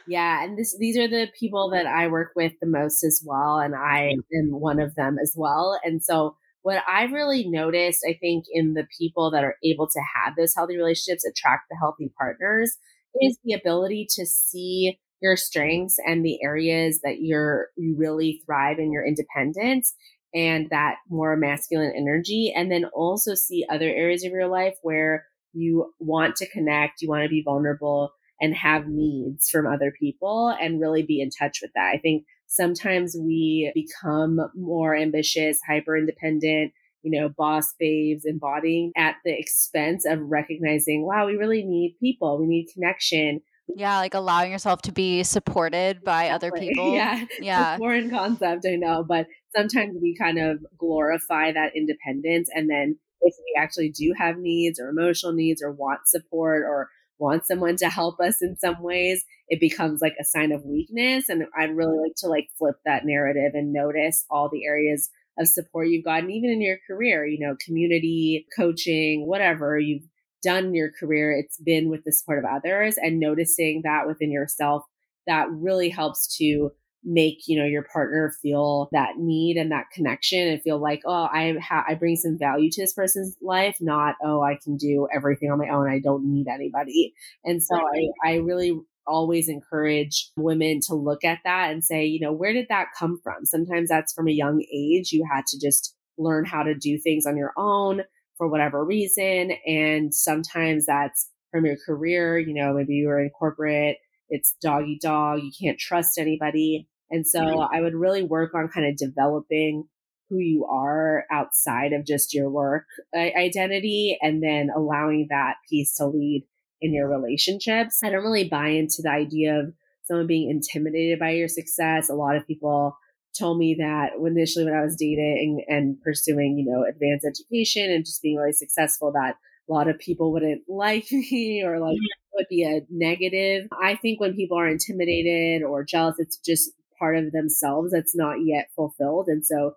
Yeah, 0.08 0.44
and 0.44 0.58
this 0.58 0.76
these 0.78 0.98
are 0.98 1.08
the 1.08 1.30
people 1.40 1.70
that 1.72 1.88
I 1.88 2.08
work 2.08 2.32
with 2.36 2.54
the 2.60 2.68
most 2.68 3.04
as 3.04 3.24
well 3.26 3.60
and 3.60 3.74
I 3.76 4.16
am 4.38 4.52
one 4.52 4.80
of 4.80 4.96
them 4.96 5.18
as 5.22 5.34
well. 5.38 5.80
And 5.84 6.04
so 6.04 6.36
what 6.64 6.84
I've 6.88 7.12
really 7.12 7.48
noticed, 7.48 8.06
I 8.08 8.18
think, 8.20 8.46
in 8.52 8.74
the 8.74 8.88
people 8.98 9.32
that 9.32 9.44
are 9.44 9.58
able 9.64 9.88
to 9.88 10.00
have 10.16 10.36
those 10.36 10.56
healthy 10.56 10.78
relationships, 10.78 11.26
attract 11.26 11.64
the 11.70 11.78
healthy 11.80 12.12
partners, 12.18 12.78
is 13.22 13.38
the 13.44 13.54
ability 13.54 14.08
to 14.16 14.26
see 14.26 15.00
your 15.22 15.38
strengths 15.38 15.98
and 16.06 16.26
the 16.26 16.40
areas 16.44 17.00
that 17.04 17.22
you're 17.22 17.68
you 17.78 17.96
really 17.98 18.42
thrive 18.46 18.80
in 18.80 18.92
your 18.92 19.06
independence 19.06 19.94
and 20.34 20.70
that 20.70 20.96
more 21.10 21.38
masculine 21.38 21.94
energy 21.96 22.52
and 22.54 22.72
then 22.72 22.86
also 22.94 23.34
see 23.36 23.66
other 23.70 23.88
areas 23.88 24.26
of 24.26 24.32
your 24.32 24.48
life 24.48 24.76
where 24.82 25.26
you 25.54 25.94
want 26.00 26.36
to 26.36 26.50
connect 26.50 27.02
you 27.02 27.08
want 27.08 27.24
to 27.24 27.30
be 27.30 27.44
vulnerable 27.46 28.12
and 28.44 28.56
have 28.56 28.88
needs 28.88 29.50
from 29.50 29.66
other 29.66 29.94
people 29.98 30.54
and 30.62 30.82
really 30.82 31.02
be 31.02 31.22
in 31.22 31.30
touch 31.30 31.60
with 31.62 31.72
that. 31.76 31.94
I 31.96 31.98
think 31.98 32.26
sometimes 32.54 33.16
we 33.20 33.72
become 33.74 34.40
more 34.56 34.96
ambitious 34.96 35.60
hyper 35.68 35.98
independent 35.98 36.72
you 37.04 37.12
know, 37.12 37.30
boss 37.30 37.74
babes 37.78 38.24
embodying 38.26 38.92
at 38.96 39.16
the 39.26 39.38
expense 39.38 40.06
of 40.06 40.20
recognizing, 40.22 41.06
wow, 41.06 41.26
we 41.28 41.36
really 41.36 41.64
need 41.64 41.98
people. 42.00 42.40
We 42.40 42.48
need 42.48 42.68
connection. 42.74 43.42
Yeah, 43.76 43.98
like 43.98 44.14
allowing 44.14 44.52
yourself 44.52 44.82
to 44.84 44.92
be 44.92 45.24
supported 45.24 46.04
by 46.04 46.26
exactly. 46.26 46.50
other 46.50 46.58
people. 46.60 46.96
Yeah. 46.96 47.26
Yeah. 47.40 47.78
foreign 47.78 48.10
concept, 48.10 48.66
I 48.66 48.76
know, 48.76 49.06
but 49.08 49.28
sometimes 49.56 49.96
we 50.02 50.16
kind 50.18 50.40
of 50.40 50.60
glorify 50.78 51.52
that 51.52 51.76
independence. 51.76 52.50
And 52.54 52.70
then 52.70 52.98
if 53.22 53.36
we 53.38 53.62
actually 53.62 53.90
do 53.90 54.14
have 54.18 54.38
needs 54.38 54.80
or 54.80 54.90
emotional 54.90 55.34
needs 55.34 55.62
or 55.62 55.72
want 55.72 56.02
support 56.08 56.64
or 56.64 56.90
want 57.20 57.46
someone 57.46 57.76
to 57.78 57.90
help 57.90 58.20
us 58.20 58.42
in 58.42 58.58
some 58.58 58.82
ways, 58.82 59.24
it 59.48 59.60
becomes 59.60 60.02
like 60.02 60.16
a 60.20 60.26
sign 60.26 60.52
of 60.52 60.66
weakness. 60.66 61.30
And 61.30 61.46
I'd 61.58 61.76
really 61.76 61.98
like 61.98 62.16
to 62.18 62.28
like 62.28 62.50
flip 62.58 62.76
that 62.86 63.06
narrative 63.06 63.52
and 63.54 63.72
notice 63.72 64.26
all 64.30 64.50
the 64.50 64.66
areas 64.66 65.10
of 65.40 65.48
support 65.48 65.88
you've 65.88 66.06
gotten, 66.06 66.30
even 66.30 66.50
in 66.50 66.62
your 66.62 66.78
career, 66.88 67.26
you 67.26 67.40
know, 67.40 67.56
community, 67.64 68.46
coaching, 68.56 69.28
whatever 69.28 69.80
you've 69.80 70.04
done 70.44 70.66
in 70.66 70.76
your 70.76 70.92
career, 71.00 71.32
it's 71.32 71.58
been 71.58 71.90
with 71.90 72.04
the 72.04 72.12
support 72.12 72.40
of 72.40 72.46
others 72.46 72.96
and 72.98 73.20
noticing 73.20 73.82
that 73.84 74.06
within 74.06 74.32
yourself 74.32 74.84
that 75.26 75.48
really 75.50 75.90
helps 75.90 76.38
to 76.38 76.72
make 77.06 77.40
you 77.48 77.58
know 77.58 77.66
your 77.66 77.84
partner 77.84 78.34
feel 78.42 78.90
that 78.92 79.18
need 79.18 79.58
and 79.58 79.72
that 79.72 79.90
connection 79.92 80.48
and 80.48 80.62
feel 80.62 80.80
like 80.80 81.02
oh 81.06 81.28
i 81.34 81.54
ha- 81.62 81.86
i 81.88 81.94
bring 81.94 82.16
some 82.16 82.38
value 82.38 82.70
to 82.70 82.82
this 82.82 82.94
person's 82.94 83.36
life 83.42 83.78
not 83.82 84.16
oh 84.24 84.42
i 84.42 84.58
can 84.64 84.78
do 84.78 85.08
everything 85.14 85.52
on 85.52 85.58
my 85.58 85.68
own 85.70 85.90
i 85.90 86.00
don't 86.00 86.26
need 86.26 86.48
anybody 86.48 87.14
and 87.44 87.62
so 87.62 87.76
i 87.76 88.32
i 88.32 88.36
really 88.36 88.80
always 89.08 89.50
encourage 89.50 90.32
women 90.38 90.80
to 90.82 90.96
look 90.96 91.24
at 91.24 91.40
that 91.44 91.72
and 91.72 91.84
say, 91.84 92.06
you 92.06 92.20
know, 92.20 92.32
where 92.32 92.54
did 92.54 92.68
that 92.70 92.88
come 92.98 93.20
from? 93.24 93.46
Sometimes 93.46 93.90
that's 93.90 94.14
from 94.14 94.28
a 94.28 94.32
young 94.32 94.64
age. 94.74 95.12
You 95.12 95.28
had 95.32 95.46
to 95.48 95.60
just 95.60 95.96
learn 96.18 96.46
how 96.46 96.64
to 96.64 96.76
do 96.76 96.98
things 96.98 97.26
on 97.26 97.38
your 97.38 97.54
own 97.58 98.04
for 98.38 98.48
whatever 98.48 98.84
reason. 98.84 99.52
And 99.66 100.14
sometimes 100.14 100.86
that's 100.86 101.30
from 101.52 101.66
your 101.66 101.78
career. 101.86 102.38
You 102.38 102.54
know, 102.54 102.74
maybe 102.74 102.94
you 102.96 103.08
were 103.08 103.22
in 103.22 103.30
corporate, 103.30 103.98
it's 104.30 104.56
doggy 104.62 105.00
dog, 105.02 105.42
you 105.42 105.52
can't 105.60 105.80
trust 105.80 106.18
anybody. 106.18 106.88
And 107.14 107.28
so 107.28 107.40
mm-hmm. 107.40 107.76
I 107.76 107.80
would 107.80 107.94
really 107.94 108.24
work 108.24 108.56
on 108.56 108.70
kind 108.70 108.88
of 108.88 108.98
developing 108.98 109.88
who 110.30 110.40
you 110.40 110.66
are 110.66 111.26
outside 111.32 111.94
of 111.94 112.06
just 112.06 112.34
your 112.34 112.50
work 112.50 112.86
uh, 113.16 113.20
identity 113.20 114.18
and 114.20 114.42
then 114.42 114.70
allowing 114.76 115.28
that 115.30 115.56
piece 115.70 115.96
to 115.98 116.08
lead 116.08 116.48
in 116.82 116.92
your 116.92 117.08
relationships. 117.08 118.00
I 118.04 118.10
don't 118.10 118.24
really 118.24 118.50
buy 118.50 118.70
into 118.70 119.04
the 119.04 119.12
idea 119.12 119.60
of 119.60 119.74
someone 120.06 120.26
being 120.26 120.50
intimidated 120.50 121.20
by 121.20 121.32
your 121.32 121.48
success. 121.48 122.10
A 122.10 122.16
lot 122.16 122.36
of 122.36 122.48
people 122.48 122.98
told 123.38 123.60
me 123.60 123.76
that 123.80 124.14
initially 124.20 124.66
when 124.66 124.74
I 124.74 124.82
was 124.82 124.96
dating 124.96 125.66
and 125.68 126.02
pursuing, 126.02 126.58
you 126.58 126.66
know, 126.66 126.84
advanced 126.84 127.28
education 127.28 127.92
and 127.92 128.04
just 128.04 128.24
being 128.24 128.38
really 128.38 128.54
successful, 128.54 129.12
that 129.14 129.36
a 129.70 129.72
lot 129.72 129.88
of 129.88 130.00
people 130.00 130.34
wouldn't 130.34 130.64
like 130.68 131.12
me 131.12 131.64
or 131.64 131.80
like 131.80 131.96
mm-hmm. 131.96 132.34
would 132.34 132.48
be 132.50 132.64
a 132.64 132.82
negative. 132.90 133.68
I 133.80 133.96
think 133.96 134.20
when 134.20 134.36
people 134.36 134.58
are 134.58 134.68
intimidated 134.68 135.64
or 135.64 135.84
jealous, 135.84 136.16
it's 136.18 136.38
just 136.38 136.72
part 136.98 137.18
of 137.18 137.32
themselves 137.32 137.92
that's 137.92 138.16
not 138.16 138.38
yet 138.44 138.70
fulfilled. 138.76 139.28
And 139.28 139.46
so 139.46 139.74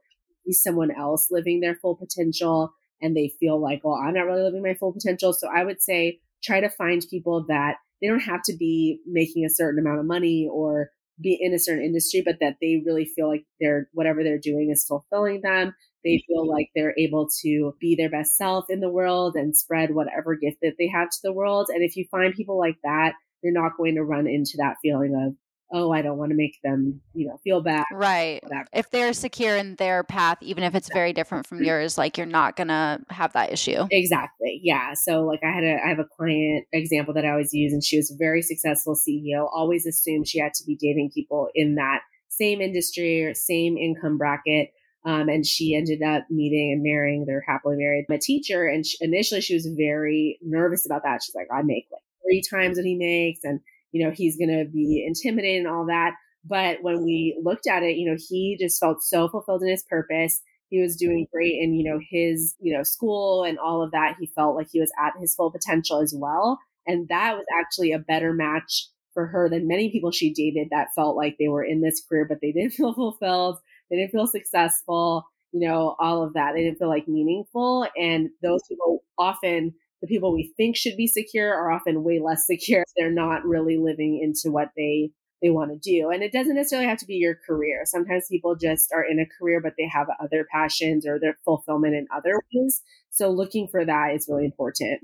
someone 0.50 0.90
else 0.90 1.28
living 1.30 1.60
their 1.60 1.74
full 1.74 1.96
potential 1.96 2.72
and 3.02 3.16
they 3.16 3.32
feel 3.40 3.60
like, 3.60 3.82
well, 3.84 3.94
I'm 3.94 4.14
not 4.14 4.26
really 4.26 4.42
living 4.42 4.62
my 4.62 4.74
full 4.74 4.92
potential. 4.92 5.32
So 5.32 5.48
I 5.48 5.64
would 5.64 5.82
say 5.82 6.20
try 6.42 6.60
to 6.60 6.70
find 6.70 7.04
people 7.10 7.44
that 7.48 7.76
they 8.00 8.08
don't 8.08 8.20
have 8.20 8.42
to 8.44 8.56
be 8.56 9.00
making 9.06 9.44
a 9.44 9.50
certain 9.50 9.80
amount 9.80 10.00
of 10.00 10.06
money 10.06 10.48
or 10.50 10.90
be 11.20 11.36
in 11.40 11.54
a 11.54 11.58
certain 11.58 11.84
industry, 11.84 12.22
but 12.24 12.36
that 12.40 12.56
they 12.60 12.82
really 12.84 13.06
feel 13.06 13.28
like 13.28 13.44
they're 13.60 13.88
whatever 13.92 14.22
they're 14.22 14.38
doing 14.38 14.70
is 14.70 14.84
fulfilling 14.84 15.40
them. 15.40 15.74
They 16.04 16.22
feel 16.26 16.42
mm-hmm. 16.42 16.50
like 16.50 16.68
they're 16.74 16.94
able 16.98 17.28
to 17.42 17.74
be 17.80 17.96
their 17.96 18.10
best 18.10 18.36
self 18.36 18.66
in 18.68 18.80
the 18.80 18.90
world 18.90 19.34
and 19.34 19.56
spread 19.56 19.94
whatever 19.94 20.36
gift 20.36 20.58
that 20.62 20.74
they 20.78 20.88
have 20.88 21.08
to 21.10 21.18
the 21.22 21.32
world. 21.32 21.68
And 21.70 21.82
if 21.82 21.96
you 21.96 22.06
find 22.10 22.34
people 22.34 22.58
like 22.58 22.76
that, 22.84 23.14
you're 23.42 23.52
not 23.52 23.76
going 23.76 23.94
to 23.96 24.04
run 24.04 24.26
into 24.26 24.58
that 24.58 24.76
feeling 24.82 25.14
of, 25.14 25.34
oh, 25.72 25.92
I 25.92 26.02
don't 26.02 26.16
want 26.16 26.30
to 26.30 26.36
make 26.36 26.58
them, 26.62 27.00
you 27.14 27.26
know, 27.26 27.38
feel 27.42 27.60
bad. 27.60 27.84
Right. 27.92 28.40
If 28.72 28.90
they're 28.90 29.12
secure 29.12 29.56
in 29.56 29.74
their 29.76 30.04
path, 30.04 30.38
even 30.40 30.62
if 30.64 30.74
it's 30.74 30.88
very 30.92 31.12
different 31.12 31.46
from 31.46 31.62
yours, 31.62 31.98
like 31.98 32.16
you're 32.16 32.26
not 32.26 32.56
gonna 32.56 33.00
have 33.10 33.32
that 33.32 33.52
issue. 33.52 33.86
Exactly. 33.90 34.60
Yeah. 34.62 34.92
So 34.94 35.22
like 35.22 35.40
I 35.42 35.50
had 35.50 35.64
a 35.64 35.78
I 35.84 35.88
have 35.88 35.98
a 35.98 36.04
client 36.04 36.66
example 36.72 37.14
that 37.14 37.24
I 37.24 37.30
always 37.30 37.52
use 37.52 37.72
and 37.72 37.82
she 37.82 37.96
was 37.96 38.10
a 38.10 38.16
very 38.16 38.42
successful 38.42 38.94
CEO, 38.96 39.48
always 39.52 39.86
assumed 39.86 40.28
she 40.28 40.38
had 40.38 40.54
to 40.54 40.64
be 40.64 40.76
dating 40.76 41.10
people 41.14 41.48
in 41.54 41.74
that 41.76 42.00
same 42.28 42.60
industry 42.60 43.24
or 43.24 43.34
same 43.34 43.76
income 43.76 44.18
bracket. 44.18 44.70
Um, 45.04 45.28
and 45.28 45.46
she 45.46 45.76
ended 45.76 46.02
up 46.02 46.26
meeting 46.30 46.72
and 46.72 46.82
marrying, 46.82 47.26
they're 47.26 47.44
happily 47.46 47.76
married, 47.76 48.06
a 48.10 48.18
teacher. 48.18 48.66
And 48.66 48.84
she, 48.84 48.96
initially 49.00 49.40
she 49.40 49.54
was 49.54 49.66
very 49.66 50.38
nervous 50.42 50.84
about 50.84 51.02
that. 51.04 51.22
She's 51.22 51.34
like, 51.34 51.46
I 51.52 51.62
make 51.62 51.86
like 51.92 52.02
three 52.24 52.42
times 52.42 52.76
what 52.76 52.84
he 52.84 52.96
makes. 52.96 53.44
And 53.44 53.60
you 53.96 54.04
know, 54.04 54.12
he's 54.14 54.36
going 54.36 54.50
to 54.50 54.70
be 54.70 55.04
intimidated 55.06 55.64
and 55.64 55.74
all 55.74 55.86
that. 55.86 56.16
But 56.44 56.82
when 56.82 57.02
we 57.02 57.40
looked 57.42 57.66
at 57.66 57.82
it, 57.82 57.96
you 57.96 58.10
know, 58.10 58.16
he 58.28 58.58
just 58.60 58.78
felt 58.78 59.02
so 59.02 59.26
fulfilled 59.28 59.62
in 59.62 59.68
his 59.68 59.84
purpose. 59.88 60.42
He 60.68 60.80
was 60.82 60.96
doing 60.96 61.26
great 61.32 61.54
in, 61.60 61.74
you 61.74 61.90
know, 61.90 61.98
his, 62.10 62.54
you 62.60 62.76
know, 62.76 62.82
school 62.82 63.42
and 63.42 63.58
all 63.58 63.82
of 63.82 63.92
that. 63.92 64.16
He 64.20 64.26
felt 64.26 64.54
like 64.54 64.68
he 64.70 64.80
was 64.80 64.92
at 65.02 65.14
his 65.18 65.34
full 65.34 65.50
potential 65.50 66.00
as 66.02 66.14
well. 66.14 66.58
And 66.86 67.08
that 67.08 67.36
was 67.36 67.46
actually 67.58 67.92
a 67.92 67.98
better 67.98 68.34
match 68.34 68.88
for 69.14 69.26
her 69.26 69.48
than 69.48 69.66
many 69.66 69.90
people 69.90 70.10
she 70.10 70.32
dated 70.32 70.68
that 70.70 70.94
felt 70.94 71.16
like 71.16 71.36
they 71.38 71.48
were 71.48 71.64
in 71.64 71.80
this 71.80 72.02
career, 72.06 72.26
but 72.28 72.38
they 72.42 72.52
didn't 72.52 72.72
feel 72.72 72.92
fulfilled. 72.92 73.58
They 73.90 73.96
didn't 73.96 74.12
feel 74.12 74.26
successful, 74.26 75.24
you 75.52 75.66
know, 75.66 75.96
all 75.98 76.22
of 76.22 76.34
that. 76.34 76.52
They 76.54 76.64
didn't 76.64 76.78
feel 76.78 76.90
like 76.90 77.08
meaningful. 77.08 77.88
And 77.96 78.28
those 78.42 78.60
people 78.68 79.04
often 79.16 79.72
the 80.00 80.06
people 80.06 80.32
we 80.32 80.52
think 80.56 80.76
should 80.76 80.96
be 80.96 81.06
secure 81.06 81.54
are 81.54 81.70
often 81.70 82.04
way 82.04 82.20
less 82.20 82.46
secure. 82.46 82.84
They're 82.96 83.10
not 83.10 83.44
really 83.44 83.78
living 83.78 84.20
into 84.22 84.52
what 84.52 84.70
they 84.76 85.10
they 85.42 85.50
want 85.50 85.70
to 85.70 85.78
do. 85.78 86.08
And 86.08 86.22
it 86.22 86.32
doesn't 86.32 86.54
necessarily 86.54 86.88
have 86.88 86.98
to 86.98 87.06
be 87.06 87.16
your 87.16 87.36
career. 87.46 87.82
Sometimes 87.84 88.26
people 88.30 88.56
just 88.56 88.90
are 88.94 89.04
in 89.04 89.20
a 89.20 89.26
career, 89.38 89.60
but 89.60 89.74
they 89.76 89.86
have 89.86 90.06
other 90.18 90.46
passions 90.50 91.06
or 91.06 91.20
their 91.20 91.36
fulfillment 91.44 91.94
in 91.94 92.06
other 92.14 92.40
ways. 92.54 92.80
So 93.10 93.30
looking 93.30 93.68
for 93.68 93.84
that 93.84 94.14
is 94.14 94.26
really 94.30 94.46
important. 94.46 95.02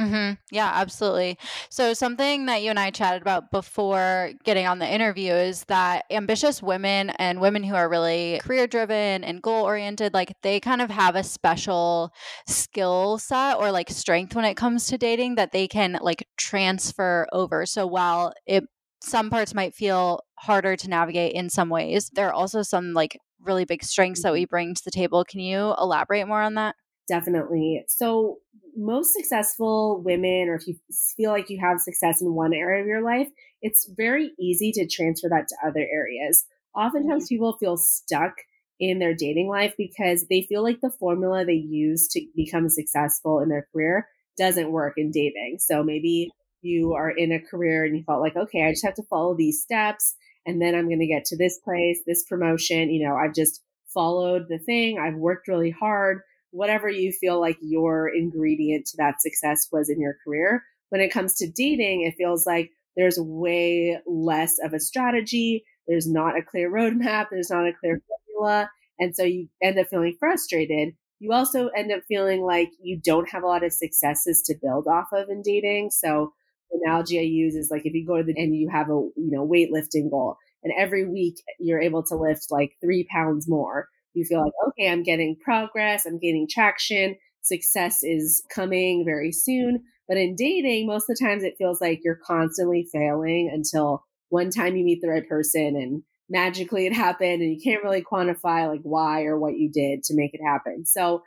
Mm-hmm. 0.00 0.34
Yeah, 0.50 0.70
absolutely. 0.74 1.38
So, 1.68 1.92
something 1.92 2.46
that 2.46 2.62
you 2.62 2.70
and 2.70 2.78
I 2.78 2.90
chatted 2.90 3.20
about 3.20 3.50
before 3.50 4.32
getting 4.44 4.66
on 4.66 4.78
the 4.78 4.90
interview 4.90 5.32
is 5.32 5.64
that 5.64 6.06
ambitious 6.10 6.62
women 6.62 7.10
and 7.10 7.40
women 7.40 7.62
who 7.62 7.74
are 7.74 7.88
really 7.88 8.40
career 8.42 8.66
driven 8.66 9.22
and 9.24 9.42
goal 9.42 9.64
oriented, 9.64 10.14
like 10.14 10.34
they 10.42 10.58
kind 10.58 10.80
of 10.80 10.90
have 10.90 11.16
a 11.16 11.22
special 11.22 12.12
skill 12.46 13.18
set 13.18 13.58
or 13.58 13.70
like 13.70 13.90
strength 13.90 14.34
when 14.34 14.46
it 14.46 14.54
comes 14.54 14.86
to 14.86 14.96
dating 14.96 15.34
that 15.34 15.52
they 15.52 15.68
can 15.68 15.98
like 16.00 16.26
transfer 16.38 17.26
over. 17.32 17.66
So, 17.66 17.86
while 17.86 18.32
it 18.46 18.64
some 19.02 19.30
parts 19.30 19.54
might 19.54 19.74
feel 19.74 20.20
harder 20.38 20.76
to 20.76 20.88
navigate 20.88 21.34
in 21.34 21.50
some 21.50 21.68
ways, 21.68 22.10
there 22.14 22.28
are 22.28 22.32
also 22.32 22.62
some 22.62 22.92
like 22.94 23.18
really 23.42 23.64
big 23.64 23.82
strengths 23.82 24.22
that 24.22 24.28
mm-hmm. 24.28 24.34
we 24.34 24.44
bring 24.46 24.74
to 24.74 24.82
the 24.84 24.90
table. 24.90 25.24
Can 25.24 25.40
you 25.40 25.74
elaborate 25.78 26.26
more 26.26 26.42
on 26.42 26.54
that? 26.54 26.74
Definitely. 27.08 27.84
So, 27.88 28.38
most 28.76 29.12
successful 29.12 30.02
women, 30.04 30.48
or 30.48 30.54
if 30.54 30.66
you 30.66 30.76
feel 31.16 31.30
like 31.30 31.50
you 31.50 31.58
have 31.60 31.80
success 31.80 32.20
in 32.20 32.34
one 32.34 32.52
area 32.52 32.80
of 32.80 32.86
your 32.86 33.02
life, 33.02 33.28
it's 33.62 33.90
very 33.96 34.32
easy 34.38 34.72
to 34.72 34.86
transfer 34.86 35.28
that 35.28 35.48
to 35.48 35.56
other 35.66 35.86
areas. 35.92 36.44
Oftentimes, 36.74 37.24
mm-hmm. 37.24 37.34
people 37.34 37.56
feel 37.58 37.76
stuck 37.76 38.32
in 38.78 38.98
their 38.98 39.14
dating 39.14 39.48
life 39.48 39.74
because 39.76 40.26
they 40.30 40.42
feel 40.42 40.62
like 40.62 40.80
the 40.80 40.90
formula 40.90 41.44
they 41.44 41.52
use 41.52 42.08
to 42.08 42.26
become 42.34 42.68
successful 42.68 43.40
in 43.40 43.48
their 43.48 43.66
career 43.72 44.08
doesn't 44.38 44.72
work 44.72 44.94
in 44.96 45.10
dating. 45.10 45.58
So 45.60 45.82
maybe 45.82 46.30
you 46.62 46.94
are 46.94 47.10
in 47.10 47.30
a 47.30 47.40
career 47.40 47.84
and 47.84 47.96
you 47.96 48.02
felt 48.04 48.22
like, 48.22 48.36
okay, 48.36 48.66
I 48.66 48.72
just 48.72 48.84
have 48.84 48.94
to 48.94 49.02
follow 49.04 49.36
these 49.36 49.62
steps 49.62 50.14
and 50.46 50.60
then 50.60 50.74
I'm 50.74 50.88
going 50.88 51.00
to 51.00 51.06
get 51.06 51.26
to 51.26 51.36
this 51.36 51.58
place, 51.58 52.00
this 52.06 52.24
promotion. 52.24 52.90
You 52.90 53.06
know, 53.06 53.16
I've 53.16 53.34
just 53.34 53.62
followed 53.92 54.46
the 54.48 54.58
thing. 54.58 54.98
I've 54.98 55.16
worked 55.16 55.48
really 55.48 55.70
hard 55.70 56.20
whatever 56.50 56.88
you 56.88 57.12
feel 57.12 57.40
like 57.40 57.58
your 57.60 58.08
ingredient 58.08 58.86
to 58.86 58.96
that 58.98 59.20
success 59.20 59.68
was 59.72 59.88
in 59.88 60.00
your 60.00 60.16
career. 60.24 60.62
When 60.90 61.00
it 61.00 61.12
comes 61.12 61.34
to 61.36 61.50
dating, 61.50 62.02
it 62.02 62.14
feels 62.16 62.46
like 62.46 62.70
there's 62.96 63.18
way 63.18 63.98
less 64.06 64.56
of 64.62 64.72
a 64.72 64.80
strategy. 64.80 65.64
There's 65.86 66.10
not 66.10 66.36
a 66.36 66.42
clear 66.42 66.70
roadmap. 66.70 67.26
There's 67.30 67.50
not 67.50 67.66
a 67.66 67.72
clear 67.72 68.00
formula. 68.08 68.70
And 68.98 69.14
so 69.14 69.22
you 69.22 69.48
end 69.62 69.78
up 69.78 69.86
feeling 69.88 70.16
frustrated 70.18 70.94
you 71.20 71.32
also 71.32 71.68
end 71.68 71.92
up 71.92 72.00
feeling 72.08 72.40
like 72.40 72.70
you 72.82 72.98
don't 72.98 73.28
have 73.28 73.42
a 73.42 73.46
lot 73.46 73.62
of 73.62 73.72
successes 73.72 74.42
to 74.46 74.54
build 74.60 74.88
off 74.88 75.08
of 75.12 75.28
in 75.28 75.42
dating. 75.42 75.90
So 75.90 76.32
analogy 76.72 77.18
I 77.18 77.22
use 77.22 77.54
is 77.54 77.70
like 77.70 77.82
if 77.84 77.92
you 77.92 78.06
go 78.06 78.16
to 78.16 78.22
the 78.22 78.34
and 78.36 78.56
you 78.56 78.68
have 78.70 78.88
a 78.88 78.92
you 78.92 79.12
know 79.16 79.46
weightlifting 79.46 80.10
goal 80.10 80.36
and 80.62 80.72
every 80.78 81.06
week 81.06 81.42
you're 81.58 81.80
able 81.80 82.02
to 82.04 82.16
lift 82.16 82.46
like 82.50 82.72
three 82.80 83.06
pounds 83.10 83.46
more, 83.46 83.88
you 84.14 84.24
feel 84.24 84.40
like, 84.42 84.52
okay, 84.68 84.90
I'm 84.90 85.02
getting 85.02 85.36
progress, 85.42 86.06
I'm 86.06 86.18
gaining 86.18 86.48
traction, 86.50 87.16
success 87.42 88.02
is 88.02 88.42
coming 88.54 89.04
very 89.04 89.32
soon. 89.32 89.84
But 90.08 90.16
in 90.16 90.34
dating, 90.34 90.86
most 90.86 91.08
of 91.08 91.16
the 91.16 91.24
times 91.24 91.44
it 91.44 91.54
feels 91.56 91.80
like 91.80 92.00
you're 92.02 92.18
constantly 92.26 92.86
failing 92.92 93.50
until 93.52 94.04
one 94.28 94.50
time 94.50 94.76
you 94.76 94.84
meet 94.84 95.00
the 95.00 95.08
right 95.08 95.28
person 95.28 95.76
and 95.76 96.02
magically 96.28 96.86
it 96.86 96.92
happened 96.92 97.42
and 97.42 97.52
you 97.52 97.60
can't 97.62 97.82
really 97.82 98.02
quantify 98.02 98.68
like 98.68 98.80
why 98.82 99.24
or 99.24 99.38
what 99.38 99.58
you 99.58 99.70
did 99.70 100.02
to 100.04 100.14
make 100.14 100.32
it 100.34 100.40
happen. 100.44 100.84
So 100.86 101.22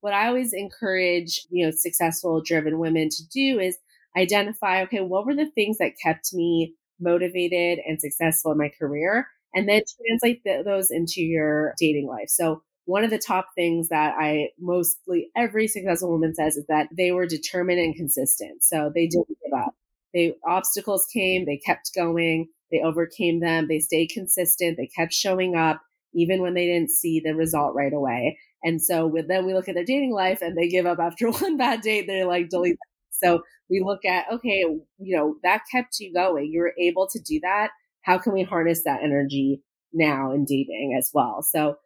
what 0.00 0.14
I 0.14 0.28
always 0.28 0.52
encourage, 0.52 1.42
you 1.50 1.64
know, 1.66 1.72
successful 1.72 2.42
driven 2.42 2.78
women 2.78 3.08
to 3.10 3.28
do 3.32 3.58
is 3.58 3.78
identify, 4.16 4.82
okay, 4.82 5.00
what 5.00 5.26
were 5.26 5.34
the 5.34 5.50
things 5.50 5.78
that 5.78 5.92
kept 6.02 6.32
me 6.32 6.74
motivated 7.00 7.80
and 7.86 8.00
successful 8.00 8.52
in 8.52 8.58
my 8.58 8.70
career? 8.78 9.26
And 9.56 9.68
then 9.68 9.82
translate 10.06 10.42
those 10.64 10.90
into 10.90 11.22
your 11.22 11.74
dating 11.80 12.06
life. 12.06 12.28
So 12.28 12.62
one 12.86 13.04
of 13.04 13.10
the 13.10 13.18
top 13.18 13.48
things 13.54 13.88
that 13.88 14.14
I 14.18 14.50
mostly 14.58 15.30
every 15.36 15.66
successful 15.68 16.10
woman 16.10 16.34
says 16.34 16.56
is 16.56 16.66
that 16.68 16.88
they 16.96 17.10
were 17.10 17.26
determined 17.26 17.80
and 17.80 17.94
consistent. 17.94 18.62
So 18.62 18.90
they 18.94 19.06
mm-hmm. 19.06 19.20
didn't 19.20 19.38
give 19.44 19.58
up. 19.58 19.74
They 20.14 20.34
obstacles 20.46 21.06
came, 21.12 21.44
they 21.44 21.58
kept 21.58 21.90
going, 21.94 22.48
they 22.70 22.80
overcame 22.80 23.40
them, 23.40 23.66
they 23.68 23.80
stayed 23.80 24.10
consistent, 24.10 24.76
they 24.76 24.88
kept 24.96 25.12
showing 25.12 25.56
up 25.56 25.82
even 26.14 26.40
when 26.40 26.54
they 26.54 26.66
didn't 26.66 26.90
see 26.90 27.20
the 27.20 27.34
result 27.34 27.74
right 27.74 27.92
away. 27.92 28.38
And 28.62 28.80
so 28.80 29.06
with 29.06 29.28
them 29.28 29.46
we 29.46 29.52
look 29.52 29.68
at 29.68 29.74
their 29.74 29.84
dating 29.84 30.12
life 30.12 30.40
and 30.40 30.56
they 30.56 30.68
give 30.68 30.86
up 30.86 30.98
after 31.00 31.30
one 31.30 31.56
bad 31.56 31.80
date, 31.80 32.06
they're 32.06 32.24
like 32.24 32.44
mm-hmm. 32.44 32.50
delete. 32.50 32.78
So 33.10 33.42
we 33.68 33.82
look 33.84 34.04
at 34.04 34.26
okay, 34.32 34.60
you 34.60 35.16
know, 35.16 35.36
that 35.42 35.62
kept 35.72 35.98
you 35.98 36.14
going. 36.14 36.52
You 36.52 36.60
were 36.60 36.74
able 36.78 37.08
to 37.08 37.18
do 37.18 37.40
that. 37.42 37.70
How 38.06 38.18
can 38.18 38.32
we 38.32 38.44
harness 38.44 38.84
that 38.84 39.02
energy 39.02 39.62
now 39.92 40.30
in 40.30 40.44
dating 40.44 40.94
as 40.96 41.10
well? 41.12 41.42
So 41.42 41.76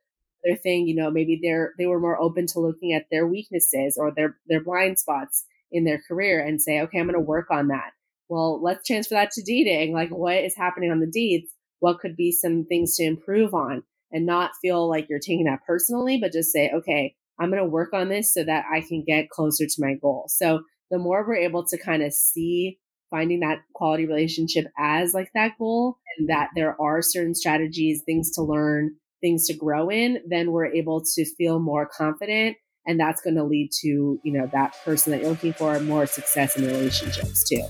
their 0.44 0.56
thing, 0.56 0.86
you 0.86 0.94
know, 0.94 1.10
maybe 1.10 1.40
they're 1.42 1.72
they 1.78 1.86
were 1.86 1.98
more 1.98 2.20
open 2.20 2.46
to 2.48 2.60
looking 2.60 2.92
at 2.92 3.06
their 3.10 3.26
weaknesses 3.26 3.96
or 3.98 4.12
their 4.14 4.36
their 4.46 4.62
blind 4.62 4.98
spots 4.98 5.46
in 5.72 5.84
their 5.84 6.00
career 6.06 6.44
and 6.44 6.60
say, 6.60 6.80
okay, 6.80 6.98
I'm 6.98 7.06
going 7.06 7.14
to 7.14 7.20
work 7.20 7.50
on 7.50 7.68
that. 7.68 7.92
Well, 8.28 8.62
let's 8.62 8.86
transfer 8.86 9.14
that 9.14 9.30
to 9.32 9.42
dating. 9.42 9.94
Like, 9.94 10.10
what 10.10 10.44
is 10.44 10.54
happening 10.56 10.90
on 10.90 11.00
the 11.00 11.10
dates? 11.10 11.52
What 11.78 12.00
could 12.00 12.16
be 12.16 12.32
some 12.32 12.66
things 12.66 12.96
to 12.96 13.04
improve 13.04 13.54
on, 13.54 13.82
and 14.12 14.26
not 14.26 14.50
feel 14.60 14.88
like 14.88 15.08
you're 15.08 15.18
taking 15.18 15.46
that 15.46 15.64
personally, 15.66 16.18
but 16.18 16.32
just 16.32 16.52
say, 16.52 16.70
okay, 16.74 17.14
I'm 17.38 17.50
going 17.50 17.62
to 17.62 17.68
work 17.68 17.94
on 17.94 18.10
this 18.10 18.34
so 18.34 18.44
that 18.44 18.66
I 18.70 18.82
can 18.82 19.02
get 19.06 19.30
closer 19.30 19.64
to 19.64 19.74
my 19.78 19.94
goal. 19.94 20.26
So 20.28 20.60
the 20.90 20.98
more 20.98 21.26
we're 21.26 21.36
able 21.36 21.64
to 21.66 21.78
kind 21.78 22.02
of 22.02 22.12
see 22.12 22.78
finding 23.10 23.40
that 23.40 23.58
quality 23.74 24.06
relationship 24.06 24.66
as 24.78 25.12
like 25.14 25.30
that 25.34 25.52
goal 25.58 25.98
and 26.18 26.28
that 26.28 26.50
there 26.54 26.80
are 26.80 27.02
certain 27.02 27.34
strategies, 27.34 28.02
things 28.06 28.30
to 28.32 28.42
learn, 28.42 28.94
things 29.20 29.46
to 29.46 29.54
grow 29.54 29.90
in, 29.90 30.18
then 30.28 30.52
we're 30.52 30.66
able 30.66 31.02
to 31.14 31.24
feel 31.36 31.58
more 31.58 31.86
confident. 31.86 32.56
And 32.86 32.98
that's 32.98 33.20
going 33.20 33.36
to 33.36 33.44
lead 33.44 33.70
to, 33.82 34.18
you 34.24 34.32
know, 34.32 34.48
that 34.52 34.74
person 34.84 35.12
that 35.12 35.20
you're 35.20 35.30
looking 35.30 35.52
for 35.52 35.78
more 35.80 36.06
success 36.06 36.56
in 36.56 36.66
relationships 36.66 37.46
too. 37.48 37.62